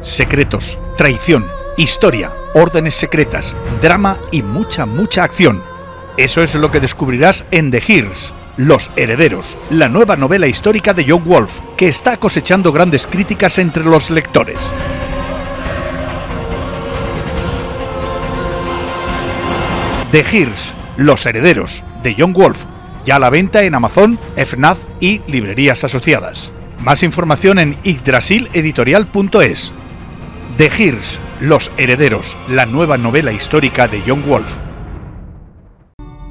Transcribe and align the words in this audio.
secretos, 0.00 0.78
traición, 0.96 1.46
historia, 1.76 2.32
órdenes 2.54 2.94
secretas, 2.94 3.54
drama 3.82 4.18
y 4.30 4.42
mucha, 4.42 4.86
mucha 4.86 5.24
acción. 5.24 5.62
Eso 6.16 6.42
es 6.42 6.54
lo 6.54 6.70
que 6.70 6.80
descubrirás 6.80 7.44
en 7.50 7.70
The 7.70 7.82
Hears, 7.86 8.32
Los 8.56 8.90
Herederos, 8.96 9.56
la 9.70 9.88
nueva 9.88 10.16
novela 10.16 10.46
histórica 10.46 10.92
de 10.92 11.06
John 11.08 11.24
Wolf, 11.24 11.60
que 11.76 11.88
está 11.88 12.16
cosechando 12.16 12.72
grandes 12.72 13.06
críticas 13.06 13.58
entre 13.58 13.84
los 13.84 14.10
lectores. 14.10 14.58
The 20.12 20.24
Hears, 20.24 20.74
Los 20.96 21.24
Herederos, 21.24 21.84
de 22.02 22.16
John 22.18 22.32
Wolf, 22.32 22.64
ya 23.04 23.16
a 23.16 23.18
la 23.20 23.30
venta 23.30 23.62
en 23.62 23.74
Amazon, 23.74 24.18
FNAF 24.36 24.78
y 24.98 25.22
librerías 25.26 25.84
asociadas. 25.84 26.52
Más 26.82 27.02
información 27.02 27.58
en 27.58 27.76
yggdrasileditorial.es. 27.82 29.72
The 30.60 30.68
Hears, 30.68 31.18
Los 31.40 31.70
Herederos, 31.78 32.36
la 32.46 32.66
nueva 32.66 32.98
novela 32.98 33.32
histórica 33.32 33.88
de 33.88 34.02
John 34.06 34.22
Wolf. 34.28 34.54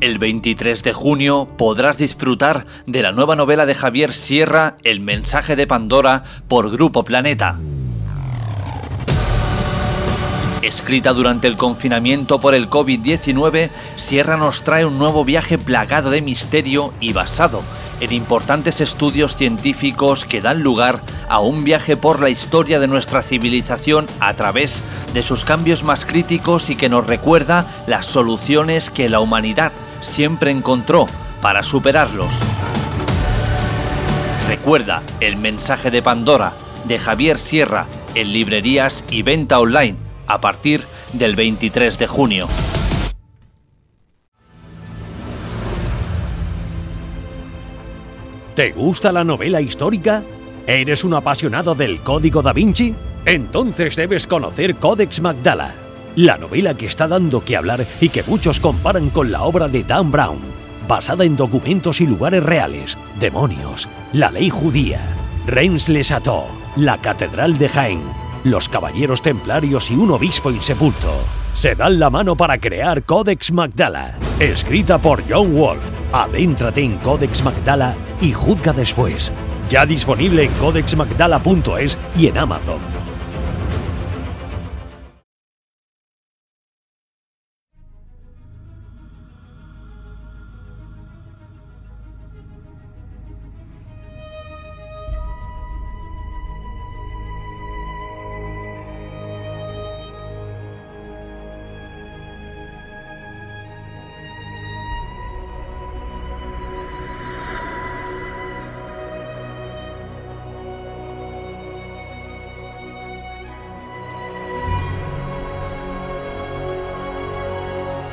El 0.02 0.20
23 0.20 0.84
de 0.84 0.94
junio 0.94 1.48
podrás 1.58 1.98
disfrutar 1.98 2.68
de 2.86 3.02
la 3.02 3.12
nueva 3.12 3.36
novela 3.36 3.66
de 3.66 3.74
Javier 3.74 4.14
Sierra, 4.14 4.76
El 4.84 5.00
mensaje 5.00 5.56
de 5.56 5.66
Pandora, 5.66 6.22
por 6.48 6.70
Grupo 6.70 7.04
Planeta. 7.04 7.58
Escrita 10.62 11.14
durante 11.14 11.48
el 11.48 11.58
confinamiento 11.58 12.40
por 12.40 12.54
el 12.54 12.70
COVID-19, 12.70 13.72
Sierra 13.96 14.38
nos 14.38 14.64
trae 14.64 14.86
un 14.86 15.00
nuevo 15.00 15.26
viaje 15.26 15.58
plagado 15.58 16.12
de 16.12 16.22
misterio 16.22 16.94
y 17.00 17.14
basado 17.14 17.64
en 18.00 18.14
importantes 18.14 18.82
estudios 18.82 19.36
científicos 19.36 20.26
que 20.26 20.42
dan 20.42 20.64
lugar 20.64 21.02
a 21.28 21.40
un 21.40 21.64
viaje 21.64 21.98
por 21.98 22.22
la 22.22 22.30
historia 22.30 22.80
de 22.80 22.88
nuestra 22.88 23.22
civilización 23.22 24.08
a 24.20 24.34
través 24.34 24.84
de 25.14 25.24
sus 25.24 25.46
cambios 25.46 25.84
más 25.84 26.06
críticos 26.06 26.70
y 26.70 26.76
que 26.76 26.90
nos 26.90 27.08
recuerda 27.08 27.68
las 27.88 28.06
soluciones 28.06 28.90
que 28.90 29.10
la 29.10 29.20
humanidad 29.20 29.72
siempre 30.02 30.52
encontró 30.52 31.06
para 31.42 31.64
superarlos. 31.64 32.34
Recuerda 34.48 35.04
el 35.20 35.36
mensaje 35.36 35.92
de 35.92 36.02
Pandora 36.02 36.54
de 36.86 36.98
Javier 36.98 37.38
Sierra 37.38 37.86
en 38.16 38.34
librerías 38.34 39.04
y 39.10 39.22
venta 39.22 39.60
online 39.60 39.96
a 40.28 40.42
partir 40.42 40.86
del 41.14 41.36
23 41.36 42.00
de 42.00 42.08
junio. 42.08 42.48
¿Te 48.60 48.74
gusta 48.74 49.14
la 49.14 49.24
novela 49.24 49.62
histórica? 49.62 50.22
¿Eres 50.68 51.06
un 51.06 51.14
apasionado 51.14 51.76
del 51.76 52.02
Código 52.02 52.42
da 52.42 52.52
Vinci? 52.52 52.94
Entonces 53.24 53.96
debes 53.96 54.28
conocer 54.28 54.76
Codex 54.76 55.22
Magdala, 55.22 55.74
la 56.18 56.38
novela 56.38 56.74
que 56.74 56.86
está 56.86 57.08
dando 57.08 57.42
que 57.46 57.56
hablar 57.56 57.86
y 58.02 58.10
que 58.10 58.22
muchos 58.24 58.60
comparan 58.60 59.12
con 59.12 59.32
la 59.32 59.44
obra 59.44 59.70
de 59.70 59.86
Dan 59.86 60.12
Brown, 60.12 60.40
basada 60.90 61.24
en 61.24 61.38
documentos 61.38 62.02
y 62.02 62.06
lugares 62.06 62.44
reales, 62.44 62.98
demonios, 63.18 63.88
la 64.12 64.30
ley 64.30 64.50
judía, 64.50 65.00
Reims-les 65.48 66.14
la 66.76 66.98
Catedral 66.98 67.58
de 67.58 67.70
Jaén, 67.70 68.02
los 68.44 68.68
Caballeros 68.68 69.22
Templarios 69.22 69.90
y 69.90 69.94
un 69.94 70.12
obispo 70.12 70.52
insepulto 70.52 71.39
se 71.56 71.76
dan 71.76 72.00
la 72.00 72.10
mano 72.10 72.36
para 72.36 72.58
crear 72.58 73.04
Codex 73.04 73.52
Magdala, 73.52 74.16
escrita 74.40 74.98
por 74.98 75.24
John 75.30 75.56
Wolf. 75.56 75.84
Adéntrate 76.12 76.82
en 76.82 76.98
Codex 76.98 77.44
Magdala 77.44 77.96
y 78.22 78.32
juzga 78.32 78.74
después. 78.74 79.32
Ya 79.70 79.86
disponible 79.86 80.46
en 80.46 80.52
codexmagdala.es 80.54 81.98
y 82.18 82.28
en 82.28 82.38
Amazon. 82.40 83.09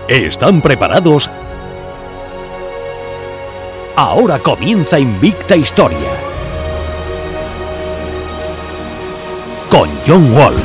¿Están 0.09 0.61
preparados? 0.61 1.29
Ahora 3.97 4.39
comienza 4.39 5.01
Invicta 5.01 5.57
Historia. 5.57 5.99
Con 9.69 9.91
John 10.07 10.33
Wolf. 10.33 10.63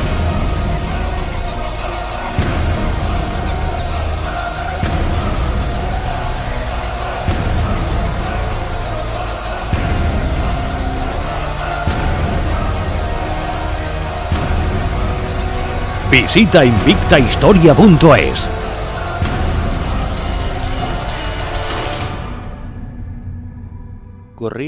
Visita 16.12 16.64
invictahistoria.es. 16.64 18.61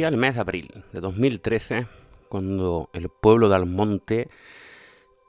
El 0.03 0.17
mes 0.17 0.35
de 0.35 0.41
abril 0.41 0.85
de 0.93 1.01
2013 1.01 1.87
cuando 2.29 2.91
el 2.93 3.09
pueblo 3.09 3.49
de 3.49 3.55
Almonte 3.55 4.29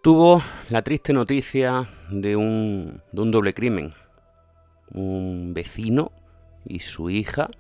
tuvo 0.02 0.42
la 0.70 0.82
triste 0.82 1.14
noticia 1.14 1.88
de 2.10 2.36
un, 2.36 3.00
de 3.12 3.22
un 3.22 3.30
doble 3.30 3.54
crimen. 3.54 3.94
Un 4.92 5.54
vecino 5.54 6.12
y 6.66 6.80
su 6.80 7.12
hija 7.12 7.52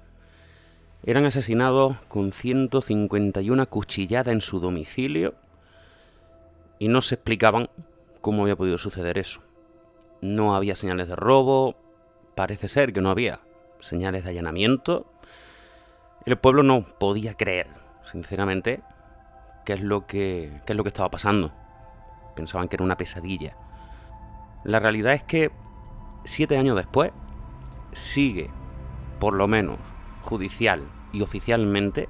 eran 1.03 1.25
asesinados 1.25 1.95
con 2.07 2.31
151 2.31 3.69
cuchilladas 3.69 4.33
en 4.33 4.41
su 4.41 4.59
domicilio 4.59 5.35
y 6.79 6.87
no 6.87 7.03
se 7.03 7.15
explicaban 7.15 7.69
cómo 8.19 8.41
había 8.41 8.55
podido 8.55 8.79
suceder 8.79 9.19
eso. 9.19 9.41
No 10.21 10.55
había 10.55 10.75
señales 10.75 11.07
de 11.07 11.15
robo, 11.15 11.75
parece 12.33 12.67
ser 12.67 12.91
que 12.93 13.01
no 13.01 13.11
había 13.11 13.41
señales 13.79 14.23
de 14.23 14.31
allanamiento 14.31 15.05
el 16.25 16.37
pueblo 16.37 16.63
no 16.63 16.83
podía 16.83 17.35
creer, 17.35 17.67
sinceramente, 18.11 18.81
qué 19.63 19.73
es 19.73 19.81
lo 19.81 20.07
que, 20.07 20.61
qué 20.65 20.73
es 20.73 20.77
lo 20.77 20.83
que 20.83 20.89
estaba 20.89 21.11
pasando. 21.11 21.51
Pensaban 22.35 22.67
que 22.67 22.75
era 22.75 22.83
una 22.83 22.97
pesadilla. 22.97 23.55
La 24.63 24.79
realidad 24.79 25.13
es 25.13 25.23
que 25.23 25.51
siete 26.23 26.57
años 26.57 26.75
después 26.75 27.11
sigue, 27.93 28.49
por 29.19 29.35
lo 29.35 29.47
menos 29.47 29.79
judicial 30.21 30.83
y 31.13 31.21
oficialmente, 31.21 32.09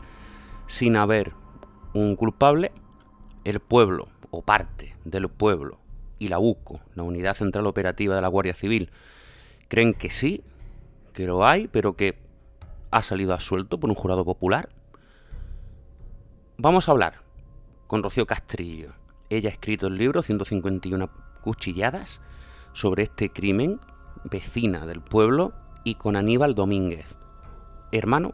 sin 0.67 0.95
haber 0.95 1.33
un 1.93 2.15
culpable, 2.15 2.71
el 3.43 3.59
pueblo 3.59 4.07
o 4.31 4.41
parte 4.41 4.95
del 5.03 5.29
pueblo 5.29 5.77
y 6.17 6.29
la 6.29 6.39
UCO, 6.39 6.79
la 6.95 7.03
Unidad 7.03 7.35
Central 7.35 7.67
Operativa 7.67 8.15
de 8.15 8.21
la 8.21 8.27
Guardia 8.29 8.53
Civil, 8.53 8.89
creen 9.67 9.93
que 9.93 10.09
sí, 10.09 10.43
que 11.13 11.27
lo 11.27 11.45
hay, 11.45 11.67
pero 11.67 11.95
que 11.95 12.24
ha 12.91 13.01
salido 13.01 13.34
absuelto 13.34 13.79
por 13.79 13.90
un 13.90 13.96
jurado 13.96 14.25
popular. 14.25 14.69
Vamos 16.57 16.88
a 16.88 16.91
hablar 16.91 17.22
con 17.88 18.03
Rocío 18.03 18.26
Castrillo. 18.26 18.93
Ella 19.29 19.49
ha 19.49 19.53
escrito 19.53 19.87
el 19.87 19.97
libro 19.97 20.22
151 20.22 21.09
cuchilladas 21.41 22.22
sobre 22.73 23.03
este 23.03 23.29
crimen, 23.29 23.79
vecina 24.23 24.85
del 24.85 25.02
pueblo, 25.02 25.53
y 25.84 25.96
con 25.96 26.16
Aníbal 26.16 26.55
Domínguez, 26.55 27.16
hermano 27.91 28.34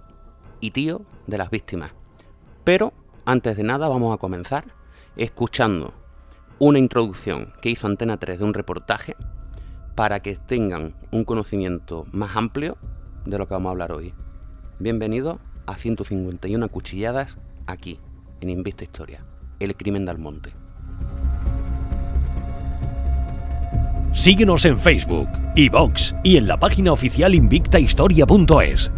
y 0.61 0.71
tío 0.71 1.01
de 1.27 1.37
las 1.37 1.49
víctimas. 1.49 1.91
Pero, 2.63 2.93
antes 3.25 3.57
de 3.57 3.63
nada, 3.63 3.89
vamos 3.89 4.13
a 4.13 4.17
comenzar 4.17 4.65
escuchando 5.17 5.93
una 6.59 6.79
introducción 6.79 7.53
que 7.61 7.69
hizo 7.69 7.87
Antena 7.87 8.17
3 8.17 8.39
de 8.39 8.45
un 8.45 8.53
reportaje 8.53 9.15
para 9.95 10.21
que 10.21 10.35
tengan 10.35 10.95
un 11.11 11.25
conocimiento 11.25 12.05
más 12.11 12.35
amplio 12.35 12.77
de 13.25 13.37
lo 13.37 13.47
que 13.47 13.53
vamos 13.53 13.69
a 13.69 13.71
hablar 13.71 13.91
hoy. 13.91 14.13
Bienvenido 14.81 15.39
a 15.67 15.75
151 15.75 16.67
cuchilladas 16.69 17.37
aquí, 17.67 17.99
en 18.39 18.49
Invista 18.49 18.83
Historia, 18.83 19.23
el 19.59 19.75
crimen 19.75 20.07
del 20.07 20.17
monte. 20.17 20.53
Síguenos 24.15 24.65
en 24.65 24.79
Facebook, 24.79 25.27
iVox 25.55 26.15
y 26.23 26.37
en 26.37 26.47
la 26.47 26.59
página 26.59 26.93
oficial 26.93 27.35
invictahistoria.es. 27.35 28.91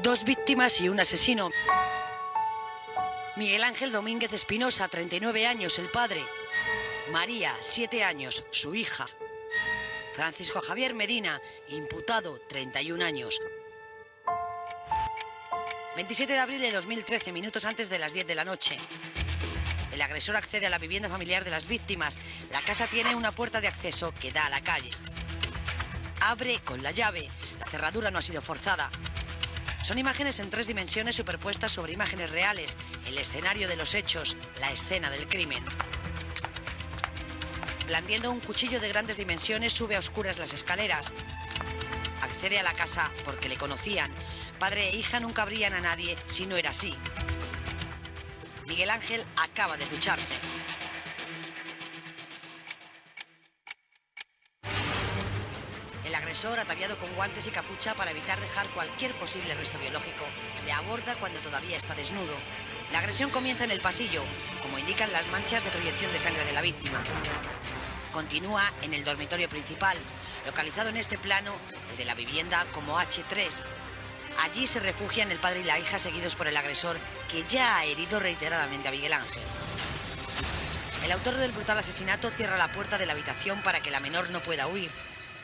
Dos 0.00 0.24
víctimas 0.24 0.80
y 0.80 0.88
un 0.88 1.00
asesino. 1.00 1.48
Miguel 3.34 3.64
Ángel 3.64 3.92
Domínguez 3.92 4.30
Espinosa, 4.34 4.88
39 4.88 5.46
años, 5.46 5.78
el 5.78 5.88
padre. 5.88 6.22
María, 7.10 7.56
7 7.60 8.04
años, 8.04 8.44
su 8.50 8.74
hija. 8.74 9.08
Francisco 10.14 10.60
Javier 10.60 10.92
Medina, 10.92 11.40
imputado, 11.68 12.38
31 12.40 13.02
años. 13.02 13.40
27 15.96 16.30
de 16.30 16.38
abril 16.38 16.60
de 16.60 16.72
2013, 16.72 17.32
minutos 17.32 17.64
antes 17.64 17.88
de 17.88 17.98
las 17.98 18.12
10 18.12 18.26
de 18.26 18.34
la 18.34 18.44
noche. 18.44 18.78
El 19.92 20.02
agresor 20.02 20.36
accede 20.36 20.66
a 20.66 20.70
la 20.70 20.78
vivienda 20.78 21.08
familiar 21.08 21.42
de 21.42 21.50
las 21.50 21.66
víctimas. 21.66 22.18
La 22.50 22.60
casa 22.60 22.86
tiene 22.86 23.14
una 23.14 23.34
puerta 23.34 23.62
de 23.62 23.68
acceso 23.68 24.12
que 24.12 24.30
da 24.30 24.44
a 24.44 24.50
la 24.50 24.62
calle. 24.62 24.90
Abre 26.20 26.60
con 26.60 26.82
la 26.82 26.90
llave. 26.90 27.30
La 27.58 27.66
cerradura 27.66 28.10
no 28.10 28.18
ha 28.18 28.22
sido 28.22 28.42
forzada. 28.42 28.90
Son 29.82 29.98
imágenes 29.98 30.38
en 30.38 30.48
tres 30.48 30.68
dimensiones 30.68 31.16
superpuestas 31.16 31.72
sobre 31.72 31.92
imágenes 31.92 32.30
reales, 32.30 32.76
el 33.06 33.18
escenario 33.18 33.66
de 33.66 33.74
los 33.74 33.94
hechos, 33.94 34.36
la 34.60 34.70
escena 34.70 35.10
del 35.10 35.28
crimen. 35.28 35.64
Blandiendo 37.88 38.30
un 38.30 38.38
cuchillo 38.38 38.80
de 38.80 38.88
grandes 38.88 39.16
dimensiones, 39.16 39.72
sube 39.72 39.96
a 39.96 39.98
oscuras 39.98 40.38
las 40.38 40.52
escaleras. 40.52 41.12
Accede 42.22 42.60
a 42.60 42.62
la 42.62 42.72
casa 42.72 43.10
porque 43.24 43.48
le 43.48 43.56
conocían. 43.56 44.14
Padre 44.60 44.88
e 44.88 44.96
hija 44.96 45.18
nunca 45.18 45.42
abrían 45.42 45.74
a 45.74 45.80
nadie 45.80 46.16
si 46.26 46.46
no 46.46 46.56
era 46.56 46.70
así. 46.70 46.96
Miguel 48.68 48.88
Ángel 48.88 49.24
acaba 49.36 49.76
de 49.76 49.86
ducharse. 49.86 50.36
Agresor, 56.32 56.60
ataviado 56.60 56.96
con 56.96 57.14
guantes 57.14 57.46
y 57.46 57.50
capucha 57.50 57.92
para 57.92 58.10
evitar 58.10 58.40
dejar 58.40 58.66
cualquier 58.68 59.12
posible 59.16 59.54
resto 59.54 59.78
biológico, 59.78 60.24
le 60.64 60.72
aborda 60.72 61.14
cuando 61.16 61.40
todavía 61.40 61.76
está 61.76 61.94
desnudo. 61.94 62.34
La 62.90 63.00
agresión 63.00 63.28
comienza 63.28 63.64
en 63.64 63.70
el 63.70 63.82
pasillo, 63.82 64.22
como 64.62 64.78
indican 64.78 65.12
las 65.12 65.26
manchas 65.26 65.62
de 65.62 65.70
proyección 65.70 66.10
de 66.10 66.18
sangre 66.18 66.46
de 66.46 66.54
la 66.54 66.62
víctima. 66.62 67.04
Continúa 68.14 68.62
en 68.80 68.94
el 68.94 69.04
dormitorio 69.04 69.46
principal, 69.50 69.98
localizado 70.46 70.88
en 70.88 70.96
este 70.96 71.18
plano, 71.18 71.52
el 71.90 71.98
de 71.98 72.06
la 72.06 72.14
vivienda 72.14 72.64
como 72.72 72.98
H3. 72.98 73.62
Allí 74.40 74.66
se 74.66 74.80
refugian 74.80 75.30
el 75.30 75.38
padre 75.38 75.60
y 75.60 75.64
la 75.64 75.78
hija 75.78 75.98
seguidos 75.98 76.34
por 76.34 76.46
el 76.46 76.56
agresor, 76.56 76.96
que 77.30 77.44
ya 77.44 77.76
ha 77.76 77.84
herido 77.84 78.20
reiteradamente 78.20 78.88
a 78.88 78.92
Miguel 78.92 79.12
Ángel. 79.12 79.42
El 81.04 81.12
autor 81.12 81.36
del 81.36 81.52
brutal 81.52 81.76
asesinato 81.76 82.30
cierra 82.30 82.56
la 82.56 82.72
puerta 82.72 82.96
de 82.96 83.04
la 83.04 83.12
habitación 83.12 83.62
para 83.62 83.80
que 83.80 83.90
la 83.90 84.00
menor 84.00 84.30
no 84.30 84.42
pueda 84.42 84.66
huir. 84.66 84.90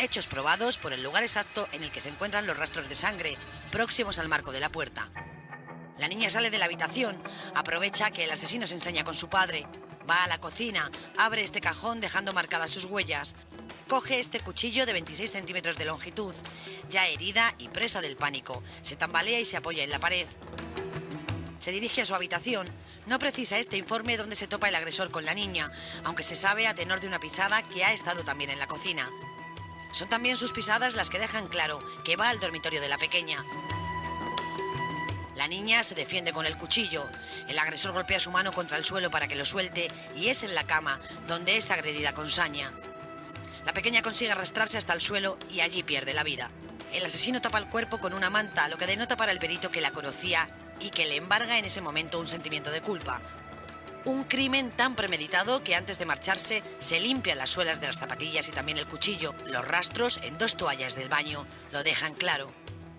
Hechos 0.01 0.29
probados 0.29 0.79
por 0.79 0.93
el 0.93 1.03
lugar 1.03 1.25
exacto 1.25 1.69
en 1.73 1.83
el 1.83 1.91
que 1.91 2.01
se 2.01 2.09
encuentran 2.09 2.47
los 2.47 2.57
rastros 2.57 2.89
de 2.89 2.95
sangre, 2.95 3.37
próximos 3.73 4.21
al 4.21 4.29
marco 4.29 4.53
de 4.53 4.61
la 4.61 4.71
puerta. 4.71 5.11
La 5.99 6.07
niña 6.07 6.31
sale 6.31 6.51
de 6.51 6.59
la 6.59 6.67
habitación, 6.67 7.21
aprovecha 7.57 8.13
que 8.13 8.23
el 8.23 8.31
asesino 8.31 8.69
se 8.69 8.77
enseña 8.77 9.03
con 9.03 9.15
su 9.15 9.29
padre, 9.29 9.67
va 10.09 10.23
a 10.23 10.29
la 10.29 10.39
cocina, 10.39 10.89
abre 11.17 11.43
este 11.43 11.61
cajón 11.61 12.01
dejando 12.01 12.33
marcadas 12.33 12.71
sus 12.71 12.85
huellas, 12.85 13.35
coge 13.89 14.21
este 14.21 14.39
cuchillo 14.39 14.87
de 14.87 14.93
26 14.93 15.33
centímetros 15.33 15.77
de 15.79 15.87
longitud, 15.87 16.35
ya 16.89 17.09
herida 17.09 17.55
y 17.59 17.69
presa 17.69 18.01
del 18.01 18.17
pánico, 18.17 18.63
se 18.83 18.95
tambalea 18.95 19.41
y 19.41 19.45
se 19.45 19.57
apoya 19.57 19.83
en 19.83 19.91
la 19.91 19.99
pared. 19.99 20.29
Se 21.59 21.73
dirige 21.73 22.03
a 22.03 22.05
su 22.05 22.15
habitación. 22.15 22.69
No 23.07 23.19
precisa 23.19 23.59
este 23.59 23.77
informe 23.77 24.17
dónde 24.17 24.37
se 24.37 24.47
topa 24.47 24.69
el 24.69 24.75
agresor 24.75 25.11
con 25.11 25.25
la 25.25 25.35
niña, 25.35 25.73
aunque 26.05 26.23
se 26.23 26.37
sabe 26.37 26.69
a 26.69 26.75
tenor 26.75 27.01
de 27.01 27.09
una 27.09 27.19
pisada 27.19 27.63
que 27.63 27.85
ha 27.85 27.93
estado 27.93 28.23
también 28.23 28.51
en 28.51 28.59
la 28.59 28.69
cocina. 28.69 29.11
Son 29.93 30.09
también 30.09 30.37
sus 30.37 30.53
pisadas 30.53 30.95
las 30.95 31.11
que 31.11 31.19
dejan 31.19 31.49
claro 31.49 31.79
que 32.05 32.17
va 32.17 32.29
al 32.29 32.41
dormitorio 32.41 32.81
de 32.81 32.89
la 32.89 32.99
pequeña. 32.99 33.45
La 35.37 35.47
niña 35.47 35.85
se 35.85 35.95
defiende 35.95 36.33
con 36.33 36.47
el 36.47 36.57
cuchillo. 36.57 37.09
El 37.47 37.59
agresor 37.59 37.93
golpea 37.93 38.19
su 38.19 38.31
mano 38.31 38.53
contra 38.53 38.77
el 38.77 38.85
suelo 38.85 39.11
para 39.11 39.29
que 39.29 39.37
lo 39.37 39.45
suelte 39.45 39.91
y 40.17 40.29
es 40.29 40.43
en 40.43 40.55
la 40.55 40.65
cama 40.65 41.01
donde 41.29 41.57
es 41.57 41.71
agredida 41.71 42.13
con 42.13 42.29
saña. 42.29 42.73
La 43.65 43.73
pequeña 43.73 44.03
consigue 44.03 44.33
arrastrarse 44.33 44.79
hasta 44.79 44.95
el 44.95 45.01
suelo 45.01 45.39
y 45.49 45.61
allí 45.61 45.83
pierde 45.83 46.13
la 46.13 46.25
vida. 46.25 46.51
El 46.93 47.05
asesino 47.05 47.41
tapa 47.41 47.59
el 47.59 47.69
cuerpo 47.69 47.99
con 47.99 48.15
una 48.15 48.31
manta, 48.31 48.67
lo 48.69 48.79
que 48.79 48.87
denota 48.87 49.17
para 49.17 49.31
el 49.31 49.39
perito 49.39 49.71
que 49.71 49.81
la 49.81 49.91
conocía 49.91 50.49
y 50.81 50.91
que 50.91 51.07
le 51.07 51.17
embarga 51.17 51.59
en 51.59 51.67
ese 51.67 51.81
momento 51.81 52.19
un 52.19 52.29
sentimiento 52.29 52.71
de 52.71 52.81
culpa. 52.81 53.21
Un 54.05 54.25
crimen 54.25 54.71
tan 54.71 54.95
premeditado 54.95 55.63
que 55.63 55.75
antes 55.75 55.99
de 55.99 56.07
marcharse 56.07 56.63
se 56.79 57.01
limpian 57.01 57.39
las 57.39 57.51
suelas 57.51 57.81
de 57.81 57.89
las 57.89 57.99
zapatillas 57.99 58.49
y 58.49 58.53
también 58.53 58.79
el 58.79 58.87
cuchillo. 58.87 59.35
Los 59.47 59.67
rastros 59.67 60.21
en 60.23 60.39
dos 60.39 60.57
toallas 60.57 60.97
del 60.97 61.09
baño 61.09 61.45
lo 61.73 61.83
dejan 61.83 62.15
claro. 62.15 62.49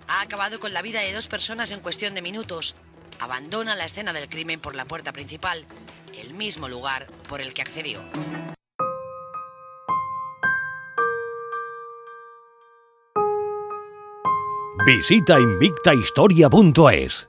Ha 0.07 0.21
acabado 0.21 0.59
con 0.59 0.73
la 0.73 0.81
vida 0.81 1.01
de 1.01 1.13
dos 1.13 1.27
personas 1.27 1.71
en 1.71 1.79
cuestión 1.79 2.13
de 2.15 2.21
minutos. 2.21 2.75
Abandona 3.19 3.75
la 3.75 3.85
escena 3.85 4.13
del 4.13 4.29
crimen 4.29 4.59
por 4.59 4.75
la 4.75 4.85
puerta 4.85 5.11
principal, 5.11 5.65
el 6.21 6.33
mismo 6.33 6.67
lugar 6.67 7.07
por 7.27 7.41
el 7.41 7.53
que 7.53 7.61
accedió. 7.61 8.01
Visita 14.85 15.39
invictahistoria.es. 15.39 17.28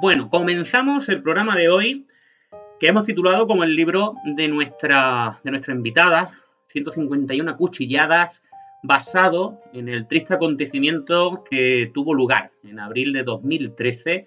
Bueno, 0.00 0.30
comenzamos 0.30 1.10
el 1.10 1.20
programa 1.20 1.54
de 1.56 1.68
hoy 1.68 2.06
que 2.78 2.86
hemos 2.86 3.02
titulado 3.02 3.46
como 3.46 3.64
el 3.64 3.76
libro 3.76 4.14
de 4.24 4.48
nuestra, 4.48 5.38
de 5.44 5.50
nuestra 5.50 5.74
invitada, 5.74 6.30
151 6.68 7.54
cuchilladas, 7.58 8.42
basado 8.82 9.60
en 9.74 9.90
el 9.90 10.06
triste 10.06 10.32
acontecimiento 10.32 11.44
que 11.44 11.90
tuvo 11.92 12.14
lugar 12.14 12.50
en 12.64 12.80
abril 12.80 13.12
de 13.12 13.24
2013 13.24 14.26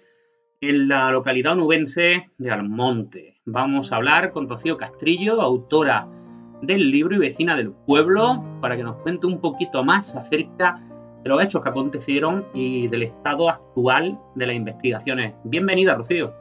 en 0.60 0.86
la 0.86 1.10
localidad 1.10 1.54
onubense 1.54 2.30
de 2.38 2.50
Almonte. 2.52 3.40
Vamos 3.44 3.90
a 3.90 3.96
hablar 3.96 4.30
con 4.30 4.48
Rocío 4.48 4.76
Castrillo, 4.76 5.42
autora 5.42 6.06
del 6.62 6.88
libro 6.92 7.16
y 7.16 7.18
vecina 7.18 7.56
del 7.56 7.72
pueblo, 7.72 8.44
para 8.60 8.76
que 8.76 8.84
nos 8.84 9.02
cuente 9.02 9.26
un 9.26 9.40
poquito 9.40 9.82
más 9.82 10.14
acerca 10.14 10.80
de 10.88 10.93
los 11.24 11.42
hechos 11.42 11.62
que 11.62 11.68
acontecieron 11.70 12.46
y 12.52 12.88
del 12.88 13.02
estado 13.02 13.48
actual 13.48 14.18
de 14.34 14.46
las 14.46 14.56
investigaciones. 14.56 15.34
Bienvenida, 15.44 15.94
Rocío. 15.94 16.32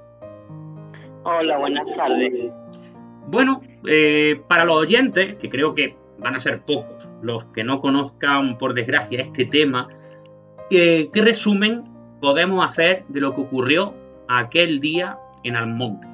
Hola, 1.23 1.57
buenas 1.57 1.85
tardes. 1.95 2.51
Bueno, 3.27 3.61
eh, 3.87 4.41
para 4.47 4.65
los 4.65 4.75
oyentes, 4.75 5.37
que 5.37 5.47
creo 5.47 5.73
que 5.73 5.95
van 6.19 6.35
a 6.35 6.39
ser 6.39 6.61
pocos 6.61 7.09
los 7.21 7.45
que 7.45 7.63
no 7.63 7.79
conozcan, 7.79 8.57
por 8.57 8.73
desgracia, 8.73 9.21
este 9.21 9.45
tema, 9.45 9.87
¿qué, 10.69 11.09
qué 11.13 11.21
resumen 11.21 11.85
podemos 12.19 12.65
hacer 12.65 13.05
de 13.07 13.21
lo 13.21 13.33
que 13.33 13.41
ocurrió 13.41 13.93
aquel 14.27 14.81
día 14.81 15.17
en 15.43 15.55
Almonte? 15.55 16.07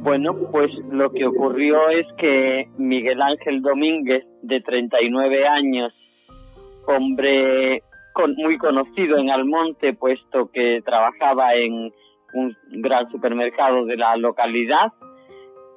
Bueno, 0.00 0.34
pues 0.50 0.72
lo 0.90 1.12
que 1.12 1.26
ocurrió 1.26 1.90
es 1.90 2.06
que 2.16 2.68
Miguel 2.78 3.20
Ángel 3.20 3.60
Domínguez, 3.60 4.24
de 4.42 4.60
39 4.62 5.46
años, 5.46 5.92
hombre 6.86 7.82
con, 8.12 8.34
muy 8.36 8.58
conocido 8.58 9.18
en 9.18 9.30
Almonte, 9.30 9.94
puesto 9.94 10.50
que 10.50 10.82
trabajaba 10.84 11.54
en 11.54 11.92
un 12.32 12.56
gran 12.82 13.10
supermercado 13.10 13.84
de 13.84 13.96
la 13.96 14.16
localidad, 14.16 14.92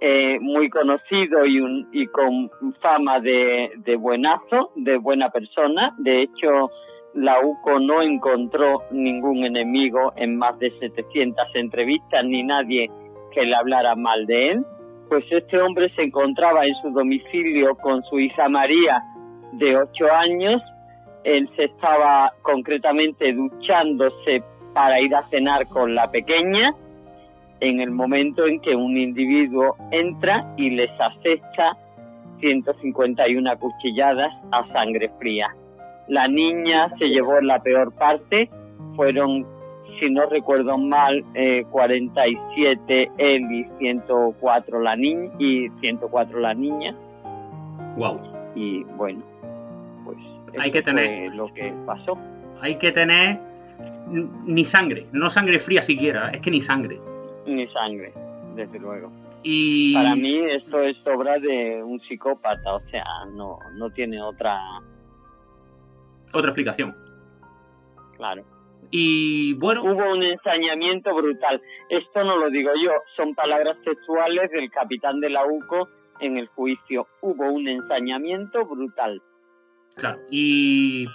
eh, 0.02 0.38
muy 0.42 0.70
conocido 0.70 1.46
y, 1.46 2.08
con 2.08 2.50
fama 2.82 3.20
de, 3.20 3.72
de 3.78 3.96
buenazo, 3.96 4.72
de 4.76 4.98
buena 4.98 5.30
persona. 5.30 5.96
De 5.98 6.24
hecho, 6.24 6.70
la 7.14 7.40
UCO 7.40 7.80
no 7.80 8.02
encontró 8.02 8.84
ningún 8.92 9.46
enemigo 9.46 10.14
en 10.16 10.38
más 10.38 10.58
de 10.60 10.72
700 10.80 11.46
entrevistas 11.56 12.26
ni 12.26 12.44
nadie 12.44 12.90
que 13.32 13.44
le 13.44 13.56
hablara 13.56 13.96
mal 13.96 14.26
de 14.26 14.52
él. 14.52 14.66
Pues 15.10 15.26
este 15.30 15.62
hombre 15.62 15.90
se 15.96 16.04
encontraba 16.04 16.66
en 16.66 16.74
su 16.82 16.90
domicilio 16.90 17.76
con 17.76 18.04
su 18.04 18.20
hija 18.20 18.50
María 18.50 19.04
de 19.54 19.78
8 19.78 20.06
años. 20.12 20.62
Él 21.24 21.50
se 21.56 21.66
estaba 21.66 22.34
concretamente 22.42 23.34
duchándose 23.34 24.44
para 24.74 25.00
ir 25.00 25.16
a 25.16 25.22
cenar 25.24 25.68
con 25.68 25.96
la 25.96 26.10
pequeña 26.12 26.74
en 27.60 27.80
el 27.80 27.92
momento 27.92 28.46
en 28.46 28.60
que 28.60 28.76
un 28.76 28.98
individuo 28.98 29.76
entra 29.92 30.54
y 30.58 30.72
les 30.72 30.92
acecha 31.00 31.78
151 32.40 33.58
cuchilladas 33.58 34.34
a 34.52 34.68
sangre 34.74 35.10
fría. 35.20 35.56
La 36.10 36.28
niña 36.28 36.90
se 37.00 37.06
llevó 37.06 37.40
la 37.40 37.60
peor 37.60 37.94
parte, 37.94 38.50
fueron, 38.98 39.46
si 39.98 40.10
no 40.10 40.26
recuerdo 40.26 40.78
mal, 40.78 41.24
eh, 41.36 41.64
47 41.72 43.12
él 43.18 43.52
y 43.52 43.64
104 43.80 44.82
la 44.82 44.96
niña 44.98 45.32
y 45.40 45.70
104 45.80 46.40
la 46.40 46.54
niña. 46.54 46.94
Wow. 47.96 48.20
Y 48.56 48.84
bueno, 48.98 49.22
hay 50.60 50.72
que 50.72 50.82
tener 50.82 51.34
lo 51.34 51.54
que 51.54 51.74
pasó. 51.86 52.18
Hay 52.62 52.78
que 52.78 52.92
tener 52.92 53.40
ni 54.08 54.66
sangre, 54.66 55.06
no 55.12 55.30
sangre 55.30 55.60
fría 55.60 55.82
siquiera, 55.82 56.30
es 56.30 56.42
que 56.42 56.52
ni 56.52 56.62
sangre. 56.62 57.00
Ni 57.46 57.68
sangre. 57.68 58.14
desde 58.56 58.80
luego. 58.80 59.12
Y... 59.44 59.94
Para 59.94 60.16
mí 60.16 60.38
esto 60.38 60.82
es 60.82 60.96
obra 61.06 61.40
de 61.40 61.84
un 61.84 62.00
psicópata, 62.02 62.76
o 62.76 62.80
sea, 62.90 63.04
no, 63.34 63.60
no 63.74 63.90
tiene 63.92 64.22
otra... 64.22 64.60
Otra 66.34 66.50
explicación. 66.50 66.96
Claro. 68.18 68.44
Y 68.90 69.54
bueno... 69.56 69.84
Hubo 69.84 70.12
un 70.14 70.24
ensañamiento 70.24 71.14
brutal. 71.14 71.62
Esto 71.90 72.24
no 72.24 72.38
lo 72.38 72.50
digo 72.50 72.72
yo, 72.82 72.92
son 73.16 73.36
palabras 73.36 73.78
textuales 73.84 74.50
del 74.52 74.70
capitán 74.72 75.20
de 75.20 75.30
la 75.30 75.46
UCO 75.46 75.90
en 76.20 76.38
el 76.38 76.48
juicio. 76.48 77.08
Hubo 77.22 77.52
un 77.52 77.68
ensañamiento 77.68 78.66
brutal. 78.66 79.22
Claro. 79.96 80.20
¿Y 80.30 81.08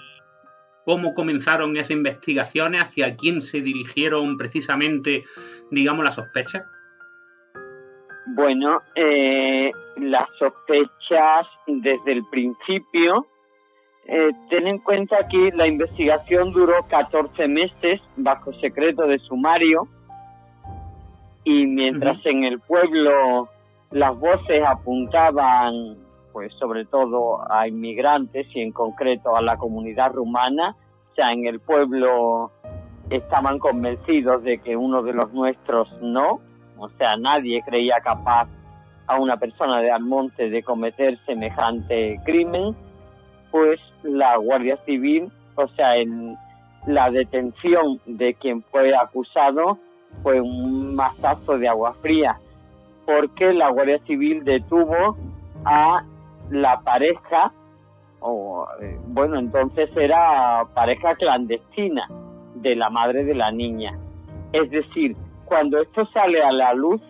cómo 0.84 1.14
comenzaron 1.14 1.76
esas 1.76 1.90
investigaciones? 1.90 2.82
¿Hacia 2.82 3.16
quién 3.16 3.42
se 3.42 3.60
dirigieron 3.60 4.36
precisamente, 4.36 5.22
digamos, 5.70 6.04
las 6.04 6.14
sospechas? 6.14 6.64
Bueno, 8.34 8.82
eh, 8.94 9.70
las 9.96 10.24
sospechas 10.38 11.46
desde 11.66 12.12
el 12.12 12.24
principio, 12.30 13.26
eh, 14.06 14.30
ten 14.50 14.66
en 14.66 14.78
cuenta 14.78 15.26
que 15.28 15.50
la 15.54 15.66
investigación 15.66 16.52
duró 16.52 16.86
14 16.88 17.48
meses 17.48 18.00
bajo 18.16 18.52
secreto 18.54 19.06
de 19.06 19.18
sumario 19.18 19.88
y 21.44 21.66
mientras 21.66 22.24
en 22.26 22.44
el 22.44 22.60
pueblo 22.60 23.48
las 23.90 24.18
voces 24.18 24.62
apuntaban 24.66 25.96
pues 26.38 26.54
sobre 26.54 26.84
todo 26.84 27.40
a 27.50 27.66
inmigrantes 27.66 28.46
y 28.54 28.60
en 28.60 28.70
concreto 28.70 29.36
a 29.36 29.42
la 29.42 29.56
comunidad 29.56 30.12
rumana, 30.12 30.76
o 31.10 31.14
sea, 31.16 31.32
en 31.32 31.48
el 31.48 31.58
pueblo 31.58 32.52
estaban 33.10 33.58
convencidos 33.58 34.44
de 34.44 34.58
que 34.58 34.76
uno 34.76 35.02
de 35.02 35.14
los 35.14 35.32
nuestros 35.32 35.90
no, 36.00 36.38
o 36.76 36.88
sea, 36.90 37.16
nadie 37.16 37.60
creía 37.66 37.96
capaz 38.04 38.46
a 39.08 39.18
una 39.18 39.36
persona 39.36 39.80
de 39.80 39.90
Almonte 39.90 40.48
de 40.48 40.62
cometer 40.62 41.18
semejante 41.26 42.20
crimen, 42.24 42.76
pues 43.50 43.80
la 44.04 44.36
Guardia 44.36 44.76
Civil, 44.86 45.32
o 45.56 45.66
sea, 45.70 45.96
en 45.96 46.36
la 46.86 47.10
detención 47.10 48.00
de 48.06 48.34
quien 48.34 48.62
fue 48.70 48.94
acusado 48.94 49.76
fue 50.22 50.40
un 50.40 50.94
mazazo 50.94 51.58
de 51.58 51.66
agua 51.66 51.94
fría, 51.94 52.38
porque 53.06 53.52
la 53.52 53.70
Guardia 53.70 53.98
Civil 54.06 54.44
detuvo 54.44 55.16
a 55.64 56.04
la 56.50 56.80
pareja, 56.80 57.52
o 58.20 58.66
eh, 58.80 58.98
bueno, 59.06 59.38
entonces 59.38 59.90
era 59.96 60.64
pareja 60.74 61.14
clandestina 61.14 62.08
de 62.54 62.76
la 62.76 62.90
madre 62.90 63.24
de 63.24 63.34
la 63.34 63.50
niña. 63.50 63.98
Es 64.52 64.70
decir, 64.70 65.16
cuando 65.44 65.80
esto 65.80 66.06
sale 66.06 66.42
a 66.42 66.52
la 66.52 66.74
luz, 66.74 67.00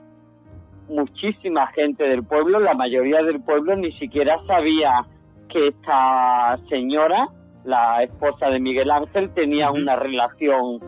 muchísima 0.89 1.67
gente 1.69 2.05
del 2.05 2.25
pueblo, 2.25 2.61
la 2.61 2.75
mayoría 2.75 3.23
del 3.23 3.43
pueblo 3.43 3.77
ni 3.77 3.93
siquiera 3.93 4.39
sabía 4.47 5.07
que 5.49 5.69
esta 5.69 6.59
señora, 6.69 7.29
la 7.65 8.03
esposa 8.03 8.49
de 8.49 8.61
Miguel 8.61 8.91
Ángel, 8.91 9.31
tenía 9.35 9.71
una 9.71 9.97
relación 9.97 10.81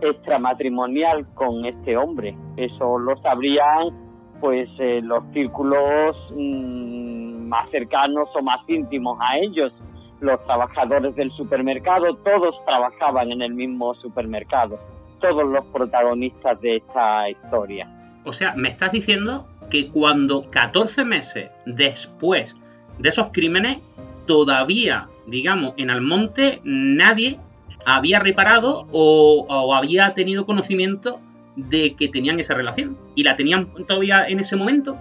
extramatrimonial 0.00 1.26
con 1.34 1.64
este 1.64 1.96
hombre. 1.96 2.36
Eso 2.56 2.98
lo 2.98 3.16
sabrían 3.18 4.10
pues 4.40 4.68
eh, 4.78 5.00
los 5.02 5.22
círculos 5.32 6.16
mm, 6.34 7.19
más 7.50 7.68
cercanos 7.70 8.28
o 8.34 8.42
más 8.42 8.60
íntimos 8.68 9.18
a 9.20 9.38
ellos, 9.38 9.72
los 10.20 10.42
trabajadores 10.46 11.14
del 11.16 11.30
supermercado, 11.32 12.14
todos 12.16 12.54
trabajaban 12.64 13.32
en 13.32 13.42
el 13.42 13.52
mismo 13.54 13.94
supermercado 13.96 14.78
todos 15.20 15.46
los 15.46 15.64
protagonistas 15.66 16.60
de 16.60 16.76
esta 16.76 17.28
historia. 17.28 17.88
O 18.24 18.32
sea, 18.32 18.54
me 18.54 18.68
estás 18.68 18.92
diciendo 18.92 19.46
que 19.70 19.88
cuando 19.88 20.50
14 20.50 21.04
meses 21.04 21.50
después 21.66 22.56
de 22.98 23.08
esos 23.08 23.28
crímenes, 23.32 23.78
todavía, 24.26 25.08
digamos, 25.26 25.74
en 25.76 25.90
Almonte 25.90 26.60
nadie 26.64 27.38
había 27.86 28.18
reparado 28.18 28.86
o, 28.92 29.74
había 29.74 30.12
tenido 30.14 30.44
conocimiento 30.44 31.20
de 31.56 31.94
que 31.94 32.08
tenían 32.08 32.40
esa 32.40 32.54
relación. 32.54 32.96
¿Y 33.14 33.24
la 33.24 33.36
tenían 33.36 33.68
todavía 33.86 34.26
en 34.28 34.40
ese 34.40 34.56
momento? 34.56 34.96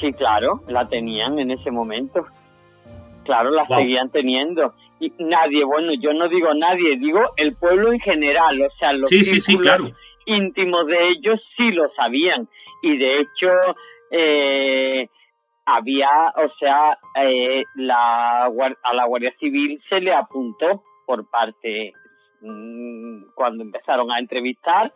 Sí, 0.00 0.12
claro, 0.14 0.62
la 0.68 0.88
tenían 0.88 1.38
en 1.38 1.50
ese 1.50 1.70
momento. 1.70 2.26
Claro, 3.24 3.50
la 3.50 3.66
seguían 3.66 4.10
teniendo. 4.10 4.74
Y 4.98 5.12
nadie, 5.18 5.64
bueno, 5.64 5.92
yo 5.94 6.12
no 6.12 6.28
digo 6.28 6.52
nadie, 6.54 6.96
digo 6.96 7.20
el 7.36 7.54
pueblo 7.54 7.92
en 7.92 8.00
general, 8.00 8.60
o 8.62 8.70
sea, 8.78 8.92
los 8.92 9.10
íntimos 10.26 10.86
de 10.86 11.08
ellos 11.08 11.40
sí 11.56 11.70
lo 11.70 11.90
sabían. 11.94 12.48
Y 12.82 12.96
de 12.96 13.20
hecho 13.20 13.48
eh, 14.10 15.08
había, 15.66 16.08
o 16.36 16.48
sea, 16.58 16.98
eh, 17.16 17.64
la, 17.74 18.44
a 18.44 18.94
la 18.94 19.06
Guardia 19.06 19.34
Civil 19.38 19.82
se 19.88 20.00
le 20.00 20.12
apuntó 20.12 20.82
por 21.06 21.28
parte 21.28 21.92
mm, 22.40 23.32
cuando 23.34 23.64
empezaron 23.64 24.10
a 24.10 24.18
entrevistar 24.18 24.92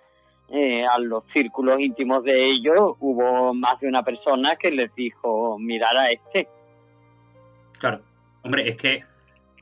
eh, 0.54 0.87
a 0.87 0.99
los 1.00 1.25
círculos 1.32 1.80
íntimos 1.80 2.23
de 2.23 2.50
ellos, 2.50 2.96
hubo 3.00 3.52
más 3.54 3.80
de 3.80 3.88
una 3.88 4.04
persona 4.04 4.54
que 4.54 4.70
les 4.70 4.94
dijo 4.94 5.58
mirar 5.58 5.96
a 5.96 6.12
este. 6.12 6.46
Claro, 7.80 8.02
hombre, 8.44 8.68
es 8.68 8.76
que 8.76 9.02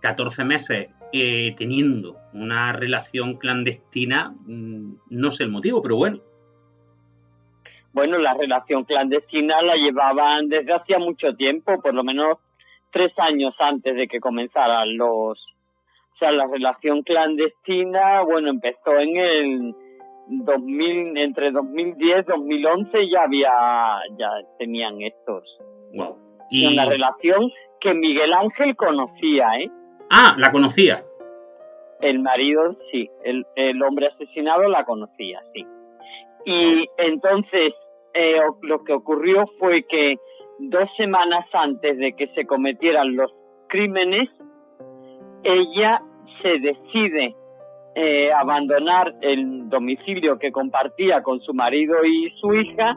14 0.02 0.44
meses 0.44 0.90
eh, 1.14 1.54
teniendo 1.56 2.16
una 2.34 2.75
relación 2.75 3.38
clandestina, 3.38 4.34
mm, 4.46 4.94
no 5.11 5.30
sé 5.30 5.44
el 5.44 5.50
motivo, 5.50 5.80
pero 5.80 5.96
bueno. 5.96 6.20
Bueno, 7.94 8.18
la 8.18 8.34
relación 8.34 8.84
clandestina 8.84 9.62
la 9.62 9.76
llevaban 9.76 10.50
desde 10.50 10.75
hacía 10.75 10.99
mucho 10.99 11.34
tiempo, 11.34 11.80
por 11.80 11.94
lo 11.94 12.04
menos 12.04 12.37
tres 12.90 13.12
años 13.18 13.54
antes 13.58 13.96
de 13.96 14.08
que 14.08 14.20
comenzaran 14.20 14.94
los... 14.96 15.38
O 15.38 16.16
sea, 16.18 16.32
la 16.32 16.46
relación 16.46 17.02
clandestina, 17.02 18.20
bueno, 18.22 18.50
empezó 18.50 18.99
en 18.99 19.16
el 19.16 19.75
2000, 20.28 21.18
entre 21.18 21.50
2010 21.50 22.20
y 22.20 22.30
2011 22.30 23.10
ya 23.10 23.22
había, 23.22 23.50
ya 24.18 24.28
tenían 24.58 25.00
estos. 25.02 25.44
Wow. 25.94 26.16
Y 26.50 26.72
una 26.72 26.86
relación 26.86 27.50
que 27.80 27.94
Miguel 27.94 28.32
Ángel 28.32 28.76
conocía, 28.76 29.46
¿eh? 29.58 29.70
Ah, 30.10 30.34
la 30.38 30.50
conocía. 30.50 31.02
El 32.00 32.20
marido, 32.20 32.76
sí. 32.90 33.08
El, 33.24 33.46
el 33.56 33.82
hombre 33.82 34.08
asesinado 34.08 34.68
la 34.68 34.84
conocía, 34.84 35.40
sí. 35.54 35.66
Y 36.44 36.86
entonces 36.98 37.74
eh, 38.14 38.40
lo 38.62 38.84
que 38.84 38.92
ocurrió 38.92 39.46
fue 39.58 39.84
que 39.84 40.16
dos 40.58 40.88
semanas 40.96 41.46
antes 41.52 41.96
de 41.98 42.14
que 42.14 42.28
se 42.34 42.46
cometieran 42.46 43.16
los 43.16 43.32
crímenes, 43.68 44.28
ella 45.44 46.02
se 46.42 46.58
decide 46.58 47.34
eh, 47.94 48.32
abandonar 48.32 49.14
el 49.20 49.68
domicilio 49.68 50.38
que 50.38 50.50
compartía 50.50 51.22
con 51.22 51.40
su 51.40 51.52
marido 51.52 52.04
y 52.04 52.30
su 52.40 52.54
hija 52.54 52.96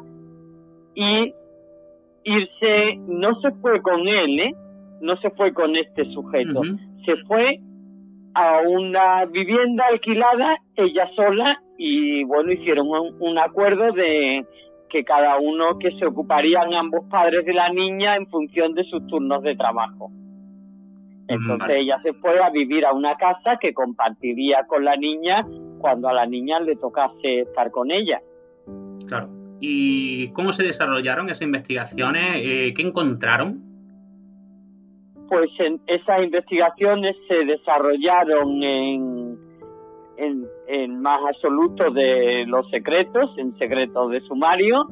y 0.94 1.34
irse, 2.24 2.96
no 3.08 3.40
se 3.42 3.52
fue 3.62 3.82
con 3.82 4.08
él, 4.08 4.40
¿eh? 4.40 4.56
no 5.02 5.18
se 5.18 5.30
fue 5.32 5.54
con 5.54 5.76
este 5.76 6.06
sujeto, 6.12 6.62
se 7.06 7.18
fue 7.28 7.60
a 8.34 8.62
una 8.68 9.26
vivienda 9.26 9.86
alquilada 9.88 10.58
ella 10.76 11.10
sola 11.16 11.62
y 11.78 12.24
bueno, 12.24 12.52
hicieron 12.52 12.88
un, 12.88 13.38
acuerdo 13.38 13.92
de 13.92 14.46
que 14.90 15.04
cada 15.04 15.38
uno 15.38 15.78
que 15.78 15.92
se 15.98 16.06
ocuparían 16.06 16.74
ambos 16.74 17.06
padres 17.10 17.46
de 17.46 17.54
la 17.54 17.70
niña 17.70 18.16
en 18.16 18.28
función 18.28 18.74
de 18.74 18.84
sus 18.86 19.06
turnos 19.08 19.42
de 19.44 19.56
trabajo. 19.56 20.10
Entonces 21.28 21.76
ella 21.78 22.00
se 22.04 22.14
fue 22.14 22.42
a 22.44 22.50
vivir 22.50 22.86
a 22.86 22.94
una 22.94 23.16
casa 23.16 23.58
que 23.60 23.74
compartiría 23.74 24.66
con 24.68 24.86
la 24.86 24.96
niña 24.96 25.46
cuando 25.80 26.08
a 26.08 26.14
la 26.14 26.26
niña 26.26 26.60
le 26.60 26.76
tocase 26.76 27.42
estar 27.42 27.72
con 27.72 27.92
ella. 27.92 28.22
Claro. 29.08 29.30
¿Y 29.60 30.30
cómo 30.34 30.52
se 30.52 30.64
desarrollaron 30.64 31.28
esas 31.28 31.44
investigaciones? 31.44 32.36
Eh, 32.38 32.74
¿Qué 32.76 32.82
encontraron? 32.82 33.76
pues 35.28 35.50
en 35.60 35.80
esas 35.88 36.24
investigaciones 36.24 37.16
se 37.28 37.46
desarrollaron 37.46 38.64
en, 38.64 39.38
en, 40.18 41.02
más 41.02 41.20
absoluto 41.28 41.92
de 41.92 42.46
los 42.48 42.70
secretos, 42.70 43.32
en 43.38 43.58
secretos 43.58 44.12
de 44.12 44.22
sumario, 44.22 44.88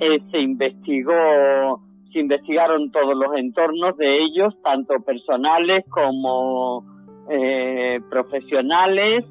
eh, 0.00 0.20
se 0.30 0.38
investigó, 0.38 1.80
se 2.14 2.20
investigaron 2.20 2.92
todos 2.92 3.16
los 3.16 3.36
entornos 3.36 3.96
de 3.96 4.22
ellos, 4.22 4.54
tanto 4.62 5.00
personales 5.00 5.84
como 5.90 6.84
eh, 7.28 8.00
profesionales, 8.08 9.24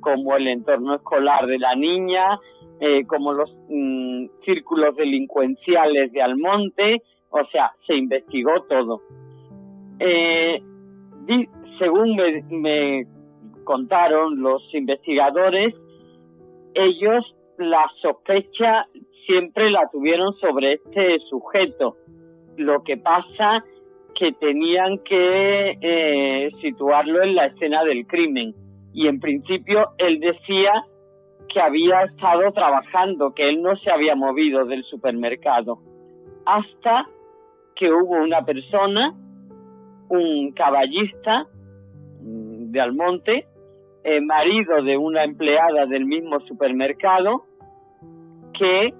como 0.00 0.34
el 0.36 0.48
entorno 0.48 0.94
escolar 0.94 1.46
de 1.46 1.58
la 1.58 1.76
niña, 1.76 2.40
eh, 2.80 3.04
como 3.06 3.34
los 3.34 3.54
mm, 3.68 4.24
círculos 4.42 4.96
delincuenciales 4.96 6.12
de 6.12 6.22
Almonte, 6.22 7.02
o 7.28 7.44
sea, 7.52 7.72
se 7.86 7.94
investigó 7.94 8.62
todo. 8.68 9.02
Eh, 9.98 10.62
según 11.78 12.16
me, 12.50 13.06
contaron 13.64 14.40
los 14.40 14.62
investigadores, 14.74 15.74
ellos 16.72 17.36
la 17.58 17.84
sospecha 18.00 18.86
siempre 19.26 19.70
la 19.70 19.88
tuvieron 19.92 20.32
sobre 20.36 20.74
este 20.74 21.18
sujeto. 21.28 21.96
Lo 22.60 22.82
que 22.82 22.98
pasa 22.98 23.64
que 24.14 24.32
tenían 24.32 24.98
que 24.98 25.78
eh, 25.80 26.50
situarlo 26.60 27.22
en 27.22 27.34
la 27.34 27.46
escena 27.46 27.82
del 27.84 28.06
crimen. 28.06 28.54
Y 28.92 29.06
en 29.06 29.18
principio 29.18 29.92
él 29.96 30.20
decía 30.20 30.84
que 31.48 31.58
había 31.58 32.02
estado 32.02 32.52
trabajando, 32.52 33.32
que 33.32 33.48
él 33.48 33.62
no 33.62 33.76
se 33.76 33.90
había 33.90 34.14
movido 34.14 34.66
del 34.66 34.84
supermercado. 34.84 35.78
Hasta 36.44 37.08
que 37.74 37.90
hubo 37.90 38.22
una 38.22 38.44
persona, 38.44 39.14
un 40.10 40.52
caballista 40.52 41.46
mm, 42.20 42.72
de 42.72 42.80
Almonte, 42.80 43.46
eh, 44.04 44.20
marido 44.20 44.82
de 44.82 44.98
una 44.98 45.24
empleada 45.24 45.86
del 45.86 46.04
mismo 46.04 46.40
supermercado, 46.40 47.44
que 48.52 48.92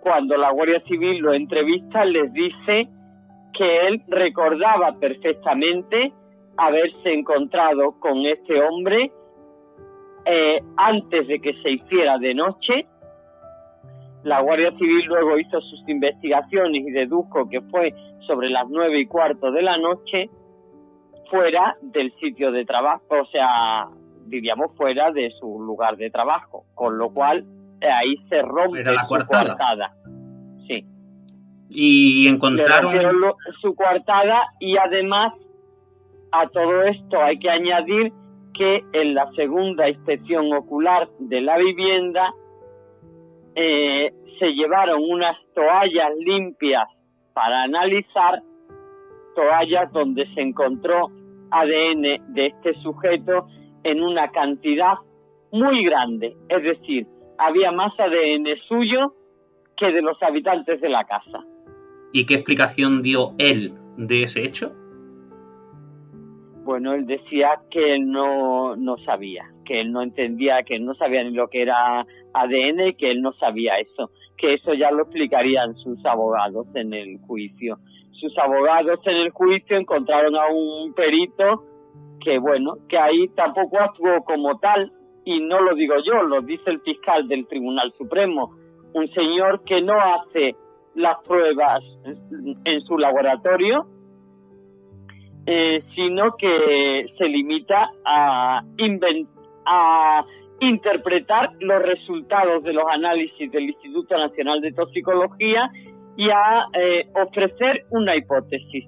cuando 0.00 0.36
la 0.36 0.50
Guardia 0.52 0.80
Civil 0.86 1.18
lo 1.18 1.34
entrevista 1.34 2.04
les 2.04 2.32
dice 2.32 2.88
que 3.52 3.86
él 3.86 4.02
recordaba 4.08 4.98
perfectamente 4.98 6.12
haberse 6.56 7.12
encontrado 7.12 7.98
con 8.00 8.24
este 8.24 8.60
hombre 8.62 9.12
eh, 10.24 10.60
antes 10.76 11.26
de 11.28 11.40
que 11.40 11.54
se 11.62 11.72
hiciera 11.72 12.18
de 12.18 12.34
noche. 12.34 12.86
La 14.22 14.40
Guardia 14.40 14.72
Civil 14.72 15.04
luego 15.06 15.38
hizo 15.38 15.60
sus 15.60 15.86
investigaciones 15.88 16.82
y 16.86 16.90
dedujo 16.90 17.48
que 17.48 17.60
fue 17.62 17.94
sobre 18.26 18.48
las 18.48 18.68
nueve 18.68 19.00
y 19.00 19.06
cuarto 19.06 19.50
de 19.50 19.62
la 19.62 19.76
noche 19.76 20.30
fuera 21.30 21.76
del 21.82 22.12
sitio 22.18 22.50
de 22.50 22.64
trabajo, 22.64 23.04
o 23.10 23.26
sea, 23.26 23.88
diríamos 24.26 24.74
fuera 24.76 25.12
de 25.12 25.30
su 25.38 25.60
lugar 25.60 25.96
de 25.96 26.10
trabajo, 26.10 26.64
con 26.74 26.98
lo 26.98 27.10
cual 27.10 27.44
ahí 27.86 28.16
se 28.28 28.42
rompe 28.42 28.84
la 28.84 29.02
su 29.02 29.06
coartada. 29.06 29.94
Sí. 30.66 30.84
Y 31.68 32.28
encontraron 32.28 32.94
su 33.60 33.74
coartada 33.74 34.42
y 34.58 34.76
además 34.76 35.34
a 36.32 36.48
todo 36.48 36.82
esto 36.82 37.22
hay 37.22 37.38
que 37.38 37.50
añadir 37.50 38.12
que 38.54 38.84
en 38.92 39.14
la 39.14 39.30
segunda 39.32 39.88
inspección 39.88 40.52
ocular 40.52 41.08
de 41.18 41.40
la 41.40 41.56
vivienda 41.58 42.32
eh, 43.54 44.12
se 44.38 44.46
llevaron 44.52 45.00
unas 45.08 45.36
toallas 45.54 46.10
limpias 46.18 46.88
para 47.32 47.62
analizar, 47.62 48.42
toallas 49.34 49.92
donde 49.92 50.26
se 50.34 50.40
encontró 50.40 51.10
ADN 51.50 52.34
de 52.34 52.46
este 52.46 52.74
sujeto 52.82 53.46
en 53.82 54.02
una 54.02 54.30
cantidad 54.30 54.94
muy 55.52 55.84
grande, 55.84 56.36
es 56.48 56.62
decir, 56.62 57.06
había 57.40 57.72
más 57.72 57.92
ADN 57.98 58.46
suyo 58.68 59.14
que 59.76 59.92
de 59.92 60.02
los 60.02 60.22
habitantes 60.22 60.80
de 60.80 60.88
la 60.88 61.04
casa. 61.04 61.44
¿Y 62.12 62.26
qué 62.26 62.34
explicación 62.34 63.02
dio 63.02 63.34
él 63.38 63.72
de 63.96 64.24
ese 64.24 64.44
hecho? 64.44 64.72
Bueno, 66.64 66.92
él 66.92 67.06
decía 67.06 67.60
que 67.70 67.94
él 67.94 68.10
no, 68.10 68.76
no 68.76 68.98
sabía, 68.98 69.44
que 69.64 69.80
él 69.80 69.92
no 69.92 70.02
entendía, 70.02 70.62
que 70.62 70.76
él 70.76 70.84
no 70.84 70.94
sabía 70.94 71.24
ni 71.24 71.30
lo 71.30 71.48
que 71.48 71.62
era 71.62 72.06
ADN 72.34 72.88
y 72.88 72.94
que 72.94 73.10
él 73.10 73.22
no 73.22 73.32
sabía 73.32 73.78
eso, 73.78 74.10
que 74.36 74.54
eso 74.54 74.74
ya 74.74 74.90
lo 74.90 75.02
explicarían 75.02 75.74
sus 75.76 76.04
abogados 76.04 76.66
en 76.74 76.92
el 76.92 77.18
juicio. 77.26 77.78
Sus 78.12 78.36
abogados 78.38 79.00
en 79.06 79.16
el 79.16 79.30
juicio 79.30 79.78
encontraron 79.78 80.36
a 80.36 80.48
un 80.48 80.92
perito 80.92 81.64
que, 82.20 82.38
bueno, 82.38 82.74
que 82.88 82.98
ahí 82.98 83.28
tampoco 83.28 83.78
actuó 83.80 84.22
como 84.24 84.58
tal, 84.58 84.92
y 85.24 85.40
no 85.40 85.60
lo 85.60 85.74
digo 85.74 85.94
yo, 86.04 86.22
lo 86.22 86.40
dice 86.40 86.70
el 86.70 86.80
fiscal 86.80 87.28
del 87.28 87.46
Tribunal 87.46 87.92
Supremo, 87.96 88.54
un 88.94 89.08
señor 89.12 89.62
que 89.64 89.80
no 89.80 89.94
hace 90.00 90.56
las 90.94 91.18
pruebas 91.26 91.82
en 92.64 92.80
su 92.82 92.98
laboratorio, 92.98 93.86
eh, 95.46 95.82
sino 95.94 96.36
que 96.36 97.06
se 97.16 97.24
limita 97.24 97.90
a, 98.04 98.62
a 99.66 100.24
interpretar 100.60 101.52
los 101.60 101.82
resultados 101.82 102.62
de 102.64 102.72
los 102.72 102.84
análisis 102.90 103.50
del 103.50 103.64
Instituto 103.64 104.16
Nacional 104.18 104.60
de 104.60 104.72
Toxicología 104.72 105.70
y 106.16 106.28
a 106.28 106.66
eh, 106.74 107.08
ofrecer 107.14 107.84
una 107.90 108.16
hipótesis. 108.16 108.86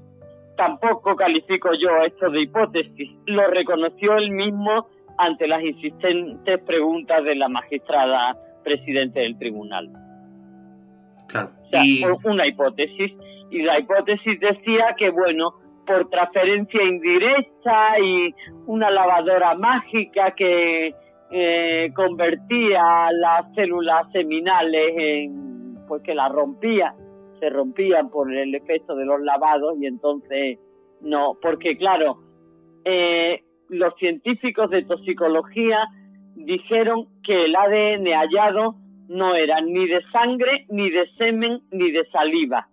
Tampoco 0.57 1.17
califico 1.17 1.71
yo 1.73 1.89
esto 2.05 2.31
de 2.31 2.43
hipótesis, 2.43 3.11
lo 3.27 3.47
reconoció 3.49 4.17
él 4.19 4.31
mismo 4.33 4.87
ante 5.19 5.47
las 5.47 5.63
insistentes 5.63 6.61
preguntas 6.63 7.25
de 7.25 7.35
la 7.35 7.49
magistrada 7.49 8.37
presidente 8.63 9.21
del 9.21 9.39
tribunal. 9.39 9.91
Claro. 11.29 11.51
una 12.25 12.47
hipótesis. 12.47 13.13
Y 13.51 13.63
la 13.63 13.79
hipótesis 13.79 14.41
decía 14.41 14.95
que, 14.97 15.11
bueno, 15.11 15.55
por 15.87 16.09
transferencia 16.11 16.83
indirecta 16.83 17.99
y 17.99 18.35
una 18.67 18.91
lavadora 18.91 19.55
mágica 19.55 20.33
que 20.33 20.95
eh, 21.31 21.93
convertía 21.95 23.11
las 23.13 23.53
células 23.55 24.11
seminales 24.13 24.95
en, 24.97 25.79
pues 25.89 26.03
que 26.03 26.15
las 26.15 26.31
rompía, 26.31 26.95
se 27.41 27.51
rompían 27.51 28.11
por 28.11 28.33
el 28.33 28.55
efecto 28.55 28.95
de 28.95 29.05
los 29.05 29.21
lavados 29.21 29.75
y 29.81 29.87
entonces 29.87 30.59
no, 31.01 31.37
porque 31.41 31.77
claro, 31.77 32.19
eh, 32.85 33.43
los 33.73 33.95
científicos 33.97 34.71
de 34.71 34.85
toxicología 34.85 35.89
dijeron 36.35 37.07
que 37.25 37.47
el 37.47 37.57
ADN 37.57 38.07
hallado 38.13 38.77
no 39.09 39.35
era 39.35 39.61
ni 39.61 39.87
de 39.87 40.03
sangre, 40.13 40.67
ni 40.69 40.91
de 40.91 41.07
semen, 41.17 41.61
ni 41.71 41.91
de 41.91 42.05
saliva, 42.11 42.69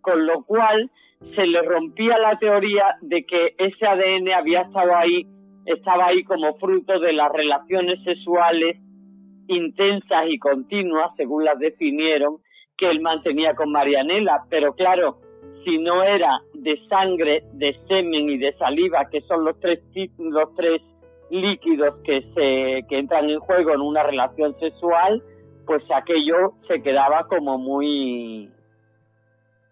con 0.00 0.26
lo 0.26 0.44
cual 0.44 0.90
se 1.34 1.46
le 1.46 1.62
rompía 1.62 2.18
la 2.18 2.38
teoría 2.38 2.96
de 3.00 3.24
que 3.24 3.54
ese 3.58 3.86
ADN 3.86 4.32
había 4.32 4.62
estado 4.62 4.94
ahí, 4.94 5.26
estaba 5.66 6.06
ahí 6.06 6.22
como 6.24 6.54
fruto 6.58 6.98
de 6.98 7.12
las 7.12 7.32
relaciones 7.32 8.02
sexuales 8.04 8.76
intensas 9.48 10.24
y 10.28 10.38
continuas, 10.38 11.12
según 11.16 11.44
las 11.44 11.58
definieron, 11.58 12.36
que 12.76 12.90
él 12.90 13.00
mantenía 13.00 13.54
con 13.54 13.70
Marianela. 13.72 14.44
Pero 14.50 14.74
claro, 14.74 15.18
si 15.64 15.78
no 15.78 16.02
era 16.02 16.40
de 16.62 16.78
sangre, 16.88 17.42
de 17.52 17.76
semen 17.88 18.30
y 18.30 18.38
de 18.38 18.52
saliva, 18.56 19.08
que 19.10 19.20
son 19.22 19.44
los 19.44 19.58
tres, 19.60 19.80
los 20.18 20.54
tres 20.54 20.80
líquidos 21.30 21.96
que, 22.04 22.22
se, 22.34 22.86
que 22.88 22.98
entran 22.98 23.28
en 23.28 23.40
juego 23.40 23.72
en 23.72 23.80
una 23.80 24.02
relación 24.02 24.58
sexual, 24.60 25.22
pues 25.66 25.82
aquello 25.94 26.52
se 26.68 26.82
quedaba 26.82 27.26
como 27.26 27.58
muy 27.58 28.50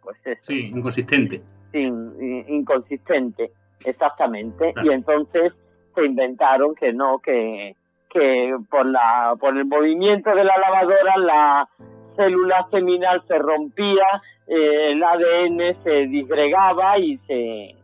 pues 0.03 0.17
sí 0.41 0.71
inconsistente. 0.75 1.43
Inconsistente 1.73 3.53
exactamente. 3.85 4.75
Y 4.83 4.91
entonces 4.91 5.53
se 5.95 6.05
inventaron 6.05 6.75
que 6.75 6.93
no 6.93 7.19
que 7.19 7.75
que 8.11 8.57
por 8.71 8.87
la 8.87 9.35
por 9.39 9.57
el 9.57 9.67
movimiento 9.67 10.31
de 10.31 10.45
la 10.45 10.57
lavadora 10.59 11.17
la 11.19 11.69
célula 12.17 12.67
seminal 12.71 13.23
se 13.27 13.39
rompía 13.39 14.05
eh, 14.47 14.93
el 14.93 15.03
ADN 15.03 15.83
se 15.83 16.07
disgregaba 16.07 16.99
y 16.99 17.19
se 17.27 17.77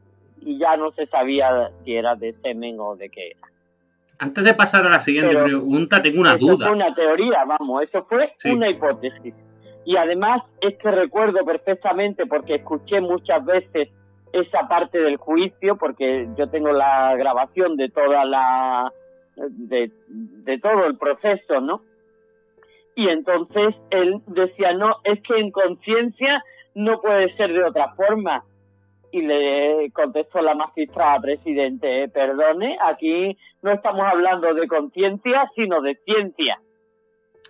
y 0.43 0.59
ya 0.59 0.77
no 0.77 0.93
se 0.93 1.07
sabía 1.07 1.71
si 1.85 1.95
era 1.95 2.15
de 2.15 2.33
semen 2.43 2.79
o 2.79 2.97
de 2.97 3.09
qué 3.09 3.31
era 3.31 3.47
antes 4.19 4.45
de 4.45 4.55
pasar 4.55 4.87
a 4.87 4.91
la 4.91 5.01
siguiente 5.01 5.37
pregunta, 5.37 6.01
tengo 6.01 6.21
una 6.21 6.37
duda. 6.37 6.55
Eso 6.55 6.65
fue 6.65 6.73
una 6.73 6.95
teoría, 6.95 7.45
vamos, 7.45 7.83
eso 7.83 8.05
fue 8.05 8.33
una 8.51 8.71
hipótesis. 8.71 9.35
Y 9.85 9.97
además 9.97 10.43
es 10.61 10.77
que 10.79 10.91
recuerdo 10.91 11.45
perfectamente, 11.45 12.27
porque 12.27 12.57
escuché 12.57 13.01
muchas 13.01 13.45
veces 13.45 13.89
esa 14.33 14.67
parte 14.69 14.99
del 14.99 15.17
juicio, 15.17 15.77
porque 15.77 16.29
yo 16.37 16.49
tengo 16.49 16.73
la 16.73 17.15
grabación 17.17 17.77
de 17.77 17.89
toda 17.89 18.25
la. 18.25 18.93
de, 19.37 19.91
de 20.09 20.59
todo 20.59 20.87
el 20.87 20.97
proceso, 20.97 21.61
¿no? 21.61 21.83
Y 22.97 23.09
entonces 23.09 23.77
él 23.91 24.21
decía, 24.27 24.73
no, 24.73 24.97
es 25.05 25.21
que 25.23 25.39
en 25.39 25.53
conciencia 25.53 26.43
no 26.75 27.01
puede 27.01 27.35
ser 27.37 27.53
de 27.53 27.63
otra 27.63 27.95
forma 27.95 28.43
y 29.13 29.23
le 29.23 29.91
contestó 29.93 30.41
la 30.41 30.55
magistrada 30.55 31.21
presidente, 31.21 32.09
perdone, 32.09 32.77
aquí 32.83 33.39
no 33.63 33.73
estamos 33.73 34.03
hablando 34.07 34.53
de 34.53 34.67
conciencia, 34.67 35.51
sino 35.55 35.81
de 35.81 35.97
ciencia. 36.05 36.59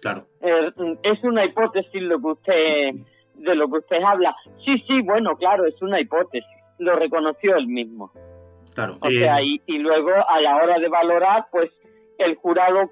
Claro. 0.03 0.27
Eh, 0.41 0.73
es 1.03 1.25
una 1.25 1.45
hipótesis 1.45 2.03
lo 2.03 2.21
que 2.21 2.27
usted 2.27 2.95
de 3.37 3.55
lo 3.55 3.69
que 3.69 3.79
usted 3.79 4.03
habla. 4.03 4.35
Sí, 4.65 4.79
sí, 4.87 5.01
bueno, 5.03 5.37
claro, 5.37 5.67
es 5.67 5.81
una 5.83 6.01
hipótesis. 6.01 6.49
Lo 6.79 6.97
reconoció 6.97 7.57
él 7.57 7.67
mismo. 7.69 8.11
Claro. 8.75 8.97
O 9.01 9.11
sea, 9.11 9.41
eh, 9.41 9.61
y, 9.67 9.79
luego 9.79 10.11
a 10.11 10.41
la 10.41 10.57
hora 10.57 10.79
de 10.79 10.89
valorar, 10.89 11.47
pues 11.51 11.71
el 12.19 12.37
jurado 12.37 12.91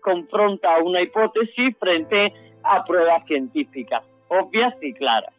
confronta 0.00 0.78
una 0.82 1.02
hipótesis 1.02 1.76
frente 1.78 2.32
a 2.62 2.84
pruebas 2.84 3.24
científicas, 3.26 4.02
obvias 4.28 4.74
y 4.80 4.92
claras. 4.94 5.32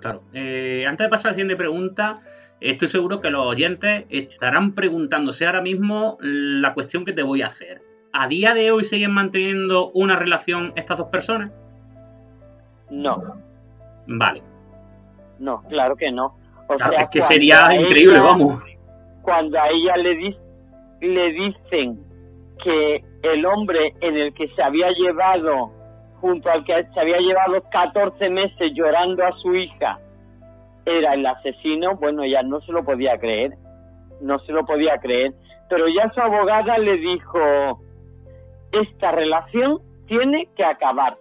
Claro. 0.00 0.22
Eh, 0.32 0.84
antes 0.86 1.06
de 1.06 1.10
pasar 1.10 1.28
a 1.28 1.30
la 1.30 1.34
siguiente 1.34 1.56
pregunta, 1.56 2.20
estoy 2.60 2.88
seguro 2.88 3.20
que 3.20 3.30
los 3.30 3.46
oyentes 3.46 4.04
estarán 4.10 4.74
preguntándose 4.74 5.46
ahora 5.46 5.60
mismo 5.60 6.18
la 6.20 6.74
cuestión 6.74 7.04
que 7.04 7.12
te 7.12 7.22
voy 7.22 7.42
a 7.42 7.46
hacer. 7.46 7.82
¿A 8.12 8.28
día 8.28 8.52
de 8.52 8.70
hoy 8.70 8.84
siguen 8.84 9.12
manteniendo 9.12 9.90
una 9.92 10.16
relación 10.16 10.72
estas 10.76 10.98
dos 10.98 11.08
personas? 11.08 11.50
No. 12.90 13.36
Vale. 14.06 14.42
No, 15.38 15.62
claro 15.68 15.96
que 15.96 16.10
no. 16.10 16.36
O 16.68 16.78
sea, 16.78 17.00
es 17.00 17.08
que 17.08 17.22
sería 17.22 17.74
increíble, 17.74 18.18
vamos. 18.18 18.62
Cuando 19.22 19.58
a 19.58 19.68
ella 19.68 19.96
le, 19.96 20.36
le 21.00 21.32
dicen 21.32 22.11
que 22.62 23.04
el 23.22 23.44
hombre 23.46 23.94
en 24.00 24.16
el 24.16 24.34
que 24.34 24.48
se 24.48 24.62
había 24.62 24.90
llevado, 24.90 25.70
junto 26.20 26.50
al 26.50 26.64
que 26.64 26.84
se 26.92 27.00
había 27.00 27.18
llevado 27.18 27.62
14 27.70 28.30
meses 28.30 28.72
llorando 28.74 29.24
a 29.24 29.32
su 29.38 29.54
hija, 29.54 29.98
era 30.84 31.14
el 31.14 31.26
asesino, 31.26 31.96
bueno, 31.96 32.22
ella 32.22 32.42
no 32.42 32.60
se 32.60 32.72
lo 32.72 32.84
podía 32.84 33.18
creer, 33.18 33.52
no 34.20 34.38
se 34.40 34.52
lo 34.52 34.64
podía 34.64 34.98
creer, 34.98 35.32
pero 35.68 35.86
ya 35.88 36.10
su 36.10 36.20
abogada 36.20 36.78
le 36.78 36.96
dijo, 36.96 37.80
esta 38.72 39.12
relación 39.12 39.80
tiene 40.06 40.48
que 40.56 40.64
acabar, 40.64 41.16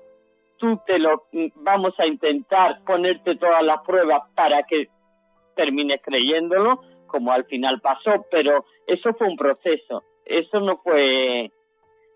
tú 0.58 0.80
te 0.86 1.00
lo 1.00 1.24
vamos 1.56 1.94
a 2.00 2.06
intentar 2.06 2.84
ponerte 2.86 3.36
todas 3.36 3.64
las 3.64 3.82
pruebas 3.86 4.22
para 4.36 4.64
que 4.64 4.88
termines 5.56 6.02
creyéndolo, 6.04 6.82
como 7.08 7.32
al 7.32 7.46
final 7.46 7.82
pasó, 7.82 8.26
pero 8.32 8.66
eso 8.88 9.14
fue 9.14 9.28
un 9.28 9.36
proceso, 9.36 10.04
eso 10.26 10.60
no 10.60 10.78
fue 10.78 11.52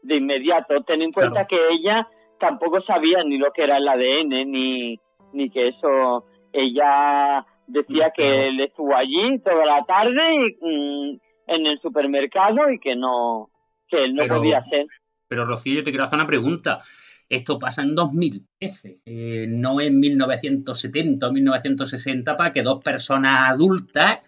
de 0.01 0.15
inmediato. 0.15 0.81
Ten 0.83 1.01
en 1.01 1.11
cuenta 1.11 1.45
que 1.45 1.57
ella 1.71 2.07
tampoco 2.39 2.81
sabía 2.81 3.23
ni 3.23 3.37
lo 3.37 3.51
que 3.51 3.63
era 3.63 3.77
el 3.77 3.87
ADN, 3.87 4.51
ni, 4.51 4.99
ni 5.33 5.49
que 5.49 5.69
eso, 5.69 6.25
ella 6.53 7.45
decía 7.67 8.11
que 8.15 8.47
él 8.47 8.59
estuvo 8.59 8.95
allí 8.95 9.39
toda 9.39 9.65
la 9.65 9.83
tarde 9.85 10.57
mm, 10.61 11.17
en 11.47 11.67
el 11.67 11.79
supermercado 11.79 12.69
y 12.71 12.79
que 12.79 12.95
no, 12.95 13.49
que 13.87 14.03
él 14.03 14.15
no 14.15 14.27
podía 14.27 14.63
ser. 14.65 14.85
Pero 15.27 15.45
Rocío, 15.45 15.75
yo 15.75 15.83
te 15.83 15.91
quiero 15.91 16.05
hacer 16.05 16.17
una 16.17 16.27
pregunta. 16.27 16.79
Esto 17.27 17.57
pasa 17.57 17.81
en 17.81 17.95
2013, 17.95 18.99
eh, 19.03 19.47
no 19.49 19.81
en 19.81 19.99
1970 19.99 21.27
o 21.27 21.31
1960, 21.31 22.37
para 22.37 22.51
que 22.51 22.61
dos 22.61 22.83
personas 22.83 23.49
adultas 23.49 24.23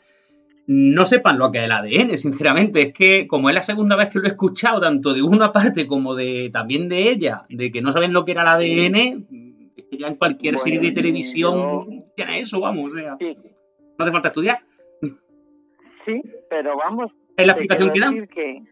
no 0.68 1.06
sepan 1.06 1.40
lo 1.40 1.52
que 1.52 1.60
es 1.60 1.64
el 1.64 1.72
ADN, 1.72 2.18
sinceramente. 2.18 2.82
Es 2.82 2.94
que 2.94 3.28
como 3.28 3.50
es 3.50 3.56
la 3.56 3.64
segunda 3.64 3.96
vez 3.96 4.10
que 4.10 4.20
lo 4.20 4.26
he 4.26 4.30
escuchado, 4.30 4.82
tanto 4.82 5.14
de 5.14 5.22
una 5.22 5.52
parte 5.54 5.88
como 5.88 6.16
de 6.16 6.50
también 6.52 6.90
de 6.90 7.10
ella, 7.10 7.46
de 7.50 7.72
que 7.72 7.82
no 7.82 7.92
saben 7.92 8.14
lo 8.14 8.26
que 8.26 8.34
era 8.34 8.44
el 8.44 8.48
ADN, 8.48 9.28
ya 9.92 10.08
en 10.08 10.16
cualquier 10.16 10.58
serie 10.58 10.80
de 10.80 10.92
televisión 10.92 12.04
tiene 12.16 12.40
eso, 12.40 12.60
vamos, 12.60 12.94
o 12.94 12.96
sea. 12.96 13.18
No 13.20 14.04
hace 14.06 14.12
falta 14.12 14.28
estudiar. 14.28 14.60
Sí, 16.06 16.22
pero 16.50 16.78
vamos. 16.78 17.12
Es 17.36 17.48
la 17.48 17.54
explicación 17.54 17.92
que 17.92 18.00
dan. 18.00 18.28
que 18.28 18.64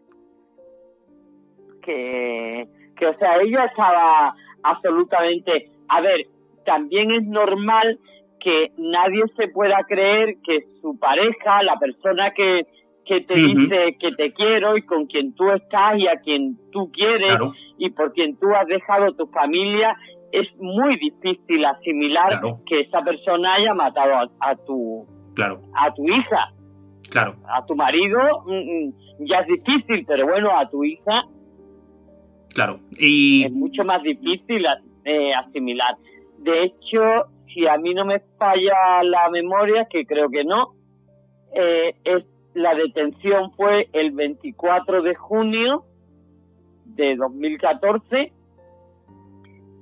que, 1.86 3.06
o 3.06 3.18
sea, 3.18 3.40
ella 3.40 3.64
estaba 3.66 4.34
absolutamente, 4.62 5.70
a 5.88 6.00
ver, 6.00 6.26
también 6.64 7.12
es 7.12 7.24
normal 7.24 7.98
que 8.46 8.70
nadie 8.78 9.24
se 9.36 9.48
pueda 9.48 9.82
creer 9.88 10.36
que 10.44 10.60
su 10.80 10.96
pareja, 11.00 11.64
la 11.64 11.80
persona 11.80 12.30
que, 12.30 12.64
que 13.04 13.22
te 13.22 13.34
dice 13.34 13.96
que 13.98 14.12
te 14.12 14.32
quiero 14.34 14.76
y 14.76 14.82
con 14.82 15.06
quien 15.06 15.34
tú 15.34 15.50
estás 15.50 15.98
y 15.98 16.06
a 16.06 16.20
quien 16.20 16.56
tú 16.70 16.92
quieres 16.92 17.40
y 17.76 17.90
por 17.90 18.12
quien 18.12 18.36
tú 18.36 18.46
has 18.54 18.68
dejado 18.68 19.12
tu 19.14 19.26
familia, 19.26 19.96
es 20.30 20.46
muy 20.58 20.96
difícil 20.96 21.64
asimilar 21.64 22.40
que 22.66 22.82
esa 22.82 23.02
persona 23.02 23.54
haya 23.54 23.74
matado 23.74 24.30
a, 24.38 24.54
tu 24.54 25.04
claro. 25.34 25.60
a 25.74 25.92
tu 25.92 26.04
hija. 26.04 26.52
Claro. 27.10 27.34
A 27.48 27.66
tu 27.66 27.74
marido 27.74 28.20
mm, 28.46 28.52
mm, 28.52 29.26
ya 29.26 29.40
es 29.40 29.48
difícil, 29.48 30.04
pero 30.06 30.24
bueno, 30.28 30.56
a 30.56 30.70
tu 30.70 30.84
hija 30.84 31.24
Claro. 32.54 32.78
Y... 32.92 33.44
Es 33.44 33.52
mucho 33.52 33.82
más 33.84 34.04
difícil 34.04 34.64
eh, 35.04 35.34
asimilar. 35.34 35.96
De 36.38 36.62
hecho, 36.62 37.26
si 37.56 37.66
a 37.66 37.78
mí 37.78 37.94
no 37.94 38.04
me 38.04 38.20
falla 38.38 39.02
la 39.02 39.30
memoria, 39.30 39.86
que 39.86 40.04
creo 40.04 40.28
que 40.28 40.44
no, 40.44 40.74
eh, 41.54 41.96
es, 42.04 42.22
la 42.52 42.74
detención 42.74 43.50
fue 43.52 43.88
el 43.94 44.10
24 44.10 45.00
de 45.00 45.14
junio 45.14 45.86
de 46.84 47.16
2014 47.16 48.32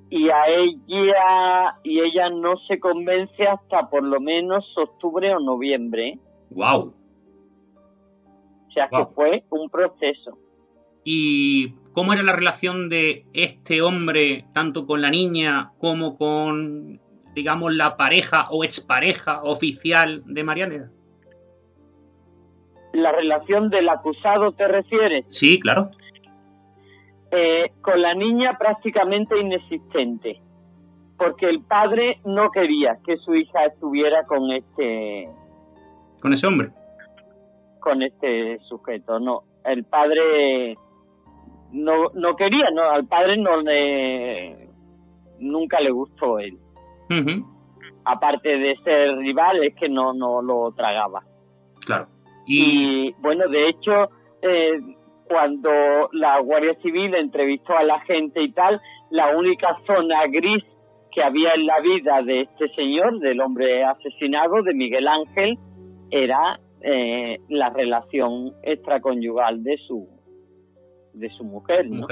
y 0.08 0.28
a 0.30 0.46
ella 0.46 1.80
y 1.82 1.98
ella 1.98 2.30
no 2.30 2.56
se 2.68 2.78
convence 2.78 3.44
hasta 3.44 3.90
por 3.90 4.04
lo 4.04 4.20
menos 4.20 4.64
octubre 4.76 5.34
o 5.34 5.40
noviembre. 5.40 6.20
Wow. 6.50 6.94
O 8.68 8.72
sea 8.72 8.88
que 8.88 9.04
fue 9.16 9.42
un 9.50 9.68
proceso. 9.68 10.38
¿Y 11.02 11.74
cómo 11.92 12.12
era 12.12 12.22
la 12.22 12.34
relación 12.34 12.88
de 12.88 13.26
este 13.32 13.82
hombre, 13.82 14.46
tanto 14.54 14.86
con 14.86 15.02
la 15.02 15.10
niña 15.10 15.72
como 15.78 16.16
con, 16.16 17.00
digamos, 17.34 17.74
la 17.74 17.96
pareja 17.96 18.48
o 18.50 18.64
expareja 18.64 19.42
oficial 19.42 20.22
de 20.26 20.44
Marianela? 20.44 20.90
¿La 22.92 23.12
relación 23.12 23.70
del 23.70 23.88
acusado 23.88 24.52
te 24.52 24.68
refieres? 24.68 25.26
Sí, 25.28 25.58
claro. 25.58 25.90
Eh, 27.32 27.72
con 27.80 28.00
la 28.00 28.14
niña 28.14 28.56
prácticamente 28.56 29.36
inexistente, 29.38 30.40
porque 31.18 31.48
el 31.48 31.62
padre 31.62 32.20
no 32.24 32.50
quería 32.50 32.98
que 33.04 33.16
su 33.16 33.34
hija 33.34 33.64
estuviera 33.66 34.24
con 34.24 34.52
este... 34.52 35.28
¿Con 36.20 36.32
ese 36.32 36.46
hombre? 36.46 36.70
Con 37.80 38.02
este 38.02 38.60
sujeto, 38.68 39.18
no. 39.18 39.42
El 39.64 39.84
padre 39.84 40.76
no, 41.72 42.10
no 42.14 42.36
quería, 42.36 42.70
no, 42.70 42.82
al 42.82 43.06
padre 43.06 43.36
no 43.36 43.56
le 43.60 44.68
nunca 45.40 45.80
le 45.80 45.90
gustó 45.90 46.38
él. 46.38 46.56
Aparte 48.04 48.48
de 48.48 48.76
ser 48.84 49.16
rival, 49.16 49.64
es 49.64 49.74
que 49.76 49.88
no, 49.88 50.12
no 50.12 50.42
lo 50.42 50.72
tragaba. 50.72 51.22
Claro. 51.84 52.08
Y, 52.46 53.12
bueno, 53.20 53.48
de 53.48 53.68
hecho, 53.68 54.10
eh, 54.42 54.78
cuando 55.26 55.70
la 56.12 56.38
Guardia 56.40 56.74
Civil 56.82 57.14
entrevistó 57.14 57.76
a 57.76 57.82
la 57.82 58.00
gente 58.00 58.42
y 58.42 58.52
tal, 58.52 58.80
la 59.10 59.36
única 59.36 59.78
zona 59.86 60.26
gris 60.26 60.62
que 61.12 61.22
había 61.22 61.54
en 61.54 61.66
la 61.66 61.80
vida 61.80 62.22
de 62.22 62.42
este 62.42 62.68
señor, 62.74 63.20
del 63.20 63.40
hombre 63.40 63.84
asesinado, 63.84 64.62
de 64.62 64.74
Miguel 64.74 65.08
Ángel, 65.08 65.58
era 66.10 66.60
eh, 66.82 67.38
la 67.48 67.70
relación 67.70 68.52
extraconyugal 68.62 69.62
de 69.62 69.78
su, 69.86 70.08
de 71.14 71.30
su 71.30 71.44
mujer, 71.44 71.88
¿no? 71.88 72.06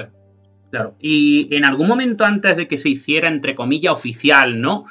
Claro. 0.73 0.95
Y 1.01 1.55
en 1.55 1.67
algún 1.67 1.87
momento 1.87 2.25
antes 2.25 2.57
de 2.57 2.67
que 2.67 2.79
se 2.79 2.89
hiciera, 2.89 3.29
entre 3.29 3.55
comillas, 3.55 3.93
oficial, 3.93 4.59
¿no? 4.59 4.87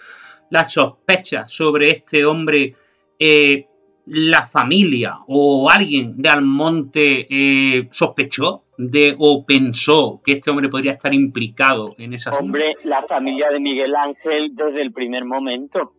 La 0.51 0.69
sospecha 0.69 1.47
sobre 1.47 1.89
este 1.89 2.23
hombre, 2.23 2.75
eh, 3.17 3.65
la 4.05 4.43
familia 4.43 5.17
o 5.27 5.71
alguien 5.71 6.21
de 6.21 6.29
Almonte 6.29 7.25
eh, 7.27 7.87
sospechó 7.89 8.65
de 8.77 9.15
o 9.17 9.43
pensó 9.43 10.21
que 10.23 10.33
este 10.33 10.51
hombre 10.51 10.69
podría 10.69 10.91
estar 10.91 11.15
implicado 11.15 11.95
en 11.97 12.13
esa 12.13 12.29
Hombre, 12.29 12.75
la 12.83 13.01
familia 13.07 13.49
de 13.49 13.59
Miguel 13.59 13.95
Ángel 13.95 14.51
desde 14.53 14.83
el 14.83 14.93
primer 14.93 15.25
momento. 15.25 15.93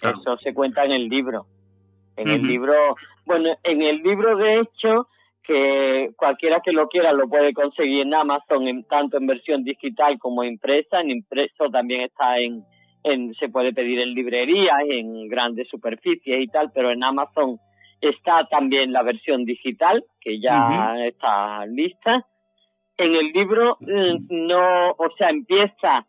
Eso 0.00 0.38
se 0.42 0.54
cuenta 0.54 0.82
en 0.86 0.92
el 0.92 1.08
libro. 1.10 1.44
En 2.16 2.28
el 2.28 2.42
libro, 2.42 2.72
bueno, 3.26 3.50
en 3.64 3.82
el 3.82 3.98
libro 3.98 4.34
de 4.38 4.60
hecho 4.60 5.08
que 5.44 6.10
cualquiera 6.16 6.60
que 6.60 6.72
lo 6.72 6.88
quiera 6.88 7.12
lo 7.12 7.28
puede 7.28 7.52
conseguir 7.52 8.02
en 8.02 8.14
Amazon, 8.14 8.68
en, 8.68 8.84
tanto 8.84 9.16
en 9.16 9.26
versión 9.26 9.64
digital 9.64 10.18
como 10.18 10.44
impresa. 10.44 11.00
En 11.00 11.10
impreso 11.10 11.68
también 11.70 12.02
está 12.02 12.38
en, 12.38 12.64
en, 13.02 13.34
se 13.34 13.48
puede 13.48 13.72
pedir 13.72 14.00
en 14.00 14.14
librerías, 14.14 14.80
en 14.88 15.28
grandes 15.28 15.68
superficies 15.68 16.42
y 16.42 16.46
tal, 16.46 16.70
pero 16.72 16.90
en 16.90 17.02
Amazon 17.02 17.58
está 18.00 18.46
también 18.50 18.92
la 18.92 19.02
versión 19.02 19.44
digital, 19.44 20.04
que 20.20 20.40
ya 20.40 20.96
está 21.06 21.66
lista. 21.66 22.26
En 22.96 23.14
el 23.14 23.32
libro 23.32 23.78
mm, 23.80 24.46
no, 24.46 24.90
o 24.90 25.10
sea, 25.16 25.30
empieza 25.30 26.06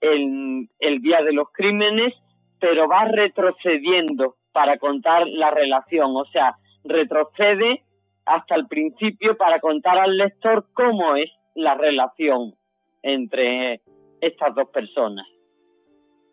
el, 0.00 0.68
el 0.78 1.02
día 1.02 1.22
de 1.22 1.32
los 1.32 1.48
crímenes, 1.52 2.14
pero 2.58 2.88
va 2.88 3.04
retrocediendo 3.04 4.36
para 4.52 4.78
contar 4.78 5.26
la 5.26 5.50
relación, 5.50 6.16
o 6.16 6.24
sea, 6.26 6.56
retrocede 6.84 7.84
hasta 8.30 8.54
el 8.54 8.68
principio 8.68 9.36
para 9.36 9.60
contar 9.60 9.98
al 9.98 10.16
lector 10.16 10.66
cómo 10.72 11.16
es 11.16 11.30
la 11.54 11.74
relación 11.74 12.54
entre 13.02 13.80
estas 14.20 14.54
dos 14.54 14.68
personas. 14.70 15.26